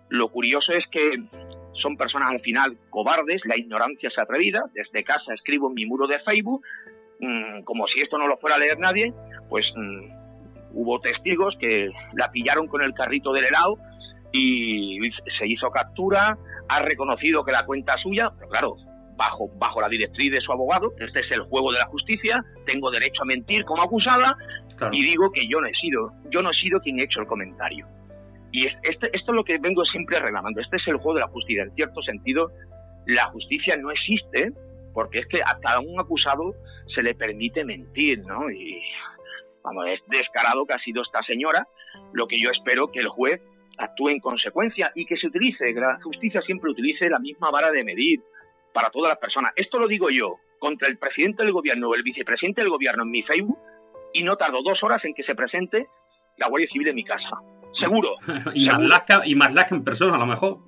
Lo 0.10 0.30
curioso 0.30 0.72
es 0.72 0.86
que 0.92 1.24
son 1.82 1.98
personas 1.98 2.32
al 2.32 2.42
final 2.42 2.78
cobardes, 2.90 3.42
la 3.46 3.58
ignorancia 3.58 4.10
es 4.10 4.18
atrevida. 4.18 4.64
Desde 4.74 5.04
casa 5.04 5.34
escribo 5.34 5.70
en 5.70 5.76
mi 5.76 5.86
muro 5.86 6.08
de 6.08 6.20
Facebook, 6.20 6.62
mm, 7.20 7.64
como 7.64 7.88
si 7.88 8.02
esto 8.02 8.18
no 8.18 8.28
lo 8.28 8.38
fuera 8.38 8.56
a 8.56 8.60
leer 8.60 8.80
nadie, 8.80 9.14
pues 9.50 9.66
mm, 9.76 10.26
hubo 10.74 11.00
testigos 11.00 11.56
que 11.60 11.90
la 12.14 12.32
pillaron 12.32 12.68
con 12.68 12.82
el 12.82 12.94
carrito 12.94 13.32
del 13.34 13.46
helado 13.46 13.78
y 14.32 15.00
se 15.40 15.48
hizo 15.48 15.70
captura, 15.72 16.38
ha 16.68 16.82
reconocido 16.82 17.44
que 17.46 17.54
la 17.54 17.66
cuenta 17.66 17.96
es 17.96 18.02
suya, 18.02 18.32
pero 18.38 18.50
claro, 18.50 18.76
bajo, 19.16 19.50
bajo 19.58 19.82
la 19.82 19.88
directriz 19.88 20.32
de 20.32 20.42
su 20.42 20.52
abogado, 20.52 20.92
este 21.00 21.22
es 21.22 21.32
el 21.32 21.42
juego 21.44 21.72
de 21.72 21.80
la 21.80 21.86
justicia, 21.86 22.44
tengo 22.66 22.92
derecho 22.92 23.22
a 23.22 23.26
mentir 23.26 23.64
como 23.66 23.84
acusada 23.84 24.36
y 24.92 25.04
digo 25.04 25.32
que 25.32 25.48
yo 25.48 25.62
no 25.62 25.68
he 25.68 25.74
sido, 25.74 26.12
yo 26.30 26.42
no 26.42 26.52
he 26.52 26.56
sido 26.56 26.80
quien 26.80 27.00
ha 27.00 27.04
hecho 27.04 27.22
el 27.22 27.28
comentario. 27.28 27.88
Y 28.56 28.68
este, 28.68 29.10
esto 29.12 29.32
es 29.32 29.36
lo 29.36 29.44
que 29.44 29.58
vengo 29.58 29.84
siempre 29.84 30.18
reclamando, 30.18 30.62
este 30.62 30.78
es 30.78 30.88
el 30.88 30.96
juego 30.96 31.16
de 31.16 31.20
la 31.20 31.28
justicia, 31.28 31.64
en 31.64 31.76
cierto 31.76 32.02
sentido 32.02 32.52
la 33.06 33.26
justicia 33.26 33.76
no 33.76 33.92
existe 33.92 34.54
porque 34.94 35.20
es 35.20 35.28
que 35.28 35.42
a 35.44 35.60
cada 35.62 35.82
un 35.82 36.00
acusado 36.00 36.54
se 36.96 37.04
le 37.04 37.16
permite 37.16 37.66
mentir, 37.66 38.20
¿no? 38.20 38.50
Y 38.50 38.82
vamos, 39.62 39.88
es 39.90 40.00
descarado 40.08 40.66
que 40.66 40.72
ha 40.72 40.80
sido 40.80 41.02
esta 41.02 41.22
señora, 41.24 41.68
lo 42.14 42.28
que 42.28 42.42
yo 42.42 42.50
espero 42.50 42.90
que 42.94 43.02
el 43.02 43.10
juez 43.10 43.42
actúe 43.78 44.08
en 44.08 44.22
consecuencia 44.22 44.90
y 44.96 45.06
que 45.06 45.18
se 45.18 45.28
utilice, 45.28 45.74
que 45.74 45.82
la 45.82 46.00
justicia 46.02 46.42
siempre 46.42 46.72
utilice 46.72 47.10
la 47.10 47.20
misma 47.20 47.52
vara 47.52 47.72
de 47.72 47.84
medir, 47.84 48.22
para 48.74 48.90
todas 48.90 49.10
las 49.10 49.20
personas. 49.20 49.52
Esto 49.58 49.80
lo 49.80 49.90
digo 49.90 50.10
yo 50.10 50.38
contra 50.60 50.88
el 50.88 50.98
presidente 50.98 51.44
del 51.44 51.52
gobierno 51.52 51.90
o 51.90 51.96
el 51.96 52.04
vicepresidente 52.04 52.62
del 52.62 52.70
gobierno 52.70 53.04
en 53.04 53.12
mi 53.12 53.22
Facebook 53.24 53.60
y 54.14 54.24
no 54.24 54.38
tardo 54.38 54.64
dos 54.64 54.82
horas 54.82 55.04
en 55.04 55.14
que 55.14 55.24
se 55.24 55.36
presente 55.36 55.88
la 56.38 56.48
Guardia 56.48 56.70
Civil 56.72 56.88
en 56.88 56.96
mi 56.96 57.04
casa. 57.04 57.30
Seguro. 57.80 58.16
y, 58.54 58.68
Más 58.68 59.26
y 59.26 59.74
en 59.74 59.84
persona, 59.84 60.16
a 60.16 60.20
lo 60.20 60.26
mejor. 60.26 60.60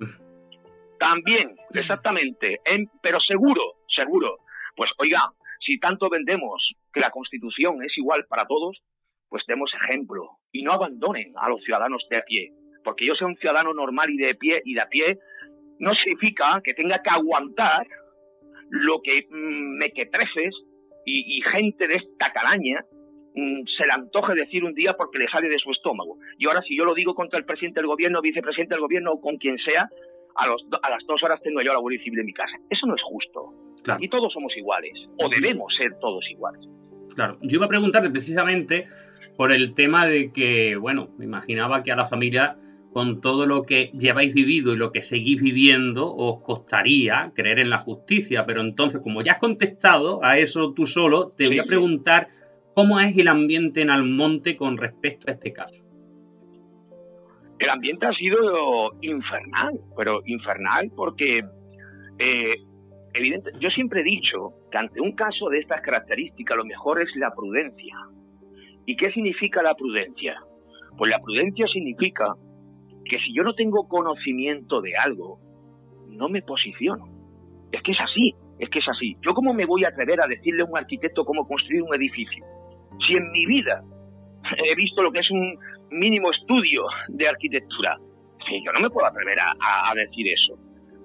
También, 0.98 1.56
exactamente. 1.74 2.60
pero 3.02 3.20
seguro, 3.20 3.62
seguro. 3.94 4.38
Pues 4.76 4.90
oiga, 4.98 5.22
si 5.60 5.78
tanto 5.78 6.08
vendemos 6.08 6.74
que 6.92 7.00
la 7.00 7.10
Constitución 7.10 7.82
es 7.82 7.96
igual 7.98 8.24
para 8.28 8.46
todos, 8.46 8.78
pues 9.28 9.44
demos 9.46 9.72
ejemplo 9.74 10.38
y 10.52 10.62
no 10.62 10.72
abandonen 10.72 11.32
a 11.36 11.48
los 11.48 11.62
ciudadanos 11.62 12.06
de 12.10 12.18
a 12.18 12.22
pie. 12.22 12.52
Porque 12.84 13.06
yo 13.06 13.14
soy 13.14 13.28
un 13.28 13.36
ciudadano 13.36 13.74
normal 13.74 14.10
y 14.10 14.16
de 14.16 14.34
pie 14.34 14.62
y 14.64 14.74
de 14.74 14.80
a 14.80 14.88
pie 14.88 15.18
no 15.78 15.94
significa 15.94 16.60
que 16.62 16.74
tenga 16.74 17.02
que 17.02 17.10
aguantar 17.10 17.86
lo 18.70 19.00
que 19.02 19.26
mm, 19.30 19.78
mequetrefes 19.78 20.54
y, 21.04 21.38
y 21.38 21.42
gente 21.42 21.86
de 21.86 21.96
esta 21.96 22.32
calaña 22.32 22.84
se 23.34 23.86
le 23.86 23.92
antoje 23.92 24.34
decir 24.34 24.64
un 24.64 24.74
día 24.74 24.94
porque 24.94 25.18
le 25.18 25.28
sale 25.28 25.48
de 25.48 25.58
su 25.58 25.70
estómago. 25.70 26.18
Y 26.38 26.46
ahora 26.46 26.62
si 26.62 26.76
yo 26.76 26.84
lo 26.84 26.94
digo 26.94 27.14
contra 27.14 27.38
el 27.38 27.44
presidente 27.44 27.80
del 27.80 27.86
gobierno, 27.86 28.20
vicepresidente 28.20 28.74
del 28.74 28.80
gobierno 28.80 29.12
o 29.12 29.20
con 29.20 29.36
quien 29.36 29.58
sea, 29.58 29.88
a, 30.34 30.46
los, 30.46 30.64
a 30.82 30.90
las 30.90 31.04
dos 31.06 31.22
horas 31.22 31.40
tengo 31.42 31.60
yo 31.62 31.72
la 31.72 31.80
Guardia 31.80 32.02
Civil 32.02 32.20
en 32.20 32.26
mi 32.26 32.32
casa. 32.32 32.56
Eso 32.70 32.86
no 32.86 32.94
es 32.94 33.02
justo. 33.02 33.52
Y 34.00 34.08
todos 34.08 34.32
somos 34.32 34.54
iguales, 34.56 34.92
o 35.18 35.28
debemos 35.28 35.74
ser 35.76 35.98
todos 36.00 36.24
iguales. 36.30 36.66
Claro, 37.14 37.38
yo 37.42 37.56
iba 37.56 37.66
a 37.66 37.68
preguntarte 37.68 38.10
precisamente 38.10 38.86
por 39.36 39.52
el 39.52 39.74
tema 39.74 40.06
de 40.06 40.32
que, 40.32 40.76
bueno, 40.76 41.10
me 41.16 41.24
imaginaba 41.24 41.82
que 41.82 41.92
a 41.92 41.96
la 41.96 42.04
familia 42.04 42.58
con 42.92 43.20
todo 43.20 43.46
lo 43.46 43.62
que 43.62 43.90
lleváis 43.96 44.34
vivido 44.34 44.72
y 44.72 44.76
lo 44.76 44.92
que 44.92 45.02
seguís 45.02 45.40
viviendo, 45.40 46.12
os 46.14 46.40
costaría 46.42 47.32
creer 47.34 47.60
en 47.60 47.70
la 47.70 47.78
justicia. 47.78 48.46
Pero 48.46 48.60
entonces, 48.60 49.00
como 49.00 49.22
ya 49.22 49.32
has 49.32 49.38
contestado 49.38 50.20
a 50.24 50.38
eso 50.38 50.72
tú 50.74 50.86
solo, 50.86 51.30
te 51.30 51.48
voy 51.48 51.58
a 51.58 51.64
preguntar 51.64 52.28
cómo 52.78 53.00
es 53.00 53.18
el 53.18 53.26
ambiente 53.26 53.82
en 53.82 53.90
Almonte 53.90 54.56
con 54.56 54.76
respecto 54.76 55.28
a 55.28 55.32
este 55.32 55.52
caso. 55.52 55.82
El 57.58 57.70
ambiente 57.70 58.06
ha 58.06 58.12
sido 58.12 58.92
infernal, 59.00 59.80
pero 59.96 60.20
infernal 60.26 60.88
porque, 60.94 61.42
eh, 62.20 62.54
yo 63.58 63.70
siempre 63.70 64.02
he 64.02 64.04
dicho 64.04 64.52
que 64.70 64.78
ante 64.78 65.00
un 65.00 65.10
caso 65.16 65.48
de 65.48 65.58
estas 65.58 65.80
características 65.80 66.56
lo 66.56 66.64
mejor 66.64 67.02
es 67.02 67.08
la 67.16 67.34
prudencia. 67.34 67.96
¿Y 68.86 68.94
qué 68.94 69.10
significa 69.10 69.60
la 69.60 69.74
prudencia? 69.74 70.36
Pues 70.96 71.10
la 71.10 71.18
prudencia 71.18 71.66
significa 71.66 72.32
que 73.04 73.18
si 73.18 73.34
yo 73.34 73.42
no 73.42 73.54
tengo 73.56 73.88
conocimiento 73.88 74.80
de 74.80 74.96
algo, 74.96 75.40
no 76.10 76.28
me 76.28 76.42
posiciono. 76.42 77.06
Es 77.72 77.82
que 77.82 77.90
es 77.90 78.00
así, 78.00 78.34
es 78.60 78.70
que 78.70 78.78
es 78.78 78.88
así. 78.88 79.16
¿Yo 79.20 79.34
cómo 79.34 79.52
me 79.52 79.66
voy 79.66 79.82
a 79.82 79.88
atrever 79.88 80.20
a 80.20 80.28
decirle 80.28 80.62
a 80.62 80.66
un 80.66 80.78
arquitecto 80.78 81.24
cómo 81.24 81.44
construir 81.48 81.82
un 81.82 81.92
edificio? 81.96 82.46
Si 83.06 83.14
en 83.14 83.30
mi 83.30 83.46
vida 83.46 83.82
he 84.56 84.74
visto 84.74 85.02
lo 85.02 85.12
que 85.12 85.20
es 85.20 85.30
un 85.30 85.58
mínimo 85.90 86.30
estudio 86.30 86.84
de 87.08 87.28
arquitectura, 87.28 87.96
yo 88.64 88.72
no 88.72 88.80
me 88.80 88.90
puedo 88.90 89.06
atrever 89.06 89.38
a, 89.40 89.94
decir 89.94 90.26
eso. 90.28 90.54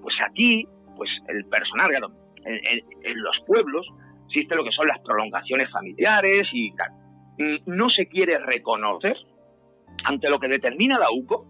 Pues 0.02 0.14
aquí, 0.28 0.66
pues 0.96 1.10
el 1.28 1.44
personal, 1.46 1.90
en, 1.94 2.80
en, 3.02 3.22
los 3.22 3.36
pueblos 3.46 3.86
existe 4.26 4.54
lo 4.54 4.64
que 4.64 4.72
son 4.72 4.88
las 4.88 5.00
prolongaciones 5.00 5.70
familiares 5.70 6.48
y 6.52 6.74
tal. 6.74 6.90
Mm, 7.38 7.56
no 7.66 7.90
se 7.90 8.06
quiere 8.06 8.38
reconocer 8.38 9.16
ante 10.04 10.28
lo 10.28 10.38
que 10.38 10.48
determina 10.48 10.98
la 10.98 11.10
UCO 11.10 11.46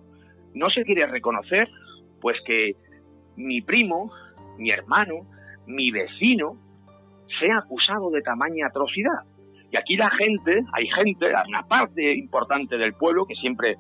no 0.55 0.70
se 0.70 0.84
quiere 0.84 1.07
reconocer 1.07 1.68
pues 2.20 2.38
que 2.47 2.76
mi 3.36 3.61
primo, 3.61 4.11
mi 4.57 4.70
hermano, 4.70 5.26
mi 5.66 5.90
vecino 5.90 6.57
sea 7.40 7.59
acusado 7.59 8.11
de 8.11 8.22
tamaña 8.22 8.68
atrocidad. 8.68 9.24
Y 9.75 9.77
aquí 9.77 9.97
la 9.97 10.09
gente, 10.11 10.62
hay 10.72 10.87
gente, 10.87 11.33
una 11.49 11.64
parte 11.64 12.14
importante 12.14 12.79
del 12.79 12.95
pueblo 12.95 13.27
que 13.27 13.35
siempre 13.35 13.77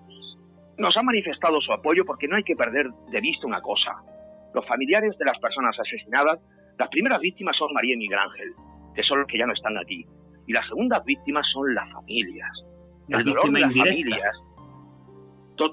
nos 0.76 0.96
ha 0.96 1.02
manifestado 1.04 1.60
su 1.60 1.72
apoyo 1.72 2.04
porque 2.04 2.26
no 2.26 2.34
hay 2.34 2.42
que 2.42 2.56
perder 2.56 2.90
de 3.12 3.20
vista 3.20 3.46
una 3.46 3.60
cosa. 3.60 3.94
Los 4.54 4.66
familiares 4.66 5.16
de 5.18 5.24
las 5.24 5.38
personas 5.38 5.78
asesinadas, 5.78 6.40
las 6.80 6.88
primeras 6.88 7.20
víctimas 7.20 7.56
son 7.56 7.72
María 7.72 7.94
y 7.94 7.98
Miguel 7.98 8.18
Ángel, 8.18 8.54
que 8.92 9.04
son 9.04 9.20
los 9.20 9.28
que 9.28 9.38
ya 9.38 9.46
no 9.46 9.52
están 9.52 9.78
aquí. 9.78 10.04
Y 10.48 10.52
las 10.52 10.66
segundas 10.66 11.04
víctimas 11.04 11.46
son 11.52 11.72
las 11.72 11.88
familias. 11.92 12.50
El 13.10 13.24
dolor 13.24 13.52
de 13.52 13.60
las 13.60 13.72
familias 13.72 14.34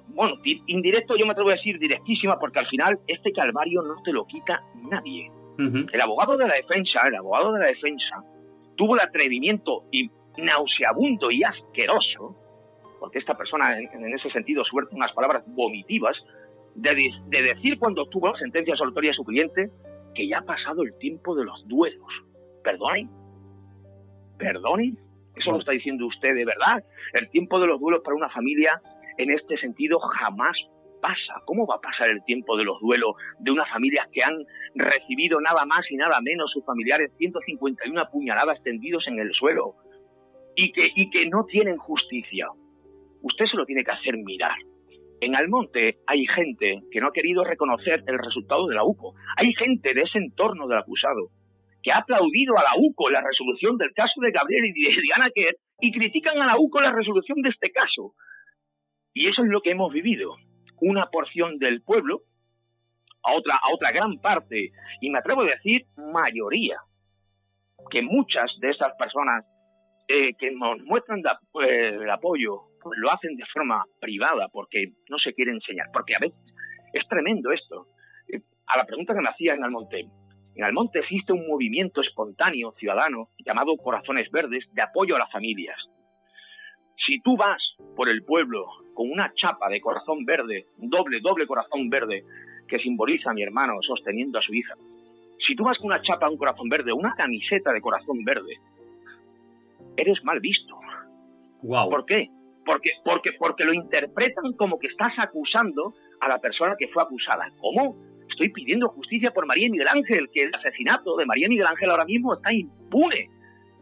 bueno, 0.09 0.35
indirecto 0.43 1.17
yo 1.17 1.25
me 1.25 1.31
atrevo 1.31 1.49
a 1.49 1.53
decir 1.53 1.79
directísima 1.79 2.37
porque 2.37 2.59
al 2.59 2.67
final 2.67 2.99
este 3.07 3.31
calvario 3.31 3.81
no 3.81 3.95
te 4.03 4.13
lo 4.13 4.27
quita 4.27 4.61
nadie. 4.89 5.31
El 5.57 6.01
abogado 6.01 6.37
de 6.37 6.47
la 6.47 6.53
defensa, 6.53 6.99
el 7.07 7.15
abogado 7.15 7.53
de 7.53 7.59
la 7.61 7.65
defensa, 7.65 8.23
tuvo 8.75 8.95
el 8.95 9.01
atrevimiento 9.01 9.83
y 9.91 10.09
nauseabundo 10.37 11.31
y 11.31 11.43
asqueroso, 11.43 12.35
porque 12.99 13.19
esta 13.19 13.35
persona 13.35 13.77
en, 13.79 14.13
ese 14.13 14.29
sentido 14.29 14.63
suerte 14.63 14.95
unas 14.95 15.11
palabras 15.13 15.43
vomitivas, 15.47 16.15
de, 16.75 17.11
decir 17.29 17.77
cuando 17.79 18.05
tuvo 18.05 18.29
la 18.29 18.37
sentencia 18.37 18.73
absolutoria 18.73 19.11
a 19.11 19.13
su 19.13 19.25
cliente 19.25 19.69
que 20.15 20.27
ya 20.27 20.39
ha 20.39 20.43
pasado 20.43 20.83
el 20.83 20.97
tiempo 20.97 21.35
de 21.35 21.43
los 21.45 21.67
duelos. 21.67 22.07
¿Perdone? 22.63 23.09
¿Perdone? 24.37 24.93
Eso 25.35 25.51
lo 25.51 25.59
está 25.59 25.71
diciendo 25.71 26.05
usted 26.05 26.33
de 26.33 26.45
verdad. 26.45 26.83
El 27.13 27.29
tiempo 27.29 27.59
de 27.59 27.67
los 27.67 27.79
duelos 27.79 28.01
para 28.03 28.15
una 28.15 28.29
familia 28.29 28.81
en 29.17 29.31
este 29.31 29.57
sentido 29.57 29.99
jamás 29.99 30.57
pasa. 31.01 31.41
¿Cómo 31.45 31.65
va 31.65 31.75
a 31.75 31.81
pasar 31.81 32.09
el 32.09 32.23
tiempo 32.23 32.55
de 32.57 32.63
los 32.63 32.79
duelos 32.79 33.15
de 33.39 33.51
unas 33.51 33.69
familias 33.69 34.07
que 34.13 34.23
han 34.23 34.37
recibido 34.75 35.41
nada 35.41 35.65
más 35.65 35.89
y 35.91 35.95
nada 35.95 36.19
menos 36.21 36.51
sus 36.51 36.65
familiares 36.65 37.11
151 37.17 38.09
puñaladas 38.11 38.61
tendidos 38.63 39.07
en 39.07 39.19
el 39.19 39.33
suelo 39.33 39.75
y 40.55 40.71
que, 40.71 40.89
y 40.95 41.09
que 41.09 41.25
no 41.27 41.45
tienen 41.45 41.77
justicia? 41.77 42.47
Usted 43.21 43.45
se 43.45 43.57
lo 43.57 43.65
tiene 43.65 43.83
que 43.83 43.91
hacer 43.91 44.15
mirar. 44.17 44.55
En 45.21 45.35
Almonte 45.35 45.97
hay 46.07 46.25
gente 46.25 46.81
que 46.91 46.99
no 46.99 47.07
ha 47.07 47.13
querido 47.13 47.43
reconocer 47.43 48.03
el 48.07 48.17
resultado 48.17 48.67
de 48.67 48.75
la 48.75 48.83
UCO. 48.83 49.13
Hay 49.37 49.53
gente 49.53 49.93
de 49.93 50.01
ese 50.01 50.17
entorno 50.17 50.67
del 50.67 50.79
acusado 50.79 51.29
que 51.83 51.91
ha 51.91 51.97
aplaudido 51.97 52.57
a 52.57 52.63
la 52.63 52.71
UCO 52.77 53.09
la 53.09 53.21
resolución 53.21 53.77
del 53.77 53.91
caso 53.93 54.19
de 54.21 54.31
Gabriel 54.31 54.65
y 54.65 54.71
de 54.71 55.01
Diana 55.01 55.29
Kerr 55.33 55.55
y 55.79 55.91
critican 55.91 56.39
a 56.39 56.45
la 56.45 56.57
UCO 56.57 56.81
la 56.81 56.91
resolución 56.91 57.41
de 57.41 57.49
este 57.49 57.71
caso. 57.71 58.13
Y 59.13 59.27
eso 59.27 59.43
es 59.43 59.49
lo 59.49 59.61
que 59.61 59.71
hemos 59.71 59.91
vivido. 59.91 60.35
Una 60.81 61.05
porción 61.07 61.57
del 61.57 61.81
pueblo, 61.81 62.21
a 63.23 63.33
otra, 63.33 63.55
a 63.55 63.73
otra 63.73 63.91
gran 63.91 64.19
parte, 64.19 64.71
y 64.99 65.09
me 65.09 65.19
atrevo 65.19 65.41
a 65.41 65.45
decir 65.45 65.85
mayoría, 65.95 66.77
que 67.89 68.01
muchas 68.01 68.51
de 68.59 68.69
esas 68.69 68.93
personas 68.97 69.45
eh, 70.07 70.33
que 70.37 70.51
nos 70.51 70.81
muestran 70.83 71.19
eh, 71.19 71.97
el 72.01 72.09
apoyo, 72.09 72.63
pues 72.81 72.97
lo 72.99 73.11
hacen 73.11 73.35
de 73.37 73.45
forma 73.53 73.85
privada, 73.99 74.49
porque 74.51 74.93
no 75.09 75.17
se 75.17 75.33
quiere 75.33 75.51
enseñar, 75.51 75.87
porque 75.93 76.15
a 76.15 76.19
veces 76.19 76.39
es 76.93 77.07
tremendo 77.07 77.51
esto. 77.51 77.87
Eh, 78.27 78.41
a 78.67 78.77
la 78.77 78.85
pregunta 78.85 79.13
que 79.13 79.21
me 79.21 79.29
hacía 79.29 79.53
en 79.53 79.63
Almonte, 79.63 80.05
en 80.55 80.63
Almonte 80.63 80.99
existe 80.99 81.31
un 81.31 81.47
movimiento 81.47 82.01
espontáneo 82.01 82.73
ciudadano 82.73 83.29
llamado 83.45 83.77
Corazones 83.77 84.29
Verdes 84.31 84.65
de 84.73 84.81
apoyo 84.81 85.15
a 85.15 85.19
las 85.19 85.31
familias. 85.31 85.77
Si 87.05 87.19
tú 87.21 87.35
vas 87.35 87.61
por 87.95 88.09
el 88.09 88.23
pueblo 88.23 88.65
con 88.93 89.09
una 89.09 89.33
chapa 89.33 89.69
de 89.69 89.81
corazón 89.81 90.25
verde, 90.25 90.65
doble, 90.77 91.19
doble 91.21 91.47
corazón 91.47 91.89
verde, 91.89 92.23
que 92.67 92.79
simboliza 92.79 93.31
a 93.31 93.33
mi 93.33 93.43
hermano 93.43 93.81
sosteniendo 93.81 94.37
a 94.37 94.41
su 94.41 94.53
hija, 94.53 94.75
si 95.45 95.55
tú 95.55 95.63
vas 95.63 95.77
con 95.77 95.87
una 95.87 96.01
chapa, 96.01 96.29
un 96.29 96.37
corazón 96.37 96.69
verde, 96.69 96.93
una 96.93 97.13
camiseta 97.15 97.73
de 97.73 97.81
corazón 97.81 98.23
verde, 98.23 98.57
eres 99.97 100.23
mal 100.23 100.39
visto. 100.39 100.75
¿Por 101.61 102.05
qué? 102.05 102.29
Porque, 102.65 102.91
porque, 103.03 103.31
porque 103.39 103.65
lo 103.65 103.73
interpretan 103.73 104.53
como 104.53 104.77
que 104.77 104.87
estás 104.87 105.13
acusando 105.17 105.93
a 106.19 106.27
la 106.27 106.39
persona 106.39 106.75
que 106.77 106.87
fue 106.89 107.01
acusada. 107.01 107.49
¿Cómo? 107.59 107.95
Estoy 108.29 108.49
pidiendo 108.49 108.89
justicia 108.89 109.31
por 109.31 109.47
María 109.47 109.69
Miguel 109.69 109.87
Ángel, 109.87 110.29
que 110.31 110.43
el 110.43 110.55
asesinato 110.55 111.17
de 111.17 111.25
María 111.25 111.49
Miguel 111.49 111.67
Ángel 111.67 111.89
ahora 111.89 112.05
mismo 112.05 112.33
está 112.35 112.53
impune, 112.53 113.29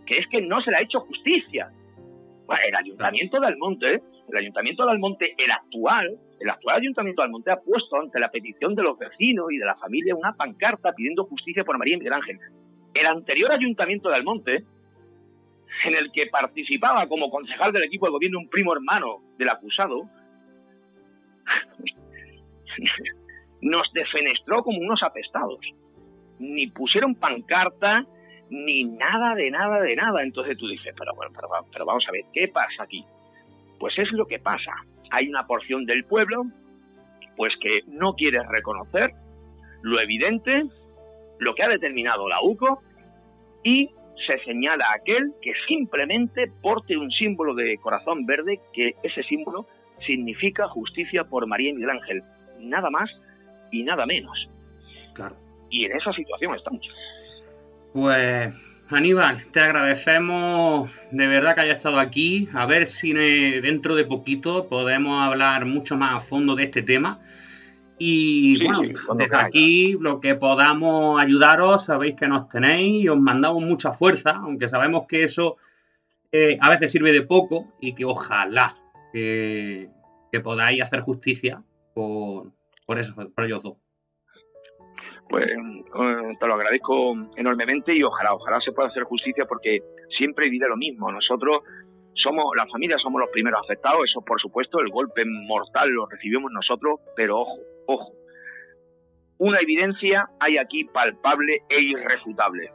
que 0.06 0.18
es 0.20 0.28
que 0.28 0.42
no 0.42 0.62
se 0.62 0.72
le 0.72 0.78
ha 0.78 0.82
hecho 0.82 1.02
justicia 1.02 1.70
el 2.58 2.76
Ayuntamiento 2.76 3.39
de 3.39 3.47
Almonte, 3.47 4.02
el 4.30 4.38
Ayuntamiento 4.38 4.86
de 4.86 4.91
Almonte, 4.91 5.36
el 5.38 5.52
actual, 5.52 6.18
el 6.40 6.49
actual 6.49 6.78
Ayuntamiento 6.78 7.22
de 7.22 7.26
Almonte 7.26 7.52
ha 7.52 7.60
puesto 7.60 7.98
ante 7.98 8.19
la 8.19 8.32
petición 8.32 8.76
de 8.76 8.84
los 8.84 8.98
vecinos 8.98 9.52
y 9.52 9.57
de 9.57 9.65
la 9.65 9.76
familia 9.76 10.15
una 10.15 10.34
pancarta 10.34 10.94
pidiendo 10.94 11.26
justicia 11.26 11.64
por 11.64 11.78
María 11.78 11.98
Miguel 11.98 12.14
Ángel. 12.14 12.40
El 12.94 13.06
anterior 13.06 13.52
Ayuntamiento 13.52 14.10
de 14.10 14.15
Almonte, 14.15 14.64
en 15.86 15.95
el 15.95 16.11
que 16.11 16.28
participaba 16.28 17.07
como 17.07 17.30
concejal 17.30 17.72
del 17.72 17.84
equipo 17.84 18.07
de 18.07 18.11
gobierno 18.11 18.40
un 18.40 18.49
primo 18.49 18.74
hermano 18.74 19.22
del 19.38 19.49
acusado, 19.49 20.10
nos 23.61 23.91
defenestró 23.94 24.64
como 24.64 24.80
unos 24.80 25.03
apestados. 25.03 25.60
Ni 26.40 26.68
pusieron 26.68 27.15
pancarta, 27.15 28.06
ni 28.50 28.84
nada 28.84 29.36
de 29.36 29.52
nada 29.52 29.82
de 29.82 29.96
nada. 29.96 30.24
Entonces 30.24 30.58
tú 30.58 30.68
dices, 30.68 30.94
pero, 30.98 31.14
bueno, 31.16 31.32
pero, 31.72 31.86
vamos 31.86 32.06
a 32.08 32.12
ver, 32.12 32.24
¿qué 32.34 32.48
pasa 32.48 32.84
aquí? 32.84 33.04
Pues 33.80 33.98
es 33.98 34.12
lo 34.12 34.26
que 34.26 34.40
pasa. 34.40 34.72
Hay 35.12 35.30
una 35.30 35.46
porción 35.48 35.86
del 35.86 36.04
pueblo, 36.06 36.44
pues 37.36 37.54
que 37.62 37.82
no 37.88 38.14
quiere 38.14 38.44
reconocer 38.44 39.12
lo 39.82 40.00
evidente, 40.00 40.64
lo 41.40 41.56
que 41.56 41.64
ha 41.64 41.70
determinado 41.70 42.28
la 42.28 42.42
UCO, 42.42 42.82
y 43.64 43.90
se 44.28 44.38
señala 44.44 44.86
a 44.86 44.96
aquel 44.96 45.32
que 45.42 45.54
simplemente 45.68 46.52
porte 46.62 46.98
un 46.98 47.10
símbolo 47.12 47.56
de 47.56 47.78
corazón 47.78 48.26
verde, 48.26 48.60
que 48.74 48.96
ese 49.04 49.24
símbolo 49.24 49.66
significa 50.06 50.68
justicia 50.68 51.24
por 51.24 51.48
María 51.48 51.70
y 51.70 51.74
Miguel 51.74 51.92
Ángel. 51.92 52.24
Nada 52.60 52.90
más 52.90 53.10
y 53.72 53.84
nada 53.84 54.06
menos. 54.06 54.50
Claro. 55.14 55.36
Y 55.70 55.86
en 55.86 55.96
esa 55.96 56.12
situación 56.14 56.56
estamos. 56.56 56.86
Pues 57.94 58.53
Aníbal, 58.90 59.45
te 59.52 59.60
agradecemos 59.60 60.90
de 61.11 61.28
verdad 61.28 61.53
que 61.53 61.61
haya 61.61 61.74
estado 61.74 61.99
aquí. 61.99 62.49
A 62.53 62.66
ver 62.66 62.88
si 62.88 63.14
dentro 63.14 63.95
de 63.95 64.06
poquito 64.06 64.68
podemos 64.68 65.22
hablar 65.22 65.66
mucho 65.66 65.95
más 65.95 66.16
a 66.16 66.20
fondo 66.20 66.56
de 66.56 66.64
este 66.64 66.82
tema. 66.82 67.20
Y 67.99 68.64
bueno, 68.64 68.82
desde 69.16 69.36
aquí 69.36 69.98
lo 69.99 70.20
que 70.20 70.34
podamos 70.34 71.22
ayudaros, 71.22 71.86
sabéis 71.86 72.16
que 72.16 72.28
nos 72.28 72.48
tenéis 72.48 73.03
y 73.03 73.10
os 73.10 73.20
mandamos 73.20 73.64
mucha 73.64 73.91
fuerza, 73.91 74.32
aunque 74.32 74.70
sabemos 74.70 75.03
que 75.07 75.24
eso 75.24 75.57
eh, 76.32 76.57
a 76.61 76.70
veces 76.70 76.91
sirve 76.91 77.11
de 77.11 77.24
poco 77.24 77.68
y 77.82 77.94
que 77.94 78.06
ojalá 78.06 78.78
que 79.11 79.90
podáis 80.44 80.82
hacer 80.82 81.02
justicia 81.02 81.61
por, 81.94 82.52
por, 82.86 82.99
eso, 82.99 83.14
por 83.16 83.44
ellos 83.44 83.64
dos 83.64 83.78
pues 85.30 85.45
eh, 85.47 86.35
te 86.39 86.47
lo 86.47 86.56
agradezco 86.56 87.14
enormemente 87.38 87.95
y 87.95 88.03
ojalá, 88.03 88.34
ojalá 88.34 88.60
se 88.61 88.72
pueda 88.72 88.89
hacer 88.89 89.03
justicia 89.03 89.45
porque 89.45 89.80
siempre 90.18 90.49
vive 90.49 90.68
lo 90.68 90.76
mismo. 90.76 91.11
Nosotros 91.11 91.64
somos 92.15 92.45
la 92.56 92.65
familia 92.68 92.97
somos 92.97 93.22
los 93.22 93.30
primeros 93.30 93.61
afectados, 93.64 94.01
eso 94.10 94.22
por 94.22 94.41
supuesto, 94.41 94.80
el 94.80 94.89
golpe 94.89 95.23
mortal 95.26 95.89
lo 95.89 96.07
recibimos 96.07 96.51
nosotros, 96.51 96.99
pero 97.15 97.39
ojo, 97.39 97.60
ojo. 97.88 98.14
Una 99.38 99.60
evidencia 99.60 100.27
hay 100.39 100.57
aquí 100.57 100.84
palpable 100.84 101.60
e 101.69 101.80
irrefutable. 101.81 102.72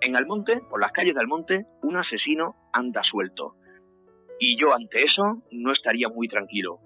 En 0.00 0.16
Almonte, 0.16 0.60
por 0.68 0.80
las 0.80 0.92
calles 0.92 1.14
de 1.14 1.20
Almonte, 1.20 1.66
un 1.82 1.96
asesino 1.96 2.56
anda 2.72 3.02
suelto. 3.04 3.54
Y 4.40 4.58
yo 4.58 4.74
ante 4.74 5.04
eso 5.04 5.42
no 5.52 5.72
estaría 5.72 6.08
muy 6.08 6.26
tranquilo. 6.26 6.78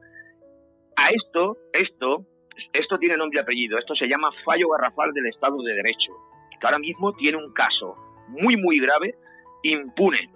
A 0.96 1.10
esto, 1.10 1.56
esto, 1.72 2.26
esto 2.72 2.98
tiene 2.98 3.16
nombre 3.16 3.39
y 3.39 3.43
apellido. 3.43 3.78
Esto 3.78 3.94
se 3.94 4.06
llama 4.06 4.31
fallo 4.44 4.68
garrafal 4.70 5.12
del 5.12 5.26
Estado 5.26 5.56
de 5.62 5.74
Derecho. 5.74 6.12
Que 6.60 6.66
ahora 6.66 6.78
mismo 6.78 7.12
tiene 7.14 7.39
un 7.39 7.52
caso 7.52 7.97
muy, 8.28 8.56
muy 8.56 8.81
grave, 8.81 9.14
impune. 9.62 10.31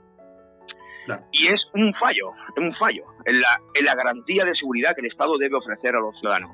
Y 1.32 1.48
es 1.48 1.60
un 1.72 1.94
fallo, 1.94 2.32
un 2.56 2.74
fallo 2.74 3.04
en 3.24 3.40
la, 3.40 3.60
en 3.74 3.84
la 3.86 3.94
garantía 3.94 4.44
de 4.44 4.54
seguridad 4.54 4.94
que 4.94 5.00
el 5.00 5.06
Estado 5.06 5.38
debe 5.38 5.56
ofrecer 5.56 5.96
a 5.96 6.00
los 6.00 6.18
ciudadanos. 6.20 6.50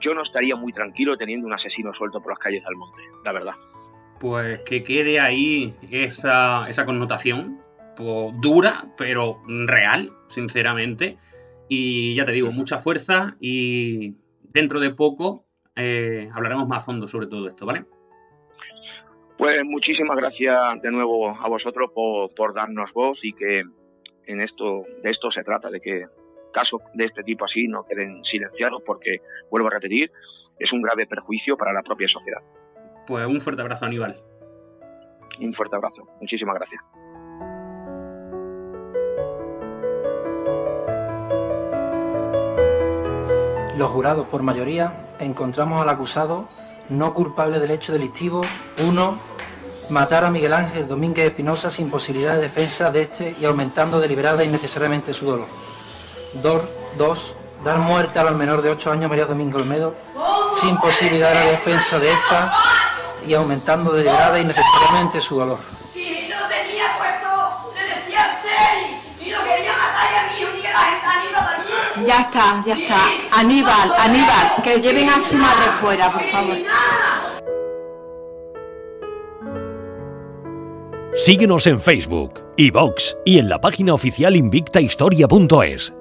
Yo 0.00 0.14
no 0.14 0.22
estaría 0.22 0.56
muy 0.56 0.72
tranquilo 0.72 1.18
teniendo 1.18 1.46
un 1.46 1.52
asesino 1.52 1.92
suelto 1.92 2.22
por 2.22 2.32
las 2.32 2.38
calles 2.38 2.64
del 2.64 2.76
monte, 2.76 3.02
la 3.24 3.32
verdad 3.32 3.54
pues 4.20 4.60
que 4.60 4.84
quede 4.84 5.18
ahí 5.18 5.74
esa, 5.90 6.68
esa 6.68 6.84
connotación 6.84 7.58
pues, 7.96 8.34
dura, 8.40 8.84
pero 8.96 9.42
real, 9.46 10.12
sinceramente. 10.28 11.16
Y 11.68 12.14
ya 12.14 12.24
te 12.24 12.32
digo, 12.32 12.52
mucha 12.52 12.78
fuerza 12.78 13.36
y 13.40 14.16
dentro 14.52 14.80
de 14.80 14.90
poco 14.90 15.46
eh, 15.76 16.28
hablaremos 16.34 16.68
más 16.68 16.78
a 16.78 16.86
fondo 16.86 17.08
sobre 17.08 17.26
todo 17.26 17.46
esto, 17.46 17.66
¿vale? 17.66 17.84
Pues 19.38 19.64
muchísimas 19.64 20.16
gracias 20.16 20.82
de 20.82 20.90
nuevo 20.90 21.30
a 21.30 21.48
vosotros 21.48 21.90
por, 21.94 22.34
por 22.34 22.52
darnos 22.52 22.92
voz 22.92 23.18
y 23.22 23.32
que 23.32 23.62
en 24.26 24.40
esto, 24.40 24.84
de 25.02 25.10
esto 25.10 25.30
se 25.30 25.42
trata, 25.42 25.70
de 25.70 25.80
que 25.80 26.04
casos 26.52 26.82
de 26.94 27.06
este 27.06 27.22
tipo 27.22 27.44
así 27.44 27.66
no 27.66 27.84
queden 27.84 28.22
silenciados 28.24 28.82
porque, 28.84 29.18
vuelvo 29.50 29.68
a 29.68 29.72
repetir, 29.72 30.10
es 30.58 30.72
un 30.72 30.82
grave 30.82 31.06
perjuicio 31.06 31.56
para 31.56 31.72
la 31.72 31.82
propia 31.82 32.08
sociedad. 32.08 32.40
Pues 33.06 33.26
un 33.26 33.40
fuerte 33.40 33.62
abrazo, 33.62 33.86
Aníbal. 33.86 34.14
Un 35.40 35.54
fuerte 35.54 35.76
abrazo. 35.76 36.06
Muchísimas 36.20 36.56
gracias. 36.56 36.82
Los 43.80 43.92
jurados, 43.92 44.26
por 44.26 44.42
mayoría, 44.42 45.06
encontramos 45.20 45.80
al 45.80 45.88
acusado 45.88 46.46
no 46.90 47.14
culpable 47.14 47.58
del 47.58 47.70
hecho 47.70 47.94
delictivo 47.94 48.42
1. 48.86 49.18
Matar 49.88 50.24
a 50.26 50.30
Miguel 50.30 50.52
Ángel 50.52 50.86
Domínguez 50.86 51.28
Espinosa 51.28 51.70
sin 51.70 51.90
posibilidad 51.90 52.34
de 52.34 52.42
defensa 52.42 52.90
de 52.90 53.00
este 53.00 53.34
y 53.40 53.46
aumentando 53.46 53.98
deliberada 53.98 54.44
y 54.44 54.48
innecesariamente 54.48 55.14
su 55.14 55.24
dolor. 55.24 55.46
2. 56.42 57.36
Dar 57.64 57.78
muerte 57.78 58.18
al 58.18 58.34
menor 58.34 58.60
de 58.60 58.68
8 58.68 58.92
años 58.92 59.08
María 59.08 59.24
Domingo 59.24 59.56
Olmedo 59.56 59.94
sin 60.60 60.76
posibilidad 60.76 61.32
de 61.32 61.52
defensa 61.52 61.98
de 61.98 62.12
esta 62.12 62.52
y 63.26 63.32
aumentando 63.32 63.92
de 63.92 64.02
y 64.02 64.42
innecesariamente 64.42 65.22
su 65.22 65.38
dolor. 65.38 65.58
Ya 72.06 72.20
está, 72.22 72.62
ya 72.66 72.74
está. 72.74 72.98
Aníbal, 73.32 73.92
Aníbal, 73.98 74.62
que 74.62 74.80
lleven 74.80 75.08
a 75.08 75.20
su 75.20 75.36
madre 75.36 75.70
fuera, 75.80 76.12
por 76.12 76.22
favor. 76.30 76.56
Síguenos 81.14 81.66
en 81.66 81.80
Facebook, 81.80 82.40
iVox 82.56 83.16
y 83.24 83.38
en 83.38 83.48
la 83.48 83.60
página 83.60 83.94
oficial 83.94 84.36
invictahistoria.es. 84.36 85.92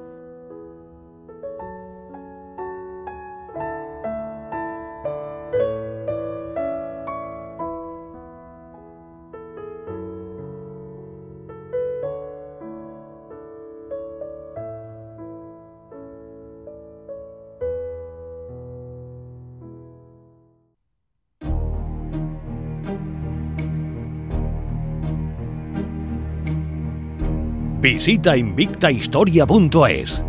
Visita 27.91 28.37
invictahistoria.es. 28.37 30.23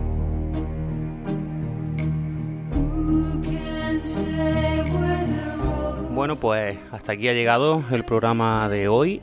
Bueno, 6.15 6.37
pues 6.41 6.79
hasta 6.91 7.13
aquí 7.13 7.29
ha 7.29 7.35
llegado 7.35 7.85
el 7.91 8.05
programa 8.05 8.67
de 8.71 8.89
hoy. 8.89 9.21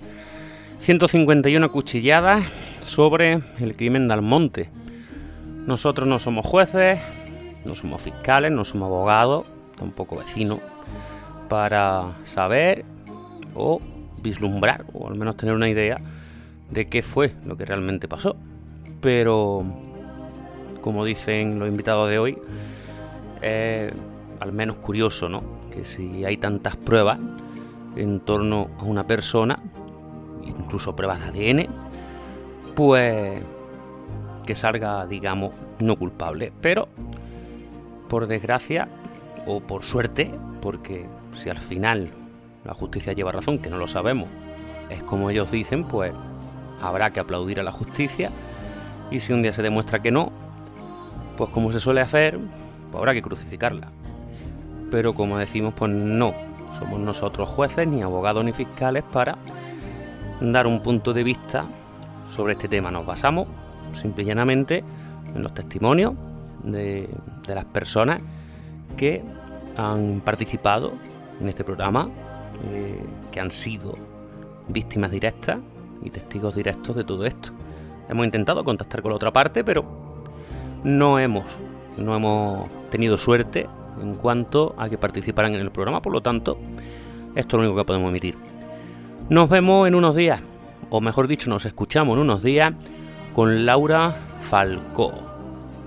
151 0.81 1.71
cuchilladas 1.71 2.45
sobre 2.85 3.41
el 3.59 3.75
crimen 3.75 4.07
de 4.07 4.13
Almonte. 4.13 4.69
Nosotros 5.65 6.07
no 6.07 6.19
somos 6.19 6.45
jueces, 6.45 6.99
no 7.65 7.73
somos 7.73 8.03
fiscales, 8.03 8.51
no 8.51 8.63
somos 8.65 8.85
abogados, 8.85 9.47
tampoco 9.79 10.15
vecinos, 10.15 10.59
para 11.49 12.15
saber 12.23 12.85
o 13.55 13.81
vislumbrar, 14.21 14.85
o 14.93 15.07
al 15.07 15.15
menos 15.15 15.37
tener 15.37 15.55
una 15.55 15.69
idea 15.69 15.99
de 16.69 16.87
qué 16.87 17.01
fue 17.01 17.33
lo 17.45 17.57
que 17.57 17.65
realmente 17.65 18.07
pasó. 18.07 18.35
Pero, 19.01 19.63
como 20.81 21.05
dicen 21.05 21.59
los 21.59 21.67
invitados 21.67 22.09
de 22.09 22.19
hoy, 22.19 22.37
es 23.41 23.93
al 24.39 24.51
menos 24.51 24.77
curioso, 24.77 25.29
¿no? 25.29 25.43
Que 25.71 25.85
si 25.85 26.25
hay 26.25 26.37
tantas 26.37 26.75
pruebas 26.75 27.19
en 27.95 28.19
torno 28.19 28.69
a 28.79 28.83
una 28.83 29.05
persona, 29.05 29.59
incluso 30.45 30.95
pruebas 30.95 31.19
de 31.33 31.51
ADN, 31.51 31.67
pues 32.75 33.41
que 34.45 34.55
salga, 34.55 35.05
digamos, 35.05 35.51
no 35.79 35.95
culpable. 35.97 36.51
Pero, 36.61 36.87
por 38.07 38.27
desgracia, 38.27 38.87
o 39.45 39.61
por 39.61 39.83
suerte, 39.83 40.31
porque 40.61 41.05
si 41.33 41.49
al 41.49 41.59
final 41.59 42.09
la 42.63 42.73
justicia 42.73 43.13
lleva 43.13 43.31
razón, 43.31 43.59
que 43.59 43.69
no 43.69 43.77
lo 43.77 43.87
sabemos, 43.87 44.27
es 44.89 45.03
como 45.03 45.29
ellos 45.29 45.51
dicen, 45.51 45.85
pues 45.85 46.13
habrá 46.81 47.11
que 47.11 47.19
aplaudir 47.19 47.59
a 47.59 47.63
la 47.63 47.71
justicia 47.71 48.31
y 49.09 49.19
si 49.19 49.33
un 49.33 49.41
día 49.41 49.53
se 49.53 49.61
demuestra 49.61 50.01
que 50.01 50.11
no, 50.11 50.31
pues 51.37 51.49
como 51.51 51.71
se 51.71 51.79
suele 51.79 52.01
hacer, 52.01 52.39
pues 52.91 52.95
habrá 52.95 53.13
que 53.13 53.21
crucificarla. 53.21 53.89
Pero 54.91 55.13
como 55.13 55.37
decimos, 55.37 55.75
pues 55.77 55.91
no, 55.91 56.33
somos 56.77 56.99
nosotros 56.99 57.49
jueces, 57.49 57.87
ni 57.87 58.01
abogados 58.01 58.43
ni 58.43 58.53
fiscales 58.53 59.03
para 59.03 59.37
dar 60.41 60.67
un 60.67 60.81
punto 60.81 61.13
de 61.13 61.23
vista 61.23 61.65
sobre 62.35 62.53
este 62.53 62.67
tema. 62.67 62.91
Nos 62.91 63.05
basamos 63.05 63.47
simple 63.93 64.23
y 64.23 64.27
llanamente 64.27 64.83
en 65.33 65.43
los 65.43 65.53
testimonios 65.53 66.13
de, 66.63 67.09
las 67.47 67.65
personas 67.65 68.19
que 68.95 69.23
han 69.77 70.21
participado 70.21 70.93
en 71.39 71.49
este 71.49 71.63
programa, 71.63 72.09
eh, 72.71 72.99
que 73.31 73.39
han 73.39 73.51
sido 73.51 73.95
víctimas 74.67 75.11
directas 75.11 75.59
y 76.03 76.09
testigos 76.09 76.55
directos 76.55 76.95
de 76.95 77.03
todo 77.03 77.25
esto. 77.25 77.49
Hemos 78.09 78.25
intentado 78.25 78.63
contactar 78.63 79.01
con 79.01 79.11
la 79.11 79.17
otra 79.17 79.33
parte, 79.33 79.63
pero 79.63 79.85
no 80.83 81.19
hemos, 81.19 81.45
no 81.97 82.15
hemos 82.15 82.69
tenido 82.89 83.17
suerte 83.17 83.67
en 84.01 84.15
cuanto 84.15 84.75
a 84.77 84.89
que 84.89 84.97
participaran 84.97 85.53
en 85.53 85.61
el 85.61 85.71
programa, 85.71 86.01
por 86.01 86.13
lo 86.13 86.21
tanto, 86.21 86.57
esto 87.35 87.57
es 87.57 87.61
lo 87.61 87.67
único 87.67 87.75
que 87.75 87.85
podemos 87.85 88.09
emitir. 88.09 88.35
Nos 89.29 89.49
vemos 89.49 89.87
en 89.87 89.95
unos 89.95 90.15
días, 90.15 90.41
o 90.89 91.01
mejor 91.01 91.27
dicho, 91.27 91.49
nos 91.49 91.65
escuchamos 91.65 92.15
en 92.15 92.21
unos 92.21 92.43
días 92.43 92.73
con 93.33 93.65
Laura 93.65 94.15
Falcó. 94.41 95.11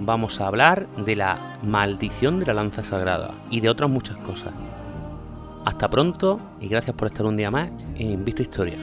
Vamos 0.01 0.41
a 0.41 0.47
hablar 0.47 0.87
de 0.97 1.17
la 1.17 1.59
maldición 1.63 2.41
de 2.41 2.47
la 2.47 2.55
lanza 2.55 2.85
sagrada 2.85 3.33
y 3.51 3.61
de 3.61 3.69
otras 3.69 3.91
muchas 3.91 4.17
cosas. 4.19 4.53
Hasta 5.65 5.89
pronto 5.89 6.41
y 6.61 6.69
gracias 6.69 6.97
por 6.97 7.09
estar 7.09 7.27
un 7.27 7.37
día 7.37 7.51
más 7.51 7.71
en 7.97 8.25
Vista 8.25 8.43
Historia. 8.43 8.77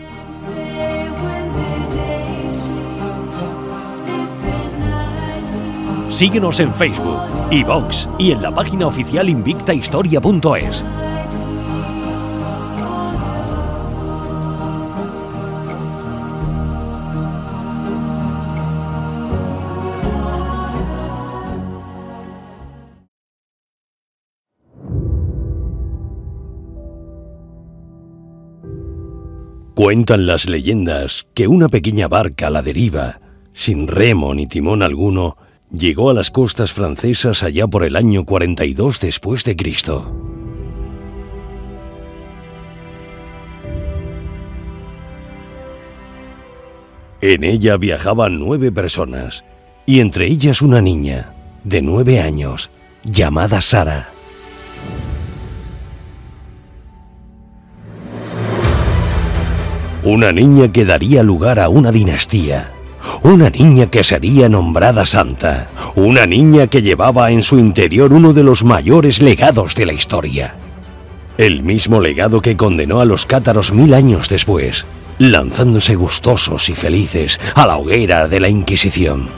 Síguenos 6.18 6.60
en 6.60 6.74
Facebook, 6.74 7.20
iVox 7.52 8.10
y 8.18 8.32
en 8.32 8.42
la 8.42 8.50
página 8.50 8.88
oficial 8.88 9.30
invictahistoria.es. 9.30 10.84
Cuentan 29.76 30.26
las 30.26 30.50
leyendas 30.50 31.28
que 31.36 31.48
una 31.48 31.70
pequeña 31.70 32.08
barca 32.08 32.48
a 32.48 32.50
la 32.50 32.64
deriva 32.64 33.20
sin 33.54 33.88
remo 33.88 34.34
ni 34.34 34.48
timón 34.48 34.82
alguno, 34.82 35.38
llegó 35.72 36.10
a 36.10 36.14
las 36.14 36.32
costas 36.32 36.72
francesas 36.72 37.44
allá 37.44 37.68
por 37.68 37.84
el 37.84 37.96
año 37.96 38.26
42 38.26 39.00
después 39.00 39.44
de 39.44 39.56
Cristo. 39.56 40.12
En 47.20 47.44
ella 47.44 47.78
viajaban 47.78 48.40
nueve 48.40 48.72
personas, 48.72 49.44
y 49.86 50.02
entre 50.02 50.28
ellas 50.28 50.62
una 50.62 50.82
niña, 50.82 51.34
de 51.64 51.82
nueve 51.82 52.22
años, 52.22 52.70
llamada 53.04 53.60
Sara. 53.60 54.10
Una 60.04 60.32
niña 60.32 60.72
que 60.72 60.86
daría 60.86 61.24
lugar 61.24 61.60
a 61.60 61.70
una 61.70 61.92
dinastía. 61.92 62.77
Una 63.24 63.50
niña 63.50 63.88
que 63.88 64.04
sería 64.04 64.50
nombrada 64.50 65.06
santa. 65.06 65.70
Una 65.96 66.26
niña 66.26 66.68
que 66.68 66.82
llevaba 66.82 67.32
en 67.32 67.44
su 67.44 67.60
interior 67.60 68.14
uno 68.14 68.34
de 68.34 68.44
los 68.44 68.64
mayores 68.64 69.22
legados 69.22 69.76
de 69.76 69.86
la 69.86 69.94
historia. 69.94 70.56
El 71.38 71.62
mismo 71.62 72.00
legado 72.00 72.42
que 72.42 72.58
condenó 72.58 73.00
a 73.00 73.06
los 73.06 73.26
cátaros 73.26 73.72
mil 73.72 73.94
años 73.94 74.30
después, 74.30 74.86
lanzándose 75.20 75.96
gustosos 75.96 76.70
y 76.70 76.74
felices 76.74 77.40
a 77.54 77.68
la 77.68 77.78
hoguera 77.78 78.28
de 78.28 78.40
la 78.40 78.50
Inquisición. 78.50 79.30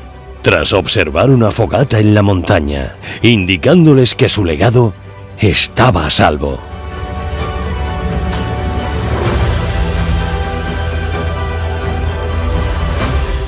Tras 0.41 0.71
observar 0.71 1.29
una 1.29 1.51
fogata 1.51 1.99
en 1.99 2.13
la 2.13 2.21
montaña, 2.21 2.95
indicándoles 3.21 4.15
que 4.15 4.29
su 4.29 4.45
legado 4.45 4.93
estaba 5.37 6.05
a 6.05 6.09
salvo. 6.09 6.68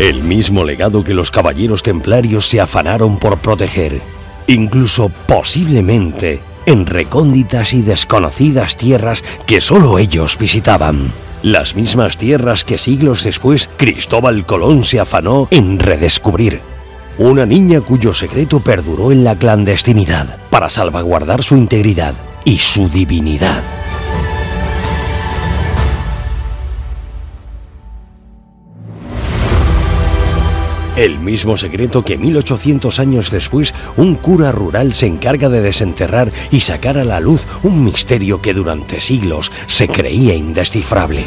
El 0.02 0.23
mismo 0.23 0.64
legado 0.64 1.03
que 1.03 1.14
los 1.14 1.30
caballeros 1.30 1.84
templarios 1.84 2.48
se 2.48 2.60
afanaron 2.60 3.19
por 3.19 3.38
proteger, 3.38 4.02
incluso 4.48 5.10
posiblemente 5.28 6.40
en 6.65 6.88
recónditas 6.88 7.73
y 7.73 7.84
desconocidas 7.84 8.78
tierras 8.78 9.23
que 9.45 9.61
solo 9.61 9.99
ellos 9.99 10.40
visitaban. 10.40 11.14
Las 11.44 11.76
mismas 11.76 12.18
tierras 12.18 12.65
que 12.65 12.80
siglos 12.80 13.23
después 13.23 13.69
Cristóbal 13.78 14.44
Colón 14.44 14.86
se 14.86 14.99
afanó 14.99 15.48
en 15.52 15.78
redescubrir. 15.78 16.61
Una 17.19 17.45
niña 17.45 17.80
cuyo 17.82 18.11
secreto 18.11 18.60
perduró 18.60 19.11
en 19.11 19.23
la 19.23 19.36
clandestinidad 19.36 20.36
para 20.49 20.72
salvaguardar 20.72 21.44
su 21.44 21.57
integridad 21.57 22.15
y 22.44 22.57
su 22.57 22.90
divinidad. 22.90 23.61
El 30.98 31.20
mismo 31.20 31.56
secreto 31.56 32.04
que 32.04 32.18
1800 32.18 33.00
años 33.00 33.32
después 33.32 33.74
un 33.96 34.16
cura 34.16 34.52
rural 34.52 34.94
se 34.94 35.06
encarga 35.06 35.48
de 35.48 35.62
desenterrar 35.62 36.32
y 36.52 36.60
sacar 36.60 36.98
a 36.98 37.06
la 37.06 37.22
luz 37.22 37.46
un 37.64 37.84
misterio 37.86 38.42
que 38.42 38.54
durante 38.54 39.00
siglos 39.00 39.52
se 39.68 39.88
creía 39.88 40.36
indescifrable. 40.36 41.24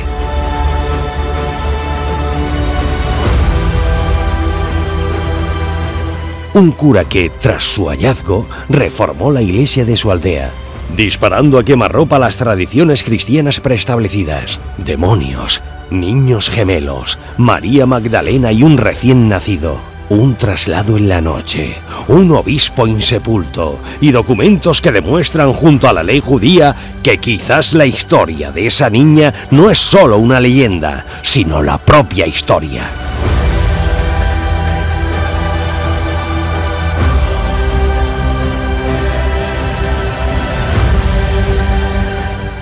Un 6.52 6.70
cura 6.70 7.04
que, 7.04 7.30
tras 7.30 7.64
su 7.64 7.86
hallazgo, 7.86 8.46
reformó 8.68 9.32
la 9.32 9.42
iglesia 9.42 9.84
de 9.84 9.96
su 9.96 10.12
aldea, 10.12 10.50
disparando 10.94 11.58
a 11.58 11.64
quemarropa 11.64 12.18
las 12.20 12.36
tradiciones 12.36 13.02
cristianas 13.02 13.58
preestablecidas. 13.58 14.60
Demonios, 14.78 15.62
niños 15.94 16.50
gemelos, 16.50 17.18
María 17.38 17.86
Magdalena 17.86 18.52
y 18.52 18.62
un 18.62 18.76
recién 18.76 19.28
nacido. 19.28 19.78
Un 20.10 20.34
traslado 20.34 20.98
en 20.98 21.08
la 21.08 21.22
noche, 21.22 21.76
un 22.08 22.30
obispo 22.32 22.86
insepulto 22.86 23.78
y 24.02 24.10
documentos 24.10 24.82
que 24.82 24.92
demuestran 24.92 25.54
junto 25.54 25.88
a 25.88 25.94
la 25.94 26.02
ley 26.02 26.20
judía 26.20 26.76
que 27.02 27.16
quizás 27.16 27.72
la 27.72 27.86
historia 27.86 28.52
de 28.52 28.66
esa 28.66 28.90
niña 28.90 29.32
no 29.50 29.70
es 29.70 29.78
solo 29.78 30.18
una 30.18 30.40
leyenda, 30.40 31.06
sino 31.22 31.62
la 31.62 31.78
propia 31.78 32.26
historia. 32.26 32.82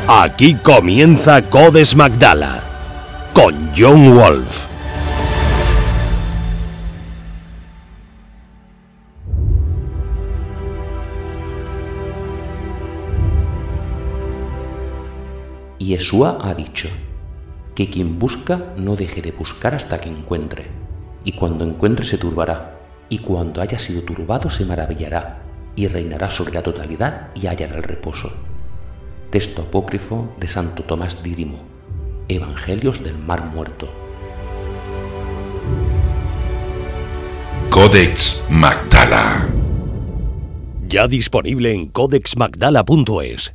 Aquí 0.07 0.55
comienza 0.55 1.43
Codes 1.43 1.97
Magdala 1.97 2.72
con 3.33 3.55
John 3.77 4.15
Wolf. 4.15 4.69
Yeshua 15.79 16.39
ha 16.41 16.55
dicho 16.55 16.89
que 17.75 17.91
quien 17.91 18.19
busca 18.19 18.73
no 18.77 18.97
deje 18.97 19.23
de 19.23 19.33
buscar 19.33 19.75
hasta 19.75 20.01
que 20.01 20.09
encuentre, 20.09 20.67
y 21.25 21.33
cuando 21.33 21.65
encuentre 21.65 22.05
se 22.07 22.19
turbará, 22.19 22.79
y 23.09 23.19
cuando 23.19 23.61
haya 23.61 23.79
sido 23.79 24.03
turbado 24.03 24.51
se 24.51 24.65
maravillará, 24.65 25.43
y 25.75 25.89
reinará 25.89 26.31
sobre 26.31 26.53
la 26.53 26.63
totalidad 26.63 27.29
y 27.35 27.47
hallará 27.47 27.77
el 27.77 27.83
reposo. 27.83 28.33
Texto 29.31 29.63
apócrifo 29.63 30.35
de 30.39 30.49
Santo 30.49 30.85
Tomás 30.85 31.23
Dídimo, 31.23 31.72
Evangelios 32.35 33.03
del 33.03 33.19
Mar 33.19 33.45
Muerto. 33.53 33.89
Codex 37.71 38.43
Magdala. 38.49 39.49
Ya 40.89 41.09
disponible 41.09 41.73
en 41.73 41.89
codexmagdala.es 41.89 43.55